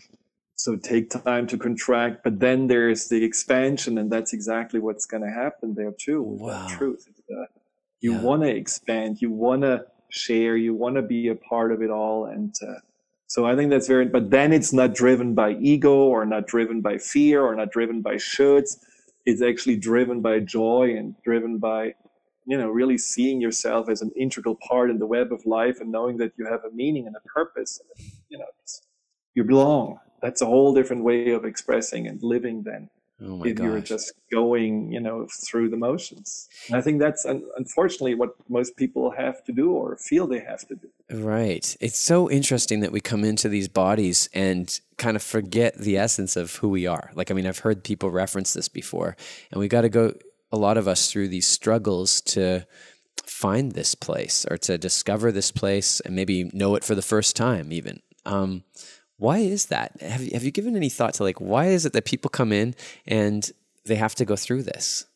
So 0.55 0.77
take 0.77 1.11
time 1.11 1.49
to 1.49 1.59
contract, 1.59 2.23
but 2.23 2.39
then 2.39 2.69
there's 2.69 3.09
the 3.09 3.25
expansion, 3.25 3.99
and 3.99 4.13
that's 4.13 4.33
exactly 4.33 4.79
what's 4.79 5.07
going 5.07 5.25
to 5.25 5.31
happen 5.31 5.75
there 5.75 5.91
too 5.91 6.23
with 6.23 6.41
wow. 6.41 6.69
truth. 6.69 7.09
Uh, 7.29 7.47
you 8.03 8.13
yeah. 8.13 8.21
want 8.21 8.43
to 8.43 8.49
expand 8.49 9.23
you 9.23 9.31
want 9.31 9.63
to 9.63 9.85
share 10.11 10.57
you 10.57 10.75
want 10.75 10.97
to 10.97 11.03
be 11.03 11.29
a 11.29 11.35
part 11.35 11.73
of 11.73 11.81
it 11.81 11.91
all 11.91 12.27
and 12.27 12.55
uh, 12.63 12.75
so 13.27 13.47
i 13.47 13.57
think 13.57 13.71
that's 13.71 13.89
very 13.89 14.05
but 14.05 14.31
then 14.31 14.53
it's 14.53 14.73
not 14.73 14.95
driven 14.95 15.35
by 15.35 15.53
ego 15.53 15.95
or 15.95 16.27
not 16.27 16.47
driven 16.47 16.83
by 16.83 16.99
fear 16.99 17.43
or 17.43 17.55
not 17.55 17.71
driven 17.71 18.03
by 18.03 18.17
shoulds. 18.17 18.77
It's 19.25 19.41
actually 19.41 19.77
driven 19.77 20.21
by 20.21 20.41
joy 20.41 20.95
and 20.99 21.15
driven 21.23 21.59
by 21.59 21.95
you 22.45 22.59
know 22.59 22.69
really 22.69 22.99
seeing 22.99 23.41
yourself 23.41 23.89
as 23.89 24.03
an 24.03 24.11
integral 24.17 24.57
part 24.69 24.91
in 24.91 24.99
the 24.99 25.07
web 25.07 25.33
of 25.33 25.47
life 25.47 25.81
and 25.81 25.93
knowing 25.93 26.17
that 26.17 26.33
you 26.37 26.45
have 26.47 26.65
a 26.65 26.75
meaning 26.75 27.07
and 27.07 27.15
a 27.17 27.21
purpose 27.21 27.81
and, 27.81 28.11
you 28.29 28.39
know 28.39 28.47
you 29.35 29.45
belong. 29.45 29.99
That's 30.21 30.43
a 30.43 30.47
whole 30.47 30.75
different 30.75 31.05
way 31.05 31.31
of 31.31 31.45
expressing 31.45 32.07
and 32.07 32.23
living 32.23 32.65
then 32.65 32.91
Oh 33.25 33.43
if 33.45 33.57
gosh. 33.57 33.65
you're 33.65 33.81
just 33.81 34.13
going, 34.31 34.91
you 34.91 35.01
know, 35.01 35.27
through 35.31 35.69
the 35.69 35.77
motions. 35.77 36.49
And 36.67 36.77
I 36.77 36.81
think 36.81 36.99
that's 36.99 37.25
unfortunately 37.25 38.15
what 38.15 38.35
most 38.49 38.77
people 38.77 39.11
have 39.13 39.45
to 39.45 39.53
do 39.53 39.71
or 39.73 39.97
feel 39.97 40.27
they 40.27 40.41
have 40.41 40.67
to 40.69 40.75
do. 40.75 40.89
Right. 41.11 41.77
It's 41.81 41.99
so 41.99 42.31
interesting 42.31 42.81
that 42.81 42.91
we 42.91 43.01
come 43.01 43.25
into 43.25 43.49
these 43.49 43.69
bodies 43.69 44.29
and 44.35 44.79
kind 44.97 45.17
of 45.17 45.23
forget 45.23 45.79
the 45.79 45.97
essence 45.97 46.37
of 46.37 46.57
who 46.57 46.69
we 46.69 46.87
are. 46.87 47.13
Like, 47.15 47.31
I 47.31 47.35
mean, 47.35 47.47
I've 47.47 47.61
heard 47.61 47.85
people 47.85 48.11
reference 48.11 48.55
this 48.55 48.69
before, 48.69 49.17
and 49.51 49.61
we 49.61 49.69
got 49.69 49.83
to 49.83 49.89
go, 49.89 50.15
a 50.51 50.57
lot 50.57 50.77
of 50.77 50.89
us, 50.89 51.11
through 51.11 51.29
these 51.29 51.47
struggles 51.47 52.21
to 52.23 52.67
find 53.25 53.73
this 53.73 53.95
place 53.95 54.47
or 54.51 54.57
to 54.59 54.79
discover 54.79 55.31
this 55.31 55.51
place 55.51 56.01
and 56.01 56.15
maybe 56.15 56.51
know 56.53 56.75
it 56.75 56.85
for 56.85 56.95
the 56.95 57.03
first 57.03 57.37
time, 57.37 57.73
even. 57.73 58.01
Um, 58.25 58.65
why 59.23 59.39
is 59.39 59.67
that? 59.67 60.01
Have 60.01 60.23
you, 60.25 60.31
have 60.35 60.43
you 60.43 60.51
given 60.51 60.75
any 60.75 60.89
thought 60.89 61.15
to 61.15 61.23
like 61.23 61.41
why 61.41 61.67
is 61.67 61.87
it 61.87 61.93
that 61.93 62.05
people 62.05 62.29
come 62.29 62.53
in 62.53 62.75
and 63.07 63.51
they 63.85 63.95
have 63.95 64.17
to 64.17 64.25
go 64.25 64.35
through 64.35 64.65
this? 64.65 65.07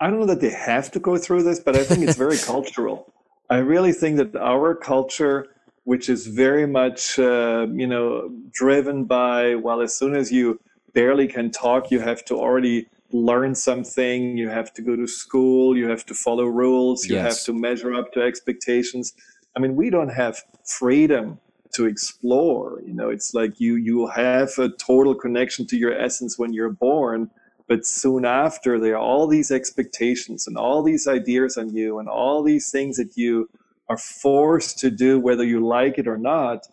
I 0.00 0.08
don't 0.08 0.18
know 0.18 0.26
that 0.26 0.40
they 0.40 0.50
have 0.50 0.90
to 0.92 0.98
go 0.98 1.18
through 1.18 1.42
this, 1.42 1.60
but 1.60 1.76
I 1.76 1.84
think 1.84 2.00
it's 2.08 2.16
very 2.16 2.38
cultural. 2.52 3.12
I 3.50 3.58
really 3.58 3.92
think 3.92 4.16
that 4.16 4.34
our 4.34 4.74
culture, 4.74 5.48
which 5.84 6.08
is 6.08 6.26
very 6.26 6.66
much, 6.66 7.18
uh, 7.18 7.66
you 7.70 7.86
know, 7.86 8.30
driven 8.50 9.04
by, 9.04 9.54
well, 9.56 9.82
as 9.82 9.94
soon 9.94 10.16
as 10.16 10.32
you 10.32 10.58
barely 10.94 11.28
can 11.28 11.50
talk, 11.50 11.90
you 11.90 12.00
have 12.00 12.24
to 12.24 12.34
already 12.36 12.86
learn 13.12 13.54
something, 13.54 14.38
you 14.38 14.48
have 14.48 14.72
to 14.72 14.80
go 14.80 14.96
to 14.96 15.06
school, 15.06 15.76
you 15.76 15.86
have 15.90 16.06
to 16.06 16.14
follow 16.14 16.46
rules, 16.46 17.06
you 17.06 17.16
yes. 17.16 17.24
have 17.24 17.44
to 17.44 17.52
measure 17.52 17.92
up 17.92 18.10
to 18.14 18.22
expectations. 18.22 19.12
I 19.54 19.60
mean, 19.60 19.76
we 19.76 19.90
don't 19.90 20.08
have 20.08 20.42
freedom 20.64 21.38
to 21.72 21.86
explore 21.86 22.80
you 22.86 22.92
know 22.92 23.08
it's 23.08 23.34
like 23.34 23.58
you 23.58 23.76
you 23.76 24.06
have 24.06 24.50
a 24.58 24.68
total 24.68 25.14
connection 25.14 25.66
to 25.66 25.76
your 25.76 25.92
essence 25.98 26.38
when 26.38 26.52
you're 26.52 26.70
born 26.70 27.30
but 27.68 27.86
soon 27.86 28.24
after 28.24 28.78
there 28.78 28.94
are 28.94 28.98
all 28.98 29.26
these 29.26 29.50
expectations 29.50 30.46
and 30.46 30.56
all 30.58 30.82
these 30.82 31.06
ideas 31.06 31.56
on 31.56 31.74
you 31.74 31.98
and 31.98 32.08
all 32.08 32.42
these 32.42 32.70
things 32.70 32.96
that 32.96 33.16
you 33.16 33.48
are 33.88 33.96
forced 33.96 34.78
to 34.78 34.90
do 34.90 35.18
whether 35.18 35.44
you 35.44 35.66
like 35.66 35.98
it 35.98 36.06
or 36.06 36.18
not. 36.18 36.66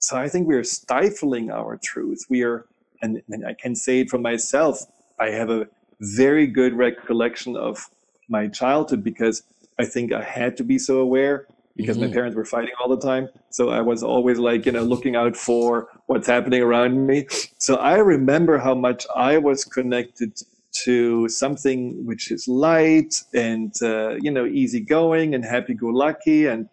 So 0.00 0.16
i 0.16 0.28
think 0.28 0.46
we're 0.46 0.64
stifling 0.64 1.50
our 1.50 1.78
truth. 1.82 2.26
We 2.28 2.42
are 2.42 2.66
and, 3.00 3.22
and 3.28 3.46
i 3.46 3.54
can 3.54 3.74
say 3.74 4.00
it 4.00 4.10
for 4.10 4.18
myself 4.18 4.84
i 5.20 5.30
have 5.30 5.50
a 5.50 5.66
very 6.00 6.46
good 6.46 6.74
recollection 6.74 7.56
of 7.56 7.88
my 8.28 8.48
childhood 8.48 9.02
because 9.02 9.42
i 9.78 9.84
think 9.84 10.12
i 10.12 10.22
had 10.22 10.56
to 10.56 10.64
be 10.64 10.78
so 10.78 10.98
aware 10.98 11.46
because 11.76 11.96
mm-hmm. 11.96 12.06
my 12.06 12.12
parents 12.12 12.36
were 12.36 12.44
fighting 12.44 12.74
all 12.80 12.88
the 12.88 13.00
time. 13.00 13.28
So 13.50 13.70
I 13.70 13.80
was 13.80 14.02
always 14.02 14.38
like, 14.38 14.66
you 14.66 14.72
know, 14.72 14.82
looking 14.82 15.16
out 15.16 15.36
for 15.36 15.88
what's 16.06 16.26
happening 16.26 16.62
around 16.62 17.06
me. 17.06 17.26
So 17.58 17.76
I 17.76 17.96
remember 17.96 18.58
how 18.58 18.74
much 18.74 19.06
I 19.14 19.38
was 19.38 19.64
connected 19.64 20.40
to 20.84 21.28
something 21.28 22.04
which 22.04 22.30
is 22.30 22.48
light 22.48 23.22
and 23.32 23.72
uh, 23.82 24.16
you 24.20 24.30
know 24.30 24.44
easygoing 24.44 25.34
and 25.34 25.44
happy-go-lucky 25.44 26.46
and 26.46 26.68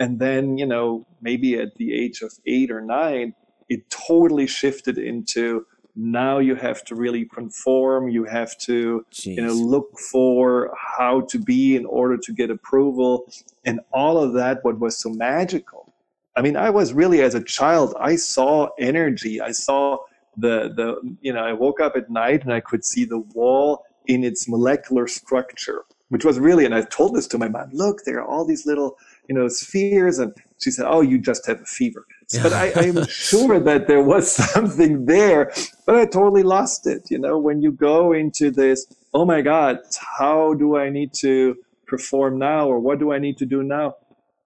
and 0.00 0.18
then 0.18 0.58
you 0.58 0.66
know 0.66 1.06
maybe 1.22 1.54
at 1.54 1.74
the 1.76 1.94
age 1.94 2.20
of 2.20 2.32
eight 2.46 2.70
or 2.70 2.80
nine 2.80 3.32
it 3.68 3.88
totally 3.90 4.46
shifted 4.46 4.98
into 4.98 5.64
now 5.96 6.38
you 6.38 6.54
have 6.54 6.84
to 6.84 6.94
really 6.94 7.24
conform 7.24 8.08
you 8.08 8.24
have 8.24 8.56
to 8.58 9.04
Jeez. 9.12 9.36
you 9.36 9.42
know 9.42 9.52
look 9.52 9.98
for 9.98 10.74
how 10.76 11.20
to 11.22 11.38
be 11.38 11.76
in 11.76 11.86
order 11.86 12.16
to 12.16 12.32
get 12.32 12.50
approval. 12.50 13.32
And 13.64 13.80
all 13.92 14.18
of 14.18 14.32
that 14.34 14.64
what 14.64 14.78
was 14.80 14.98
so 14.98 15.10
magical 15.10 15.92
i 16.36 16.42
mean 16.42 16.56
i 16.56 16.70
was 16.70 16.92
really 16.92 17.22
as 17.22 17.34
a 17.34 17.42
child 17.42 17.94
i 18.00 18.16
saw 18.16 18.68
energy. 18.78 19.40
I 19.40 19.52
saw 19.52 19.98
the 20.36 20.72
the 20.74 21.16
you 21.20 21.32
know 21.32 21.44
i 21.44 21.52
woke 21.52 21.80
up 21.80 21.96
at 21.96 22.10
night 22.10 22.42
and 22.42 22.52
i 22.52 22.60
could 22.60 22.84
see 22.84 23.04
the 23.04 23.18
wall 23.18 23.84
in 24.06 24.24
its 24.24 24.48
molecular 24.48 25.06
structure 25.06 25.84
which 26.08 26.24
was 26.24 26.38
really 26.40 26.64
and 26.64 26.74
i 26.74 26.82
told 26.82 27.14
this 27.14 27.28
to 27.28 27.38
my 27.38 27.48
mom 27.48 27.70
look 27.72 28.04
there 28.04 28.18
are 28.18 28.26
all 28.26 28.44
these 28.44 28.66
little 28.66 28.96
you 29.28 29.34
know 29.34 29.48
spheres. 29.48 30.18
And 30.18 30.34
she 30.58 30.70
said 30.70 30.86
oh 30.88 31.02
you 31.02 31.18
just 31.18 31.46
have 31.46 31.60
a 31.60 31.64
fever 31.64 32.04
but 32.42 32.52
I, 32.52 32.72
i'm 32.76 33.06
sure 33.08 33.60
that 33.60 33.86
there 33.86 34.02
was 34.02 34.30
something 34.52 35.06
there 35.06 35.52
but 35.86 35.96
i 35.96 36.04
totally 36.04 36.42
lost 36.42 36.86
it 36.86 37.10
you 37.10 37.18
know 37.18 37.38
when 37.38 37.62
you 37.62 37.72
go 37.72 38.12
into 38.12 38.50
this 38.50 38.86
oh 39.12 39.24
my 39.24 39.42
god 39.42 39.80
how 40.18 40.54
do 40.54 40.76
i 40.76 40.90
need 40.90 41.12
to 41.14 41.56
perform 41.86 42.38
now 42.38 42.66
or 42.66 42.78
what 42.78 42.98
do 42.98 43.12
i 43.12 43.18
need 43.18 43.36
to 43.38 43.46
do 43.46 43.62
now 43.62 43.94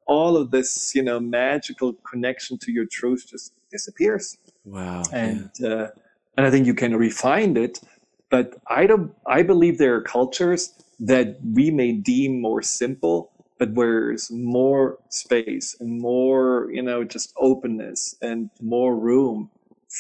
all 0.07 0.37
of 0.37 0.51
this 0.51 0.95
you 0.95 1.03
know 1.03 1.21
magical 1.21 1.93
connection 2.11 2.59
to 2.59 2.73
your 2.73 2.87
truth 2.87 3.27
just 3.29 3.53
disappears 3.71 4.37
wow 4.65 5.03
and 5.13 5.51
yeah. 5.59 5.69
uh, 5.69 5.89
and 6.37 6.47
i 6.47 6.51
think 6.51 6.67
you 6.67 6.75
can 6.75 6.97
refine 6.97 7.57
it 7.57 7.81
but 8.31 8.57
i 8.67 8.87
don't 8.87 9.13
i 9.27 9.43
believe 9.43 9.79
there 9.79 9.95
are 9.95 10.03
cultures 10.03 10.73
that 10.99 11.37
we 11.55 11.71
may 11.71 11.93
deem 11.93 12.41
more 12.41 12.63
simple 12.63 13.31
but 13.59 13.73
where 13.73 14.07
there's 14.07 14.31
more 14.31 14.99
space 15.09 15.77
and 15.81 16.01
more 16.01 16.69
you 16.73 16.83
know 16.83 17.05
just 17.05 17.33
openness 17.37 18.15
and 18.23 18.51
more 18.61 18.97
room 18.97 19.51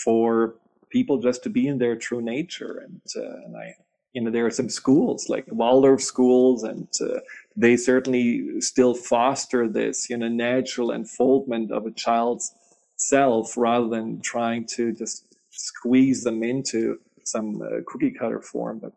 for 0.04 0.54
people 0.90 1.18
just 1.18 1.42
to 1.42 1.50
be 1.50 1.66
in 1.66 1.78
their 1.78 1.96
true 1.96 2.22
nature. 2.22 2.82
And 2.84 3.00
uh, 3.16 3.44
and 3.44 3.56
i 3.56 3.74
you 4.12 4.22
know 4.22 4.30
there 4.30 4.46
are 4.46 4.50
some 4.50 4.68
schools 4.68 5.28
like 5.28 5.44
waldorf 5.48 6.02
schools 6.02 6.62
and 6.64 6.88
uh, 7.00 7.20
they 7.56 7.76
certainly 7.76 8.60
still 8.60 8.94
foster 8.94 9.68
this 9.68 10.08
you 10.10 10.16
know 10.16 10.28
natural 10.28 10.90
unfoldment 10.90 11.70
of 11.70 11.86
a 11.86 11.90
child's 11.92 12.52
self 12.96 13.56
rather 13.56 13.88
than 13.88 14.20
trying 14.20 14.64
to 14.66 14.92
just 14.92 15.36
squeeze 15.50 16.24
them 16.24 16.42
into 16.42 16.98
some 17.24 17.62
uh, 17.62 17.80
cookie 17.86 18.10
cutter 18.10 18.40
form 18.40 18.78
but 18.78 18.92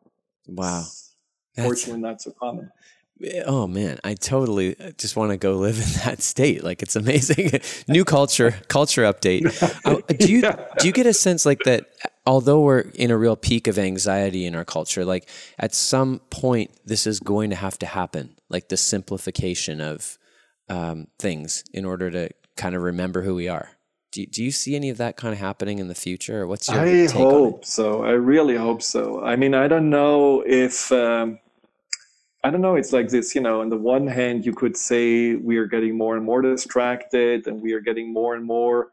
wow. 0.47 0.83
fortunately 1.57 2.01
not 2.01 2.21
so 2.21 2.31
common 2.31 2.71
Oh 3.45 3.67
man, 3.67 3.99
I 4.03 4.13
totally 4.13 4.79
uh, 4.79 4.91
just 4.97 5.15
want 5.15 5.31
to 5.31 5.37
go 5.37 5.57
live 5.57 5.77
in 5.77 6.05
that 6.05 6.21
state. 6.21 6.63
Like 6.63 6.81
it's 6.81 6.95
amazing. 6.95 7.59
New 7.87 8.05
culture, 8.05 8.55
culture 8.67 9.03
update. 9.03 9.45
Uh, 9.85 10.01
do 10.19 10.31
you 10.31 10.41
do 10.41 10.87
you 10.87 10.91
get 10.91 11.05
a 11.05 11.13
sense 11.13 11.45
like 11.45 11.59
that? 11.65 11.85
Although 12.25 12.61
we're 12.61 12.79
in 12.79 13.11
a 13.11 13.17
real 13.17 13.35
peak 13.35 13.67
of 13.67 13.77
anxiety 13.77 14.45
in 14.45 14.55
our 14.55 14.65
culture, 14.65 15.05
like 15.05 15.29
at 15.57 15.73
some 15.73 16.19
point 16.29 16.71
this 16.85 17.07
is 17.07 17.19
going 17.19 17.49
to 17.49 17.55
have 17.55 17.77
to 17.79 17.85
happen. 17.85 18.35
Like 18.49 18.69
the 18.69 18.77
simplification 18.77 19.81
of 19.81 20.17
um, 20.69 21.07
things 21.19 21.63
in 21.73 21.85
order 21.85 22.11
to 22.11 22.29
kind 22.57 22.75
of 22.75 22.81
remember 22.81 23.21
who 23.21 23.35
we 23.35 23.47
are. 23.47 23.69
Do, 24.11 24.25
do 24.25 24.43
you 24.43 24.51
see 24.51 24.75
any 24.75 24.89
of 24.89 24.97
that 24.97 25.15
kind 25.15 25.33
of 25.33 25.39
happening 25.39 25.79
in 25.79 25.87
the 25.87 25.95
future? 25.95 26.41
Or 26.41 26.47
what's 26.47 26.67
your 26.67 26.81
I 26.81 27.07
hope 27.07 27.63
so. 27.63 28.03
I 28.03 28.11
really 28.11 28.57
hope 28.57 28.81
so. 28.81 29.23
I 29.23 29.37
mean, 29.37 29.53
I 29.53 29.67
don't 29.67 29.89
know 29.89 30.43
if. 30.45 30.91
Um, 30.91 31.39
I 32.43 32.49
don't 32.49 32.61
know. 32.61 32.75
It's 32.75 32.91
like 32.91 33.09
this, 33.09 33.35
you 33.35 33.41
know, 33.41 33.61
on 33.61 33.69
the 33.69 33.77
one 33.77 34.07
hand, 34.07 34.45
you 34.45 34.53
could 34.53 34.75
say 34.75 35.35
we 35.35 35.57
are 35.57 35.67
getting 35.67 35.97
more 35.97 36.15
and 36.15 36.25
more 36.25 36.41
distracted 36.41 37.45
and 37.45 37.61
we 37.61 37.73
are 37.73 37.79
getting 37.79 38.11
more 38.11 38.35
and 38.35 38.43
more 38.43 38.89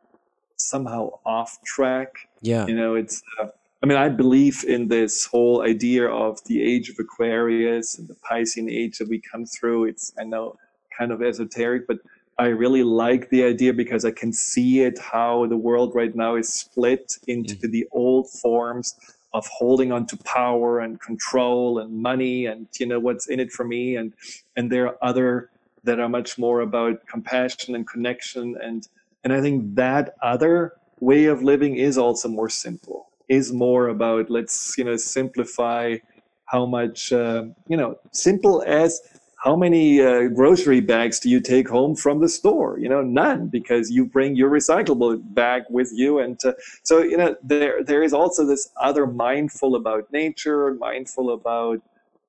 somehow 0.56 1.10
off 1.24 1.58
track. 1.64 2.28
Yeah. 2.42 2.66
You 2.66 2.74
know, 2.74 2.94
it's, 2.94 3.22
uh, 3.40 3.46
I 3.82 3.86
mean, 3.86 3.96
I 3.96 4.08
believe 4.10 4.64
in 4.68 4.88
this 4.88 5.24
whole 5.24 5.62
idea 5.62 6.08
of 6.08 6.44
the 6.44 6.60
age 6.62 6.90
of 6.90 6.96
Aquarius 6.98 7.98
and 7.98 8.06
the 8.06 8.16
Piscean 8.16 8.70
age 8.70 8.98
that 8.98 9.08
we 9.08 9.20
come 9.20 9.46
through. 9.46 9.84
It's, 9.84 10.12
I 10.18 10.24
know, 10.24 10.56
kind 10.98 11.10
of 11.10 11.22
esoteric, 11.22 11.86
but 11.86 11.98
I 12.38 12.46
really 12.48 12.82
like 12.82 13.30
the 13.30 13.44
idea 13.44 13.72
because 13.72 14.04
I 14.04 14.10
can 14.10 14.32
see 14.32 14.80
it 14.80 14.98
how 14.98 15.46
the 15.46 15.56
world 15.56 15.94
right 15.94 16.14
now 16.14 16.36
is 16.36 16.52
split 16.52 17.16
into 17.26 17.54
mm-hmm. 17.54 17.70
the 17.70 17.88
old 17.92 18.28
forms 18.30 18.94
of 19.34 19.46
holding 19.46 19.92
on 19.92 20.06
to 20.06 20.16
power 20.18 20.80
and 20.80 21.00
control 21.00 21.78
and 21.78 22.02
money 22.02 22.46
and 22.46 22.66
you 22.78 22.86
know 22.86 22.98
what's 22.98 23.28
in 23.28 23.40
it 23.40 23.52
for 23.52 23.64
me. 23.64 23.96
And 23.96 24.12
and 24.56 24.70
there 24.72 24.86
are 24.88 24.98
other 25.02 25.50
that 25.84 26.00
are 26.00 26.08
much 26.08 26.38
more 26.38 26.60
about 26.60 27.06
compassion 27.06 27.74
and 27.74 27.86
connection. 27.86 28.56
And 28.62 28.86
and 29.24 29.32
I 29.32 29.40
think 29.40 29.74
that 29.76 30.14
other 30.22 30.74
way 31.00 31.26
of 31.26 31.42
living 31.42 31.76
is 31.76 31.96
also 31.96 32.28
more 32.28 32.48
simple 32.48 33.08
is 33.28 33.52
more 33.52 33.88
about 33.88 34.30
let's 34.30 34.76
you 34.78 34.84
know 34.84 34.96
simplify 34.96 35.96
how 36.46 36.64
much 36.66 37.12
uh, 37.12 37.44
you 37.68 37.76
know 37.76 37.98
simple 38.10 38.62
as 38.66 39.00
how 39.38 39.54
many 39.54 40.00
uh, 40.02 40.26
grocery 40.28 40.80
bags 40.80 41.20
do 41.20 41.30
you 41.30 41.40
take 41.40 41.68
home 41.68 41.94
from 41.94 42.20
the 42.20 42.28
store? 42.28 42.78
You 42.78 42.88
know, 42.88 43.02
none 43.02 43.46
because 43.46 43.88
you 43.88 44.04
bring 44.04 44.34
your 44.34 44.50
recyclable 44.50 45.20
bag 45.34 45.62
with 45.70 45.90
you. 45.94 46.18
And 46.18 46.44
uh, 46.44 46.54
so, 46.82 47.02
you 47.02 47.16
know, 47.16 47.36
there 47.42 47.84
there 47.84 48.02
is 48.02 48.12
also 48.12 48.44
this 48.44 48.68
other 48.80 49.06
mindful 49.06 49.76
about 49.76 50.12
nature, 50.12 50.74
mindful 50.74 51.32
about, 51.32 51.80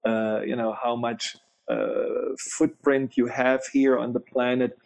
uh, 0.05 0.41
you 0.45 0.55
know, 0.55 0.77
how 0.81 0.95
much 0.95 1.35
uh, 1.67 2.35
footprint 2.37 3.17
you 3.17 3.25
have 3.25 3.65
here 3.73 3.97
on 3.97 4.13
the 4.13 4.19
planet. 4.19 4.77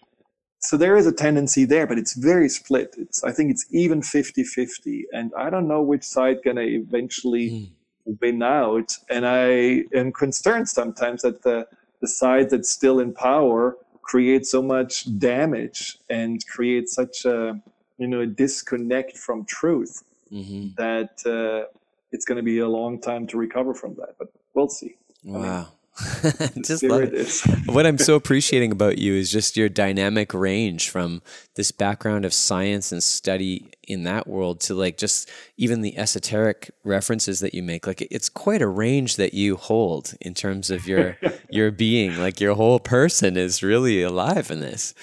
So 0.59 0.77
there 0.77 0.95
is 0.95 1.05
a 1.05 1.11
tendency 1.11 1.65
there, 1.65 1.85
but 1.85 1.97
it's 1.97 2.13
very 2.13 2.47
split. 2.47 2.95
It's 2.97 3.21
I 3.25 3.33
think 3.33 3.51
it's 3.51 3.65
even 3.71 3.99
50-50. 3.99 5.03
And 5.11 5.33
I 5.37 5.49
don't 5.49 5.67
know 5.67 5.81
which 5.81 6.03
side 6.03 6.37
gonna 6.45 6.61
eventually 6.61 7.49
mm. 7.49 8.17
win 8.21 8.41
out. 8.41 8.97
And 9.09 9.27
I 9.27 9.83
am 9.93 10.13
concerned 10.13 10.69
sometimes 10.69 11.23
that 11.23 11.43
the 11.43 11.67
the 12.03 12.07
side 12.09 12.49
that's 12.49 12.69
still 12.69 12.99
in 12.99 13.13
power 13.13 13.77
creates 14.01 14.51
so 14.51 14.61
much 14.61 14.93
damage 15.19 15.97
and 16.09 16.45
creates 16.47 16.93
such 16.93 17.23
a 17.23 17.57
you 17.97 18.07
know 18.07 18.19
a 18.19 18.25
disconnect 18.25 19.17
from 19.17 19.45
truth 19.45 20.03
mm-hmm. 20.29 20.67
that 20.75 21.13
uh, 21.25 21.65
it's 22.11 22.25
going 22.25 22.35
to 22.35 22.43
be 22.43 22.59
a 22.59 22.67
long 22.67 22.99
time 22.99 23.25
to 23.27 23.37
recover 23.37 23.73
from 23.73 23.95
that. 23.95 24.15
But 24.19 24.27
we'll 24.53 24.67
see. 24.67 24.97
Wow. 25.23 25.69
I 25.97 26.49
mean, 26.53 26.63
just 26.65 26.83
love 26.83 27.03
it. 27.03 27.41
what 27.67 27.85
I'm 27.85 27.97
so 27.97 28.15
appreciating 28.15 28.73
about 28.73 28.97
you 28.97 29.13
is 29.13 29.31
just 29.31 29.55
your 29.55 29.69
dynamic 29.69 30.33
range 30.33 30.89
from 30.89 31.21
this 31.55 31.71
background 31.71 32.25
of 32.25 32.33
science 32.33 32.91
and 32.91 33.01
study 33.01 33.71
in 33.87 34.03
that 34.03 34.27
world 34.27 34.59
to 34.61 34.73
like 34.73 34.97
just 34.97 35.29
even 35.57 35.81
the 35.81 35.97
esoteric 35.97 36.71
references 36.83 37.39
that 37.39 37.53
you 37.53 37.63
make. 37.63 37.87
Like 37.87 38.01
it's 38.09 38.29
quite 38.29 38.61
a 38.61 38.67
range 38.67 39.15
that 39.17 39.33
you 39.33 39.55
hold 39.55 40.13
in 40.21 40.33
terms 40.33 40.69
of 40.69 40.87
your 40.87 41.17
your 41.49 41.71
being. 41.71 42.17
Like 42.17 42.39
your 42.39 42.55
whole 42.55 42.79
person 42.79 43.37
is 43.37 43.63
really 43.63 44.01
alive 44.01 44.51
in 44.51 44.59
this. 44.59 44.93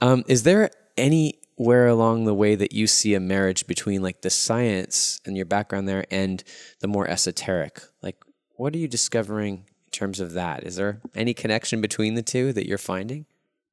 Um, 0.00 0.24
is 0.28 0.44
there 0.44 0.70
anywhere 0.96 1.86
along 1.86 2.24
the 2.24 2.34
way 2.34 2.54
that 2.54 2.72
you 2.72 2.86
see 2.86 3.14
a 3.14 3.20
marriage 3.20 3.66
between 3.66 4.02
like 4.02 4.22
the 4.22 4.30
science 4.30 5.20
and 5.24 5.36
your 5.36 5.46
background 5.46 5.88
there 5.88 6.04
and 6.10 6.42
the 6.80 6.88
more 6.88 7.08
esoteric? 7.08 7.80
Like 8.02 8.16
what 8.56 8.74
are 8.74 8.78
you 8.78 8.88
discovering 8.88 9.54
in 9.86 9.90
terms 9.92 10.20
of 10.20 10.32
that? 10.32 10.64
Is 10.64 10.76
there 10.76 11.00
any 11.14 11.34
connection 11.34 11.80
between 11.80 12.14
the 12.14 12.22
two 12.22 12.52
that 12.52 12.66
you're 12.66 12.78
finding? 12.78 13.26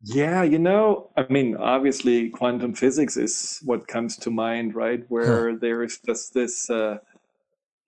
Yeah, 0.06 0.44
you 0.44 0.60
know, 0.60 1.10
I 1.18 1.26
mean, 1.30 1.58
obviously, 1.58 2.30
quantum 2.30 2.74
physics 2.74 3.18
is 3.18 3.60
what 3.64 3.88
comes 3.88 4.18
to 4.18 4.30
mind, 4.30 4.76
right? 4.76 5.04
Where 5.10 5.52
huh. 5.52 5.58
there 5.60 5.84
is 5.84 6.00
just 6.06 6.34
this. 6.34 6.70
Uh, 6.70 6.98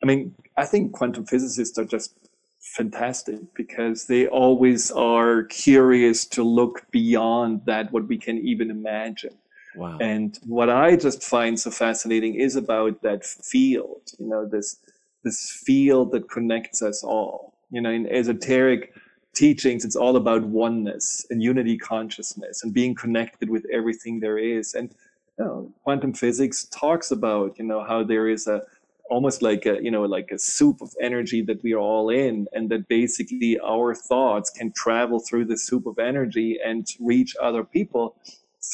I 0.03 0.05
mean, 0.05 0.35
I 0.57 0.65
think 0.65 0.93
quantum 0.93 1.25
physicists 1.25 1.77
are 1.77 1.85
just 1.85 2.13
fantastic 2.59 3.39
because 3.53 4.05
they 4.05 4.27
always 4.27 4.91
are 4.91 5.43
curious 5.43 6.25
to 6.25 6.43
look 6.43 6.85
beyond 6.91 7.61
that 7.65 7.91
what 7.91 8.07
we 8.07 8.17
can 8.17 8.37
even 8.39 8.69
imagine. 8.71 9.37
Wow. 9.75 9.97
And 9.99 10.37
what 10.45 10.69
I 10.69 10.95
just 10.95 11.23
find 11.23 11.59
so 11.59 11.71
fascinating 11.71 12.35
is 12.35 12.55
about 12.55 13.01
that 13.03 13.25
field, 13.25 14.01
you 14.17 14.27
know, 14.27 14.45
this 14.45 14.77
this 15.23 15.51
field 15.51 16.11
that 16.11 16.29
connects 16.29 16.81
us 16.81 17.03
all 17.03 17.53
you 17.71 17.81
know, 17.81 17.89
in 17.89 18.07
esoteric 18.07 18.93
teachings, 19.37 19.85
it's 19.85 19.95
all 19.95 20.15
about 20.15 20.43
oneness 20.43 21.25
and 21.29 21.41
unity 21.41 21.77
consciousness 21.77 22.63
and 22.63 22.73
being 22.73 22.95
connected 22.95 23.49
with 23.49 23.65
everything 23.71 24.19
there 24.19 24.37
is. 24.37 24.73
And 24.73 24.89
you 25.37 25.45
know, 25.45 25.73
quantum 25.83 26.13
physics 26.13 26.65
talks 26.71 27.11
about, 27.11 27.59
you 27.59 27.65
know, 27.65 27.83
how 27.83 28.03
there 28.03 28.27
is 28.27 28.47
a 28.47 28.63
almost 29.09 29.41
like 29.41 29.65
a 29.65 29.81
you 29.81 29.91
know 29.91 30.03
like 30.03 30.31
a 30.31 30.37
soup 30.37 30.81
of 30.81 30.93
energy 31.01 31.41
that 31.41 31.61
we 31.63 31.73
are 31.73 31.79
all 31.79 32.09
in 32.09 32.47
and 32.53 32.69
that 32.69 32.87
basically 32.87 33.57
our 33.59 33.95
thoughts 33.95 34.49
can 34.49 34.71
travel 34.75 35.19
through 35.19 35.45
the 35.45 35.57
soup 35.57 35.85
of 35.85 35.97
energy 35.97 36.59
and 36.65 36.87
reach 36.99 37.33
other 37.41 37.63
people 37.63 38.15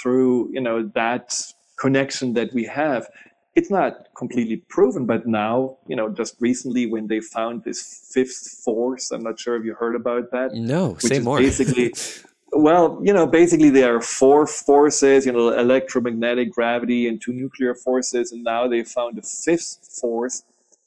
through 0.01 0.49
you 0.51 0.61
know 0.61 0.89
that 0.95 1.53
connection 1.77 2.33
that 2.33 2.51
we 2.53 2.63
have 2.63 3.07
it's 3.55 3.69
not 3.69 4.07
completely 4.15 4.57
proven, 4.67 5.05
but 5.05 5.27
now, 5.27 5.77
you 5.87 5.95
know, 5.95 6.09
just 6.09 6.35
recently 6.39 6.87
when 6.87 7.07
they 7.07 7.19
found 7.19 7.63
this 7.63 8.09
fifth 8.11 8.61
force, 8.63 9.11
I'm 9.11 9.23
not 9.23 9.39
sure 9.39 9.55
if 9.55 9.63
you 9.63 9.75
heard 9.75 9.95
about 9.95 10.31
that. 10.31 10.53
No, 10.53 10.97
say 10.97 11.19
more. 11.19 11.37
Basically, 11.37 11.93
well, 12.51 12.99
you 13.03 13.13
know, 13.13 13.27
basically 13.27 13.69
there 13.69 13.95
are 13.95 14.01
four 14.01 14.47
forces, 14.47 15.25
you 15.25 15.31
know, 15.31 15.49
electromagnetic 15.49 16.51
gravity 16.51 17.07
and 17.07 17.21
two 17.21 17.33
nuclear 17.33 17.75
forces, 17.75 18.31
and 18.31 18.43
now 18.43 18.67
they 18.67 18.83
found 18.83 19.19
a 19.19 19.21
fifth 19.21 19.99
force 20.01 20.43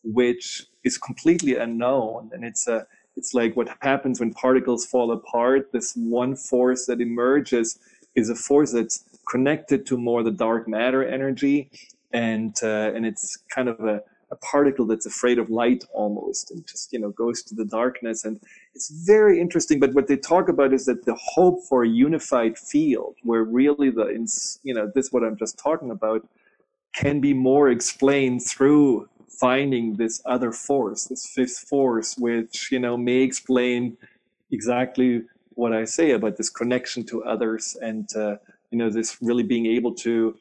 which 0.06 0.66
is 0.84 0.96
completely 0.96 1.56
unknown. 1.56 2.30
And 2.32 2.44
it's 2.44 2.66
a 2.68 2.86
it's 3.16 3.32
like 3.34 3.56
what 3.56 3.68
happens 3.80 4.20
when 4.20 4.32
particles 4.32 4.86
fall 4.86 5.10
apart. 5.12 5.72
This 5.72 5.94
one 5.96 6.36
force 6.36 6.86
that 6.86 7.00
emerges 7.00 7.78
is 8.14 8.28
a 8.30 8.34
force 8.34 8.72
that's 8.72 9.04
connected 9.30 9.86
to 9.86 9.96
more 9.96 10.22
the 10.22 10.30
dark 10.30 10.68
matter 10.68 11.04
energy, 11.04 11.70
and 12.12 12.56
uh, 12.62 12.92
and 12.94 13.06
it's 13.06 13.36
kind 13.48 13.68
of 13.68 13.80
a, 13.80 14.02
a 14.30 14.36
particle 14.36 14.86
that's 14.86 15.06
afraid 15.06 15.38
of 15.38 15.50
light 15.50 15.84
almost, 15.92 16.50
and 16.50 16.66
just 16.66 16.92
you 16.92 16.98
know 16.98 17.10
goes 17.10 17.42
to 17.44 17.54
the 17.54 17.64
darkness. 17.64 18.24
And 18.24 18.40
it's 18.74 18.90
very 19.06 19.40
interesting. 19.40 19.80
But 19.80 19.94
what 19.94 20.08
they 20.08 20.16
talk 20.16 20.48
about 20.48 20.72
is 20.72 20.86
that 20.86 21.04
the 21.04 21.14
hope 21.14 21.64
for 21.68 21.84
a 21.84 21.88
unified 21.88 22.58
field, 22.58 23.16
where 23.22 23.44
really 23.44 23.90
the 23.90 24.06
you 24.62 24.74
know 24.74 24.90
this 24.94 25.12
what 25.12 25.24
I'm 25.24 25.36
just 25.36 25.58
talking 25.58 25.90
about, 25.90 26.26
can 26.94 27.20
be 27.20 27.34
more 27.34 27.70
explained 27.70 28.42
through 28.44 29.08
finding 29.28 29.96
this 29.96 30.22
other 30.24 30.52
force, 30.52 31.04
this 31.04 31.26
fifth 31.26 31.58
force, 31.58 32.16
which 32.16 32.70
you 32.72 32.78
know 32.78 32.96
may 32.96 33.22
explain 33.22 33.96
exactly 34.50 35.22
what 35.50 35.72
I 35.72 35.84
say 35.84 36.12
about 36.12 36.36
this 36.36 36.50
connection 36.50 37.04
to 37.06 37.24
others, 37.24 37.76
and 37.80 38.08
uh, 38.16 38.36
you 38.70 38.78
know 38.78 38.90
this 38.90 39.18
really 39.20 39.42
being 39.42 39.66
able 39.66 39.94
to 39.96 40.36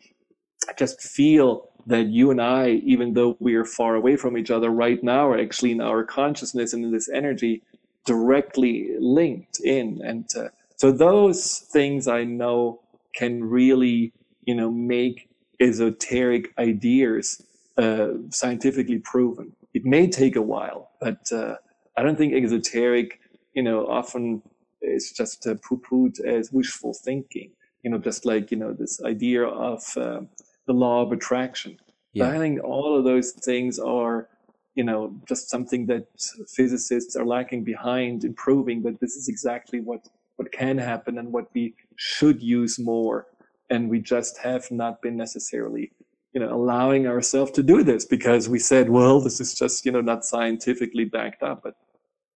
just 0.78 1.01
feel 1.01 1.70
that 1.88 2.07
you 2.07 2.32
and 2.32 2.41
I, 2.41 2.82
even 2.84 3.13
though 3.13 3.38
we 3.39 3.55
are 3.55 3.66
far 3.66 3.95
away 3.95 4.16
from 4.16 4.38
each 4.38 4.49
other 4.49 4.70
right 4.70 5.03
now, 5.03 5.28
are 5.30 5.39
actually 5.39 5.72
in 5.72 5.82
our 5.82 6.03
consciousness 6.03 6.74
and 6.74 6.84
in 6.84 6.91
this 6.91 7.09
energy 7.09 7.61
directly 8.05 8.91
linked 8.99 9.59
in, 9.61 10.01
and 10.03 10.26
uh, 10.38 10.49
so 10.78 10.91
those 10.91 11.59
things 11.59 12.07
I 12.07 12.24
know 12.24 12.82
can 13.16 13.43
really 13.43 14.13
you 14.45 14.55
know 14.55 14.72
make 14.72 15.30
esoteric 15.59 16.53
ideas 16.57 17.43
uh, 17.78 18.09
scientifically 18.30 18.99
proven. 18.99 19.53
It 19.74 19.86
may 19.86 20.07
take 20.07 20.36
a 20.36 20.41
while, 20.41 20.91
but 20.99 21.32
uh, 21.32 21.55
I 21.97 22.03
don't 22.03 22.18
think 22.18 22.34
esoteric, 22.34 23.20
you 23.53 23.63
know, 23.63 23.86
often 23.88 24.41
is 24.82 25.11
just 25.11 25.45
uh, 25.47 25.55
poo-pooed 25.68 26.20
as 26.26 26.51
wishful 26.51 26.93
thinking. 26.93 27.51
You 27.84 27.91
know, 27.91 27.97
just 27.97 28.26
like 28.26 28.51
you 28.51 28.57
know 28.57 28.74
this 28.74 29.01
idea 29.03 29.43
of 29.45 29.84
uh, 29.97 30.22
the 30.68 30.74
law 30.74 31.01
of 31.01 31.11
attraction. 31.11 31.78
Yeah. 32.13 32.30
I 32.30 32.38
think 32.38 32.63
all 32.63 32.97
of 32.97 33.03
those 33.03 33.32
things 33.32 33.78
are, 33.80 34.30
you 34.76 34.84
know, 34.84 35.13
just 35.28 35.49
something 35.49 35.86
that 35.88 36.07
physicists 36.47 37.16
are 37.16 37.26
lacking 37.26 37.63
behind 37.63 38.24
improving. 38.24 38.82
But 38.82 38.99
this 38.99 39.16
is 39.16 39.28
exactly 39.28 39.80
what 39.80 40.07
what 40.38 40.51
can 40.51 40.78
happen 40.78 41.18
and 41.18 41.32
what 41.32 41.47
we 41.53 41.74
should 41.95 42.41
use 42.41 42.78
more, 42.78 43.28
and 43.70 43.89
we 43.89 43.99
just 43.99 44.38
have 44.39 44.70
not 44.72 45.01
been 45.01 45.16
necessarily 45.16 45.91
you 46.36 46.41
know 46.41 46.53
allowing 46.53 47.07
ourselves 47.07 47.51
to 47.51 47.63
do 47.63 47.82
this 47.82 48.05
because 48.05 48.47
we 48.49 48.59
said 48.59 48.89
well 48.89 49.20
this 49.22 49.39
is 49.39 49.55
just 49.55 49.86
you 49.86 49.91
know 49.91 50.01
not 50.01 50.26
scientifically 50.26 51.05
backed 51.05 51.41
up 51.41 51.63
but 51.63 51.76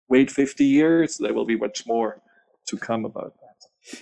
wait 0.08 0.30
50 0.32 0.64
years 0.64 1.18
there 1.18 1.34
will 1.34 1.46
be 1.46 1.58
much 1.58 1.86
more 1.88 2.22
to 2.68 2.78
come 2.78 3.04
about 3.04 3.34
that 3.42 3.47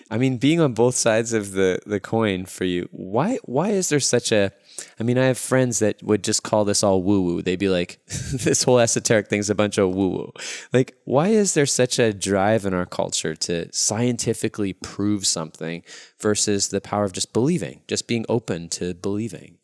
i 0.10 0.18
mean 0.18 0.38
being 0.38 0.60
on 0.60 0.74
both 0.74 0.96
sides 0.96 1.34
of 1.34 1.52
the 1.52 1.80
the 1.86 2.00
coin 2.00 2.46
for 2.46 2.64
you 2.64 2.88
why 2.92 3.38
why 3.44 3.70
is 3.70 3.90
there 3.90 4.00
such 4.00 4.32
a 4.32 4.52
i 5.00 5.04
mean 5.04 5.18
i 5.18 5.26
have 5.26 5.38
friends 5.38 5.80
that 5.80 6.02
would 6.04 6.24
just 6.24 6.44
call 6.44 6.66
this 6.66 6.84
all 6.84 7.02
woo 7.02 7.22
woo 7.22 7.42
they'd 7.42 7.60
be 7.60 7.70
like 7.70 8.00
this 8.08 8.64
whole 8.64 8.80
esoteric 8.80 9.28
thing's 9.28 9.50
a 9.50 9.56
bunch 9.56 9.78
of 9.78 9.94
woo 9.94 10.10
woo 10.10 10.32
like 10.74 10.96
why 11.06 11.28
is 11.28 11.54
there 11.54 11.66
such 11.66 12.00
a 12.00 12.14
drive 12.14 12.66
in 12.66 12.74
our 12.74 12.86
culture 12.86 13.36
to 13.36 13.72
scientifically 13.72 14.74
prove 14.74 15.26
something 15.26 15.84
versus 16.20 16.70
the 16.70 16.82
power 16.82 17.04
of 17.04 17.14
just 17.14 17.34
believing 17.34 17.82
just 17.88 18.08
being 18.08 18.26
open 18.30 18.68
to 18.70 18.94
believing 18.94 19.58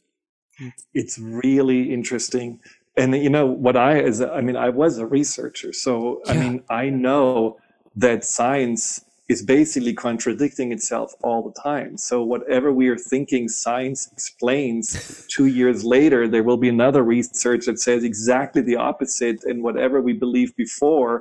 it's 0.93 1.17
really 1.17 1.93
interesting. 1.93 2.59
And 2.97 3.15
you 3.15 3.29
know 3.29 3.45
what 3.45 3.77
I 3.77 3.99
is 3.99 4.21
I 4.21 4.41
mean 4.41 4.55
I 4.55 4.69
was 4.69 4.97
a 4.97 5.05
researcher, 5.05 5.73
so 5.73 6.21
yeah. 6.25 6.31
I 6.31 6.37
mean 6.37 6.63
I 6.69 6.89
know 6.89 7.57
that 7.95 8.25
science 8.25 9.03
is 9.31 9.41
basically 9.41 9.93
contradicting 10.07 10.69
itself 10.77 11.09
all 11.27 11.41
the 11.41 11.55
time. 11.69 11.91
So 11.97 12.15
whatever 12.33 12.69
we 12.79 12.85
are 12.89 13.01
thinking 13.13 13.43
science 13.47 14.09
explains, 14.11 15.25
two 15.35 15.47
years 15.59 15.79
later 15.95 16.21
there 16.33 16.45
will 16.47 16.61
be 16.65 16.71
another 16.77 17.03
research 17.15 17.63
that 17.67 17.79
says 17.79 18.03
exactly 18.03 18.61
the 18.61 18.77
opposite, 18.89 19.39
and 19.49 19.63
whatever 19.67 19.97
we 20.01 20.13
believed 20.27 20.55
before 20.65 21.13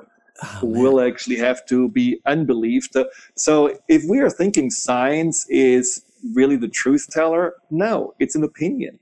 oh, 0.42 0.66
will 0.80 0.98
actually 1.08 1.38
have 1.48 1.60
to 1.72 1.88
be 2.00 2.08
unbelieved. 2.34 2.92
So 3.46 3.54
if 3.96 4.02
we 4.12 4.18
are 4.24 4.32
thinking 4.40 4.66
science 4.70 5.46
is 5.48 5.86
really 6.38 6.58
the 6.64 6.72
truth 6.82 7.04
teller, 7.16 7.54
no, 7.70 7.94
it's 8.22 8.34
an 8.34 8.44
opinion. 8.52 8.98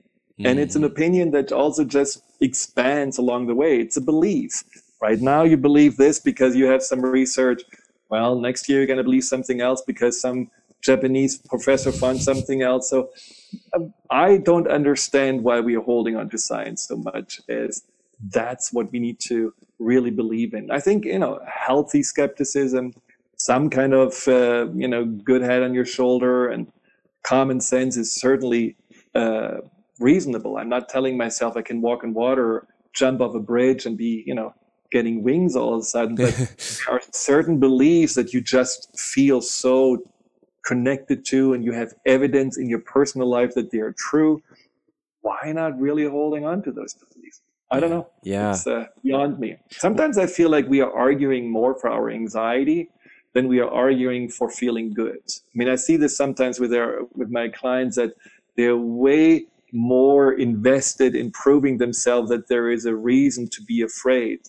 And 0.49 0.57
it's 0.63 0.77
an 0.81 0.83
mm. 0.83 0.91
opinion 0.93 1.31
that 1.31 1.51
also 1.51 1.83
just 1.83 2.23
expands 2.39 3.17
along 3.17 3.47
the 3.47 3.55
way. 3.63 3.73
It's 3.83 3.97
a 3.97 4.05
belief. 4.13 4.63
Right 5.01 5.21
now, 5.33 5.43
you 5.43 5.57
believe 5.57 5.93
this 5.97 6.17
because 6.31 6.55
you 6.55 6.65
have 6.73 6.83
some 6.91 7.01
research. 7.01 7.61
Well, 8.09 8.39
next 8.39 8.67
year, 8.67 8.79
you're 8.79 8.87
going 8.87 8.97
to 8.97 9.03
believe 9.03 9.23
something 9.23 9.61
else 9.61 9.81
because 9.85 10.19
some 10.19 10.49
Japanese 10.81 11.37
professor 11.37 11.91
found 11.91 12.21
something 12.21 12.61
else. 12.61 12.89
So 12.89 13.09
um, 13.73 13.93
I 14.09 14.37
don't 14.37 14.67
understand 14.67 15.43
why 15.43 15.59
we 15.59 15.75
are 15.75 15.81
holding 15.81 16.15
on 16.15 16.29
to 16.29 16.37
science 16.37 16.87
so 16.87 16.97
much 16.97 17.41
as 17.49 17.83
that's 18.31 18.73
what 18.73 18.91
we 18.91 18.99
need 18.99 19.19
to 19.21 19.53
really 19.77 20.11
believe 20.11 20.53
in. 20.53 20.71
I 20.71 20.79
think, 20.79 21.05
you 21.05 21.19
know, 21.19 21.39
healthy 21.47 22.03
skepticism, 22.03 22.93
some 23.37 23.69
kind 23.69 23.93
of, 23.93 24.27
uh, 24.27 24.67
you 24.73 24.87
know, 24.87 25.05
good 25.05 25.41
head 25.41 25.63
on 25.63 25.73
your 25.73 25.85
shoulder 25.85 26.49
and 26.49 26.71
common 27.23 27.61
sense 27.61 27.95
is 27.95 28.13
certainly 28.13 28.75
uh, 29.15 29.57
reasonable. 29.99 30.57
I'm 30.57 30.69
not 30.69 30.89
telling 30.89 31.17
myself 31.17 31.55
I 31.55 31.61
can 31.61 31.81
walk 31.81 32.03
in 32.03 32.13
water, 32.13 32.67
jump 32.93 33.21
off 33.21 33.35
a 33.35 33.39
bridge, 33.39 33.85
and 33.85 33.97
be, 33.97 34.23
you 34.25 34.33
know, 34.33 34.53
getting 34.91 35.23
wings 35.23 35.55
all 35.55 35.75
of 35.75 35.81
a 35.81 35.83
sudden. 35.83 36.15
But 36.15 36.35
there 36.85 36.95
are 36.95 37.01
certain 37.11 37.59
beliefs 37.59 38.15
that 38.15 38.33
you 38.33 38.41
just 38.41 38.97
feel 38.99 39.41
so 39.41 40.03
connected 40.65 41.25
to, 41.25 41.53
and 41.53 41.63
you 41.63 41.71
have 41.71 41.93
evidence 42.05 42.57
in 42.57 42.69
your 42.69 42.79
personal 42.79 43.27
life 43.27 43.53
that 43.55 43.71
they 43.71 43.79
are 43.79 43.93
true. 43.97 44.41
Why 45.21 45.51
not 45.51 45.79
really 45.79 46.05
holding 46.05 46.45
on 46.45 46.61
to 46.63 46.71
those 46.71 46.93
beliefs? 46.93 47.41
I 47.71 47.79
don't 47.79 47.91
know. 47.91 48.07
Yeah. 48.23 48.51
It's 48.51 48.65
uh, 48.65 48.85
beyond 49.03 49.39
me. 49.39 49.57
Sometimes 49.69 50.17
I 50.17 50.25
feel 50.25 50.49
like 50.49 50.67
we 50.67 50.81
are 50.81 50.91
arguing 50.91 51.51
more 51.51 51.75
for 51.79 51.89
our 51.89 52.09
anxiety 52.09 52.89
than 53.33 53.47
we 53.47 53.59
are 53.59 53.69
arguing 53.69 54.27
for 54.27 54.49
feeling 54.49 54.93
good. 54.93 55.19
I 55.27 55.53
mean, 55.53 55.69
I 55.69 55.75
see 55.75 55.95
this 55.95 56.17
sometimes 56.17 56.59
with 56.59 56.73
our 56.73 57.01
with 57.15 57.29
my 57.29 57.47
clients 57.49 57.95
that 57.97 58.13
they're 58.57 58.77
way 58.77 59.45
more 59.71 60.33
invested 60.33 61.15
in 61.15 61.31
proving 61.31 61.77
themselves 61.77 62.29
that 62.29 62.47
there 62.47 62.71
is 62.71 62.85
a 62.85 62.95
reason 62.95 63.47
to 63.49 63.61
be 63.63 63.81
afraid 63.83 64.39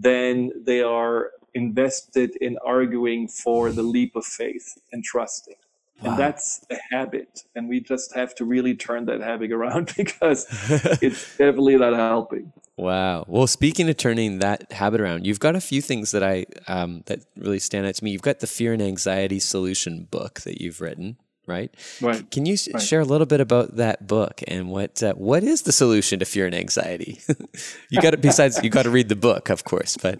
than 0.00 0.50
they 0.64 0.82
are 0.82 1.30
invested 1.54 2.36
in 2.40 2.58
arguing 2.64 3.28
for 3.28 3.72
the 3.72 3.82
leap 3.82 4.14
of 4.16 4.24
faith 4.24 4.78
and 4.92 5.02
trusting. 5.02 5.56
Wow. 6.00 6.10
And 6.10 6.18
that's 6.18 6.64
a 6.70 6.76
habit. 6.90 7.44
And 7.56 7.68
we 7.68 7.80
just 7.80 8.14
have 8.14 8.34
to 8.36 8.44
really 8.44 8.74
turn 8.74 9.06
that 9.06 9.20
habit 9.20 9.50
around 9.50 9.92
because 9.96 10.46
it's 11.02 11.36
definitely 11.36 11.76
not 11.76 11.94
helping. 11.94 12.52
Wow. 12.76 13.24
Well, 13.26 13.48
speaking 13.48 13.88
of 13.88 13.96
turning 13.96 14.38
that 14.38 14.70
habit 14.70 15.00
around, 15.00 15.26
you've 15.26 15.40
got 15.40 15.56
a 15.56 15.60
few 15.60 15.82
things 15.82 16.12
that 16.12 16.22
I 16.22 16.46
um, 16.68 17.02
that 17.06 17.24
really 17.36 17.58
stand 17.58 17.86
out 17.86 17.96
to 17.96 18.04
me. 18.04 18.12
You've 18.12 18.22
got 18.22 18.38
the 18.38 18.46
fear 18.46 18.72
and 18.72 18.80
anxiety 18.80 19.40
solution 19.40 20.06
book 20.08 20.40
that 20.42 20.60
you've 20.60 20.80
written 20.80 21.16
right? 21.48 21.74
Right. 22.00 22.30
Can 22.30 22.46
you 22.46 22.56
right. 22.72 22.82
share 22.82 23.00
a 23.00 23.04
little 23.04 23.26
bit 23.26 23.40
about 23.40 23.76
that 23.76 24.06
book 24.06 24.42
and 24.46 24.68
what 24.68 25.02
uh, 25.02 25.14
what 25.14 25.42
is 25.42 25.62
the 25.62 25.72
solution 25.72 26.18
to 26.20 26.24
fear 26.24 26.46
and 26.46 26.54
anxiety? 26.54 27.20
you 27.90 28.00
got 28.00 28.10
to 28.10 28.16
besides 28.18 28.62
you 28.62 28.70
got 28.70 28.84
to 28.84 28.90
read 28.90 29.08
the 29.08 29.16
book, 29.16 29.50
of 29.50 29.64
course, 29.64 29.96
but 29.96 30.18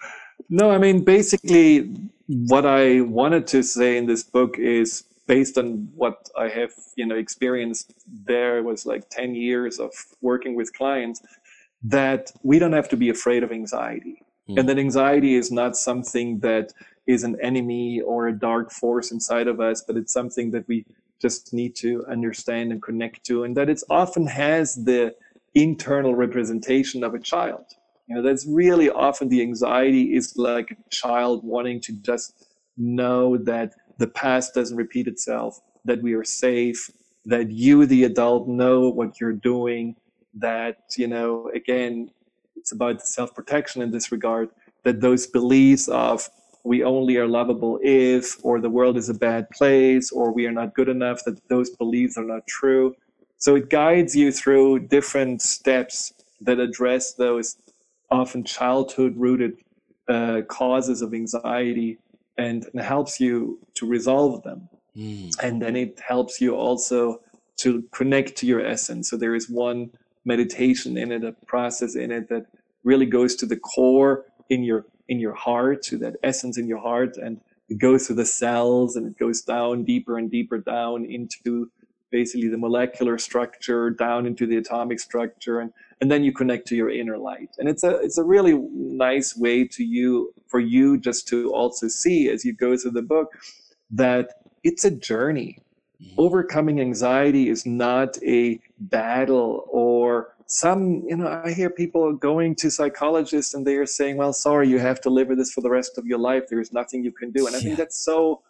no, 0.48 0.70
I 0.70 0.78
mean 0.78 1.04
basically 1.04 1.94
what 2.26 2.64
I 2.66 3.02
wanted 3.02 3.46
to 3.48 3.62
say 3.62 3.96
in 3.96 4.06
this 4.06 4.22
book 4.22 4.58
is 4.58 5.04
based 5.26 5.58
on 5.58 5.88
what 5.94 6.28
I 6.36 6.48
have, 6.48 6.72
you 6.96 7.06
know, 7.06 7.16
experienced 7.16 7.92
there 8.24 8.62
was 8.62 8.84
like 8.84 9.08
10 9.10 9.34
years 9.36 9.78
of 9.78 9.92
working 10.20 10.56
with 10.56 10.72
clients 10.72 11.22
that 11.84 12.32
we 12.42 12.58
don't 12.58 12.72
have 12.72 12.88
to 12.88 12.96
be 12.96 13.08
afraid 13.08 13.42
of 13.42 13.52
anxiety. 13.52 14.22
Mm. 14.48 14.58
And 14.58 14.68
that 14.68 14.78
anxiety 14.78 15.34
is 15.34 15.52
not 15.52 15.76
something 15.76 16.40
that 16.40 16.72
is 17.10 17.24
an 17.24 17.36
enemy 17.42 18.00
or 18.00 18.28
a 18.28 18.32
dark 18.32 18.70
force 18.70 19.10
inside 19.10 19.48
of 19.48 19.60
us, 19.60 19.82
but 19.86 19.96
it's 19.96 20.12
something 20.12 20.50
that 20.52 20.66
we 20.68 20.84
just 21.20 21.52
need 21.52 21.74
to 21.76 22.04
understand 22.06 22.72
and 22.72 22.80
connect 22.82 23.24
to, 23.26 23.44
and 23.44 23.56
that 23.56 23.68
it 23.68 23.82
often 23.90 24.26
has 24.26 24.74
the 24.74 25.14
internal 25.54 26.14
representation 26.14 27.04
of 27.04 27.14
a 27.14 27.18
child. 27.18 27.64
You 28.06 28.16
know, 28.16 28.22
that's 28.22 28.46
really 28.46 28.90
often 28.90 29.28
the 29.28 29.42
anxiety 29.42 30.14
is 30.16 30.36
like 30.36 30.70
a 30.70 30.90
child 30.90 31.44
wanting 31.44 31.80
to 31.82 31.92
just 31.92 32.46
know 32.76 33.36
that 33.36 33.74
the 33.98 34.08
past 34.08 34.54
doesn't 34.54 34.76
repeat 34.76 35.06
itself, 35.06 35.60
that 35.84 36.02
we 36.02 36.14
are 36.14 36.24
safe, 36.24 36.90
that 37.26 37.50
you, 37.50 37.86
the 37.86 38.04
adult, 38.04 38.48
know 38.48 38.88
what 38.88 39.20
you're 39.20 39.32
doing, 39.32 39.94
that, 40.34 40.78
you 40.96 41.06
know, 41.06 41.50
again, 41.54 42.10
it's 42.56 42.72
about 42.72 43.06
self 43.06 43.34
protection 43.34 43.82
in 43.82 43.90
this 43.90 44.10
regard, 44.10 44.48
that 44.84 45.00
those 45.00 45.26
beliefs 45.26 45.88
of 45.88 46.28
we 46.64 46.84
only 46.84 47.16
are 47.16 47.26
lovable 47.26 47.78
if, 47.82 48.36
or 48.44 48.60
the 48.60 48.70
world 48.70 48.96
is 48.96 49.08
a 49.08 49.14
bad 49.14 49.48
place, 49.50 50.10
or 50.12 50.32
we 50.32 50.46
are 50.46 50.52
not 50.52 50.74
good 50.74 50.88
enough, 50.88 51.24
that 51.24 51.40
those 51.48 51.70
beliefs 51.70 52.16
are 52.18 52.24
not 52.24 52.46
true. 52.46 52.94
So 53.38 53.56
it 53.56 53.70
guides 53.70 54.14
you 54.14 54.30
through 54.32 54.80
different 54.88 55.40
steps 55.40 56.12
that 56.42 56.58
address 56.58 57.14
those 57.14 57.56
often 58.10 58.44
childhood 58.44 59.14
rooted 59.16 59.56
uh, 60.08 60.42
causes 60.48 61.02
of 61.02 61.14
anxiety 61.14 61.98
and, 62.36 62.66
and, 62.72 62.82
helps 62.82 63.20
you 63.20 63.58
to 63.74 63.86
resolve 63.86 64.42
them. 64.42 64.68
Mm. 64.96 65.32
And 65.42 65.62
then 65.62 65.76
it 65.76 66.00
helps 66.00 66.40
you 66.40 66.56
also 66.56 67.20
to 67.58 67.84
connect 67.92 68.36
to 68.38 68.46
your 68.46 68.64
essence. 68.64 69.08
So 69.10 69.16
there 69.16 69.34
is 69.34 69.48
one 69.48 69.90
meditation 70.24 70.96
in 70.96 71.12
it, 71.12 71.24
a 71.24 71.32
process 71.46 71.94
in 71.94 72.10
it 72.10 72.28
that 72.28 72.46
really 72.82 73.06
goes 73.06 73.36
to 73.36 73.46
the 73.46 73.56
core 73.56 74.26
in 74.48 74.64
your 74.64 74.86
in 75.10 75.18
your 75.18 75.34
heart, 75.34 75.82
to 75.82 75.98
that 75.98 76.16
essence 76.22 76.56
in 76.56 76.66
your 76.66 76.78
heart, 76.78 77.16
and 77.16 77.40
it 77.68 77.78
goes 77.78 78.06
through 78.06 78.16
the 78.16 78.24
cells 78.24 78.96
and 78.96 79.06
it 79.06 79.18
goes 79.18 79.42
down 79.42 79.84
deeper 79.84 80.16
and 80.16 80.30
deeper 80.30 80.58
down 80.58 81.04
into 81.04 81.70
basically 82.10 82.48
the 82.48 82.58
molecular 82.58 83.18
structure, 83.18 83.90
down 83.90 84.26
into 84.26 84.46
the 84.46 84.56
atomic 84.56 84.98
structure, 85.00 85.60
and 85.60 85.72
and 86.00 86.10
then 86.10 86.24
you 86.24 86.32
connect 86.32 86.66
to 86.68 86.76
your 86.76 86.90
inner 86.90 87.18
light. 87.18 87.50
And 87.58 87.68
it's 87.68 87.84
a 87.84 87.96
it's 87.98 88.18
a 88.18 88.24
really 88.24 88.54
nice 88.72 89.36
way 89.36 89.66
to 89.68 89.84
you 89.84 90.32
for 90.46 90.60
you 90.60 90.98
just 90.98 91.28
to 91.28 91.52
also 91.52 91.88
see 91.88 92.28
as 92.28 92.44
you 92.44 92.52
go 92.54 92.76
through 92.76 92.92
the 92.92 93.02
book 93.02 93.32
that 93.90 94.26
it's 94.62 94.84
a 94.84 94.90
journey. 94.90 95.58
Mm-hmm. 96.02 96.14
Overcoming 96.18 96.80
anxiety 96.80 97.48
is 97.48 97.66
not 97.66 98.16
a 98.22 98.60
battle 98.78 99.66
or 99.68 100.34
some, 100.50 101.04
you 101.06 101.16
know, 101.16 101.28
I 101.28 101.52
hear 101.52 101.70
people 101.70 102.12
going 102.12 102.56
to 102.56 102.70
psychologists 102.72 103.54
and 103.54 103.64
they 103.64 103.76
are 103.76 103.86
saying, 103.86 104.16
well, 104.16 104.32
sorry, 104.32 104.68
you 104.68 104.80
have 104.80 105.00
to 105.02 105.10
live 105.10 105.28
with 105.28 105.38
this 105.38 105.52
for 105.52 105.60
the 105.60 105.70
rest 105.70 105.96
of 105.96 106.06
your 106.06 106.18
life. 106.18 106.48
There 106.50 106.60
is 106.60 106.72
nothing 106.72 107.04
you 107.04 107.12
can 107.12 107.30
do. 107.30 107.46
And 107.46 107.54
I 107.54 107.60
yeah. 107.60 107.64
think 107.64 107.78
that's 107.78 108.04
so 108.04 108.42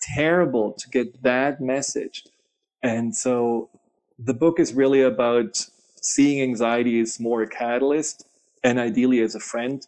terrible 0.00 0.72
to 0.74 0.88
get 0.88 1.20
that 1.24 1.60
message. 1.60 2.24
And 2.84 3.14
so 3.14 3.70
the 4.20 4.34
book 4.34 4.60
is 4.60 4.72
really 4.72 5.02
about 5.02 5.66
seeing 6.00 6.40
anxiety 6.42 7.00
as 7.00 7.18
more 7.18 7.42
a 7.42 7.48
catalyst 7.48 8.24
and 8.62 8.78
ideally 8.78 9.20
as 9.20 9.34
a 9.34 9.40
friend 9.40 9.84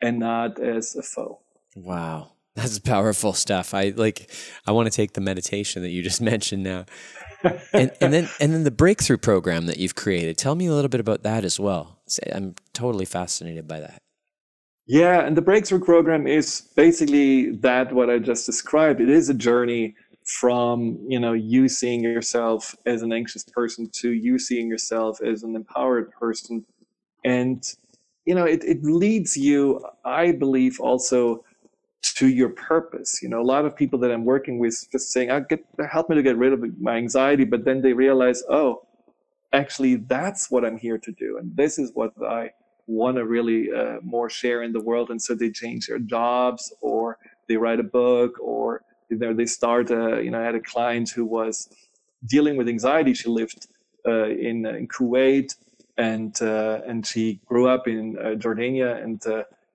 and 0.00 0.18
not 0.18 0.58
as 0.58 0.96
a 0.96 1.02
foe. 1.02 1.38
Wow. 1.76 2.32
That's 2.56 2.80
powerful 2.80 3.32
stuff. 3.32 3.74
I 3.74 3.90
like 3.90 4.28
I 4.66 4.72
want 4.72 4.90
to 4.90 4.94
take 4.94 5.12
the 5.12 5.20
meditation 5.20 5.82
that 5.82 5.90
you 5.90 6.02
just 6.02 6.20
mentioned 6.32 6.64
now. 6.64 6.84
And, 7.72 7.92
and 8.00 8.12
then 8.12 8.28
and 8.40 8.52
then 8.52 8.64
the 8.64 8.70
breakthrough 8.70 9.18
program 9.18 9.66
that 9.66 9.78
you've 9.78 9.94
created. 9.94 10.36
Tell 10.36 10.54
me 10.54 10.66
a 10.66 10.72
little 10.72 10.88
bit 10.88 11.00
about 11.00 11.22
that 11.22 11.44
as 11.44 11.58
well. 11.58 11.98
I'm 12.32 12.54
totally 12.72 13.04
fascinated 13.04 13.66
by 13.66 13.80
that. 13.80 13.98
Yeah, 14.86 15.24
and 15.24 15.36
the 15.36 15.42
breakthrough 15.42 15.80
program 15.80 16.26
is 16.26 16.62
basically 16.76 17.50
that 17.56 17.92
what 17.92 18.10
I 18.10 18.18
just 18.18 18.46
described. 18.46 19.00
It 19.00 19.08
is 19.08 19.28
a 19.28 19.34
journey 19.34 19.94
from 20.24 20.98
you 21.06 21.18
know 21.18 21.32
you 21.32 21.68
seeing 21.68 22.02
yourself 22.02 22.74
as 22.86 23.02
an 23.02 23.12
anxious 23.12 23.44
person 23.44 23.88
to 23.92 24.10
you 24.12 24.38
seeing 24.38 24.68
yourself 24.68 25.20
as 25.20 25.42
an 25.42 25.56
empowered 25.56 26.10
person 26.12 26.64
and 27.24 27.74
you 28.24 28.34
know 28.34 28.44
it, 28.44 28.62
it 28.64 28.82
leads 28.84 29.36
you 29.36 29.84
i 30.04 30.30
believe 30.30 30.78
also 30.80 31.44
to 32.02 32.28
your 32.28 32.48
purpose 32.50 33.22
you 33.22 33.28
know 33.28 33.40
a 33.40 33.48
lot 33.54 33.64
of 33.64 33.76
people 33.76 33.98
that 33.98 34.10
i'm 34.10 34.24
working 34.24 34.58
with 34.58 34.86
just 34.90 35.10
saying 35.10 35.30
i 35.30 35.40
get 35.40 35.64
help 35.90 36.08
me 36.08 36.16
to 36.16 36.22
get 36.22 36.36
rid 36.36 36.52
of 36.52 36.80
my 36.80 36.96
anxiety 36.96 37.44
but 37.44 37.64
then 37.64 37.80
they 37.80 37.92
realize 37.92 38.42
oh 38.48 38.82
actually 39.52 39.96
that's 39.96 40.50
what 40.50 40.64
i'm 40.64 40.76
here 40.76 40.98
to 40.98 41.12
do 41.12 41.38
and 41.38 41.56
this 41.56 41.78
is 41.78 41.92
what 41.94 42.12
i 42.24 42.50
want 42.88 43.16
to 43.16 43.24
really 43.24 43.72
uh, 43.72 43.98
more 44.02 44.28
share 44.28 44.64
in 44.64 44.72
the 44.72 44.80
world 44.80 45.10
and 45.10 45.22
so 45.22 45.34
they 45.34 45.50
change 45.50 45.86
their 45.86 46.00
jobs 46.00 46.72
or 46.80 47.16
they 47.48 47.56
write 47.56 47.78
a 47.78 47.84
book 47.84 48.38
or 48.40 48.82
you 49.12 49.18
know, 49.18 49.34
they 49.34 49.46
start, 49.46 49.90
uh, 49.90 50.18
you 50.20 50.30
know, 50.30 50.40
I 50.40 50.44
had 50.44 50.54
a 50.54 50.60
client 50.60 51.10
who 51.10 51.26
was 51.26 51.68
dealing 52.24 52.56
with 52.56 52.66
anxiety. 52.66 53.12
She 53.12 53.28
lived 53.28 53.66
uh, 54.08 54.30
in, 54.30 54.64
uh, 54.64 54.70
in 54.70 54.88
Kuwait 54.88 55.54
and, 55.98 56.34
uh, 56.40 56.80
and 56.86 57.06
she 57.06 57.38
grew 57.44 57.68
up 57.68 57.86
in 57.86 58.16
uh, 58.18 58.30
Jordania 58.42 59.02
and, 59.04 59.22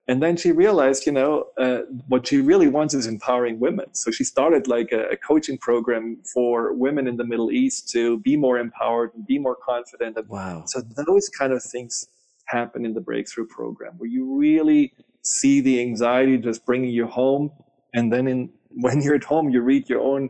and 0.08 0.24
then 0.24 0.38
she 0.38 0.52
realized, 0.52 1.06
you 1.06 1.12
know, 1.12 1.48
uh, 1.58 1.80
what 2.08 2.28
she 2.28 2.40
really 2.40 2.68
wants 2.68 2.94
is 2.94 3.08
empowering 3.08 3.60
women. 3.60 3.94
So 3.94 4.10
she 4.12 4.24
started 4.24 4.68
like 4.68 4.92
a, 4.92 5.10
a, 5.10 5.18
coaching 5.18 5.58
program 5.58 6.18
for 6.34 6.74
women 6.74 7.08
in 7.08 7.18
the 7.18 7.26
Middle 7.26 7.52
East 7.52 7.90
to 7.90 8.20
be 8.20 8.38
more 8.38 8.58
empowered 8.58 9.12
and 9.16 9.28
be 9.28 9.38
more 9.38 9.56
confident. 9.56 10.18
Wow. 10.30 10.64
So 10.66 10.82
those 11.06 11.28
kind 11.30 11.52
of 11.52 11.62
things 11.62 12.08
happen 12.46 12.86
in 12.86 12.94
the 12.94 13.02
breakthrough 13.02 13.48
program 13.48 13.94
where 13.98 14.10
you 14.10 14.38
really 14.38 14.94
see 15.24 15.60
the 15.60 15.82
anxiety 15.82 16.38
just 16.38 16.66
bringing 16.66 16.92
you 16.92 17.06
home 17.06 17.52
and 17.94 18.14
then 18.14 18.28
in 18.28 18.50
when 18.70 19.02
you're 19.02 19.16
at 19.16 19.24
home, 19.24 19.50
you 19.50 19.62
read 19.62 19.90
your 19.90 20.02
own 20.02 20.30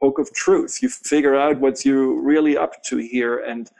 book 0.00 0.18
of 0.18 0.32
truth. 0.32 0.82
You 0.82 0.88
figure 0.88 1.34
out 1.34 1.58
what 1.58 1.84
you're 1.84 2.20
really 2.22 2.56
up 2.56 2.82
to 2.84 2.98
here, 2.98 3.38
and 3.38 3.70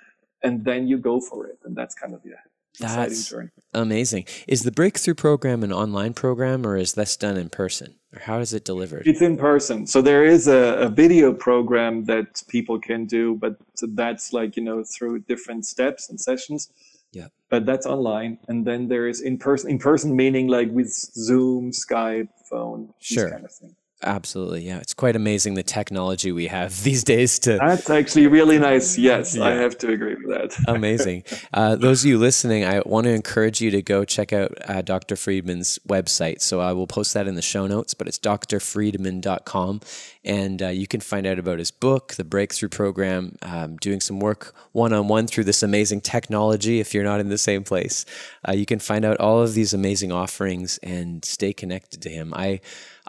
and 0.42 0.64
then 0.64 0.88
you 0.88 0.96
go 0.98 1.20
for 1.20 1.46
it. 1.46 1.58
And 1.64 1.76
that's 1.76 1.94
kind 1.94 2.14
of 2.14 2.22
the 2.22 2.30
that's 2.78 3.30
journey. 3.30 3.50
amazing. 3.74 4.26
Is 4.48 4.62
the 4.62 4.72
breakthrough 4.72 5.14
program 5.14 5.62
an 5.62 5.72
online 5.72 6.14
program, 6.14 6.66
or 6.66 6.76
is 6.76 6.94
this 6.94 7.16
done 7.16 7.36
in 7.36 7.48
person, 7.50 7.96
or 8.14 8.20
how 8.20 8.38
is 8.38 8.52
it 8.52 8.64
delivered? 8.64 9.06
It's 9.06 9.20
in 9.20 9.36
person. 9.36 9.86
So 9.86 10.00
there 10.02 10.24
is 10.24 10.48
a, 10.48 10.78
a 10.78 10.88
video 10.88 11.32
program 11.32 12.04
that 12.04 12.42
people 12.48 12.78
can 12.78 13.06
do, 13.06 13.36
but 13.36 13.56
that's 13.82 14.32
like 14.32 14.56
you 14.56 14.62
know 14.62 14.84
through 14.84 15.20
different 15.20 15.66
steps 15.66 16.08
and 16.08 16.20
sessions. 16.20 16.70
Yeah. 17.12 17.26
But 17.48 17.66
that's 17.66 17.86
online, 17.86 18.38
and 18.48 18.64
then 18.66 18.88
there 18.88 19.08
is 19.08 19.20
in 19.20 19.38
person. 19.38 19.70
In 19.70 19.78
person 19.78 20.14
meaning 20.14 20.46
like 20.46 20.70
with 20.70 20.88
Zoom, 20.88 21.72
Skype, 21.72 22.28
phone, 22.48 22.94
sure. 23.00 23.30
kind 23.30 23.44
of 23.44 23.52
thing. 23.52 23.74
Absolutely, 24.02 24.62
yeah. 24.62 24.78
It's 24.78 24.94
quite 24.94 25.14
amazing 25.14 25.54
the 25.54 25.62
technology 25.62 26.32
we 26.32 26.46
have 26.46 26.82
these 26.84 27.04
days 27.04 27.38
to. 27.40 27.58
That's 27.58 27.90
actually 27.90 28.26
really 28.28 28.58
nice. 28.58 28.96
Yes, 28.96 29.36
yeah. 29.36 29.44
I 29.44 29.50
have 29.50 29.76
to 29.78 29.92
agree 29.92 30.14
with 30.14 30.28
that. 30.28 30.56
amazing. 30.68 31.24
Uh, 31.52 31.76
those 31.76 32.02
of 32.02 32.08
you 32.08 32.18
listening, 32.18 32.64
I 32.64 32.80
want 32.86 33.04
to 33.04 33.10
encourage 33.10 33.60
you 33.60 33.70
to 33.70 33.82
go 33.82 34.04
check 34.04 34.32
out 34.32 34.52
uh, 34.66 34.80
Dr. 34.82 35.16
Friedemann's 35.16 35.78
website. 35.86 36.40
So 36.40 36.60
I 36.60 36.72
will 36.72 36.86
post 36.86 37.12
that 37.14 37.26
in 37.26 37.34
the 37.34 37.42
show 37.42 37.66
notes, 37.66 37.92
but 37.92 38.08
it's 38.08 38.18
drfriedemann.com. 38.18 39.80
And 40.24 40.62
uh, 40.62 40.68
you 40.68 40.86
can 40.86 41.00
find 41.00 41.26
out 41.26 41.38
about 41.38 41.58
his 41.58 41.70
book, 41.70 42.14
the 42.14 42.24
Breakthrough 42.24 42.68
Program, 42.68 43.36
um, 43.42 43.76
doing 43.76 44.00
some 44.00 44.20
work 44.20 44.54
one 44.72 44.92
on 44.92 45.08
one 45.08 45.26
through 45.26 45.44
this 45.44 45.62
amazing 45.62 46.02
technology 46.02 46.80
if 46.80 46.94
you're 46.94 47.04
not 47.04 47.20
in 47.20 47.28
the 47.28 47.38
same 47.38 47.64
place. 47.64 48.04
Uh, 48.46 48.52
you 48.52 48.66
can 48.66 48.78
find 48.78 49.04
out 49.04 49.18
all 49.18 49.42
of 49.42 49.54
these 49.54 49.72
amazing 49.72 50.12
offerings 50.12 50.78
and 50.82 51.24
stay 51.24 51.52
connected 51.52 52.02
to 52.02 52.10
him. 52.10 52.32
I 52.34 52.60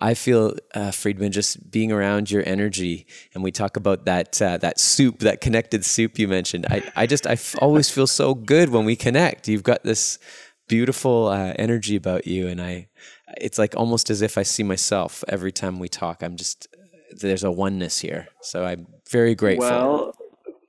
I 0.02 0.16
feel, 0.16 0.56
uh, 0.74 0.90
Friedemann, 0.92 1.32
just 1.32 1.70
being 1.70 1.92
around 1.92 2.32
your 2.32 2.44
energy, 2.46 3.06
and 3.34 3.44
we 3.44 3.52
talk 3.52 3.78
about 3.78 4.06
that 4.06 4.42
uh, 4.42 4.58
that 4.58 4.80
soup, 4.80 5.20
that 5.20 5.42
connected 5.42 5.86
soup 5.86 6.18
you 6.18 6.28
mentioned. 6.28 6.66
I, 6.70 6.84
I 6.96 7.06
just 7.06 7.28
I 7.28 7.34
f- 7.34 7.56
always 7.62 7.90
feel 7.90 8.08
so 8.08 8.34
good 8.34 8.70
when 8.70 8.84
we 8.86 8.96
connect. 8.96 9.48
You've 9.48 9.64
got 9.64 9.84
this 9.84 10.18
beautiful 10.68 11.28
uh, 11.28 11.54
energy 11.58 11.96
about 11.96 12.26
you, 12.26 12.48
and 12.48 12.62
I, 12.62 12.88
it's 13.38 13.60
like 13.60 13.76
almost 13.76 14.10
as 14.10 14.22
if 14.22 14.38
I 14.38 14.44
see 14.44 14.64
myself 14.64 15.24
every 15.28 15.52
time 15.52 15.80
we 15.80 15.88
talk. 15.88 16.24
I'm 16.24 16.36
just 16.36 16.68
there's 17.12 17.44
a 17.44 17.52
oneness 17.52 18.00
here, 18.00 18.28
so 18.42 18.66
I'm 18.66 18.88
very 19.10 19.36
grateful. 19.36 19.68
Well, 19.68 20.16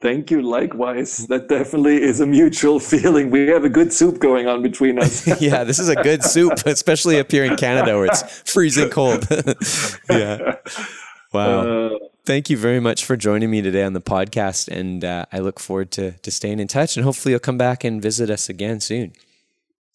Thank 0.03 0.33
you. 0.33 0.43
Likewise. 0.43 1.29
That 1.29 1.49
definitely 1.49 2.03
is 2.03 2.21
a 2.21 2.27
mutual 2.27 2.81
feeling. 2.93 3.31
We 3.31 3.47
have 3.47 3.65
a 3.65 3.69
good 3.69 3.93
soup 3.93 4.19
going 4.19 4.49
on 4.49 4.61
between 4.61 4.99
us. 4.99 5.27
yeah, 5.41 5.65
this 5.65 5.79
is 5.79 5.89
a 5.89 5.97
good 5.97 6.25
soup, 6.25 6.55
especially 6.67 7.19
up 7.19 7.31
here 7.31 7.45
in 7.45 7.57
Canada 7.57 7.97
where 7.97 8.07
it's 8.07 8.23
freezing 8.41 8.91
cold. 8.91 9.27
yeah. 10.11 10.57
Wow. 11.33 11.87
Uh, 11.87 11.99
Thank 12.25 12.51
you 12.51 12.57
very 12.57 12.79
much 12.79 13.05
for 13.05 13.17
joining 13.17 13.51
me 13.51 13.63
today 13.63 13.83
on 13.83 13.95
the 13.95 14.01
podcast. 14.01 14.69
And 14.69 15.05
uh, 15.05 15.27
I 15.33 15.39
look 15.39 15.59
forward 15.59 15.91
to, 15.93 16.13
to 16.13 16.31
staying 16.31 16.61
in 16.61 16.69
touch. 16.69 16.97
And 16.97 17.05
hopefully, 17.05 17.33
you'll 17.33 17.41
come 17.41 17.59
back 17.59 17.85
and 17.85 18.03
visit 18.03 18.29
us 18.29 18.49
again 18.49 18.81
soon. 18.81 19.13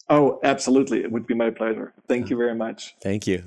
Oh, 0.10 0.39
absolutely. 0.43 1.03
It 1.03 1.12
would 1.12 1.28
be 1.28 1.36
my 1.36 1.51
pleasure. 1.51 1.93
Thank 2.08 2.30
you 2.30 2.38
very 2.38 2.55
much. 2.55 2.95
Thank 3.01 3.28
you. 3.28 3.43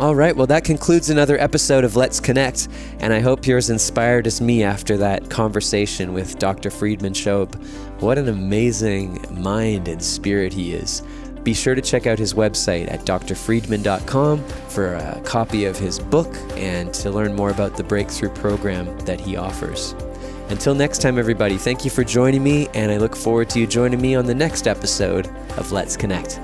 All 0.00 0.14
right, 0.14 0.36
well, 0.36 0.46
that 0.46 0.62
concludes 0.62 1.10
another 1.10 1.36
episode 1.40 1.82
of 1.82 1.96
Let's 1.96 2.20
Connect, 2.20 2.68
and 3.00 3.12
I 3.12 3.18
hope 3.18 3.48
you're 3.48 3.58
as 3.58 3.68
inspired 3.68 4.28
as 4.28 4.40
me 4.40 4.62
after 4.62 4.96
that 4.98 5.28
conversation 5.28 6.12
with 6.12 6.38
Dr. 6.38 6.70
Friedemann 6.70 7.14
Schaub. 7.14 7.56
What 8.00 8.16
an 8.16 8.28
amazing 8.28 9.24
mind 9.42 9.88
and 9.88 10.00
spirit 10.00 10.52
he 10.52 10.72
is. 10.72 11.02
Be 11.42 11.52
sure 11.52 11.74
to 11.74 11.82
check 11.82 12.06
out 12.06 12.16
his 12.16 12.32
website 12.32 12.88
at 12.92 13.00
drfriedemann.com 13.00 14.44
for 14.68 14.94
a 14.94 15.20
copy 15.24 15.64
of 15.64 15.76
his 15.76 15.98
book 15.98 16.32
and 16.50 16.94
to 16.94 17.10
learn 17.10 17.34
more 17.34 17.50
about 17.50 17.76
the 17.76 17.82
breakthrough 17.82 18.30
program 18.30 18.96
that 19.00 19.18
he 19.18 19.36
offers. 19.36 19.96
Until 20.48 20.76
next 20.76 21.02
time, 21.02 21.18
everybody, 21.18 21.56
thank 21.56 21.84
you 21.84 21.90
for 21.90 22.04
joining 22.04 22.44
me, 22.44 22.68
and 22.72 22.92
I 22.92 22.98
look 22.98 23.16
forward 23.16 23.50
to 23.50 23.58
you 23.58 23.66
joining 23.66 24.00
me 24.00 24.14
on 24.14 24.26
the 24.26 24.34
next 24.34 24.68
episode 24.68 25.26
of 25.56 25.72
Let's 25.72 25.96
Connect. 25.96 26.38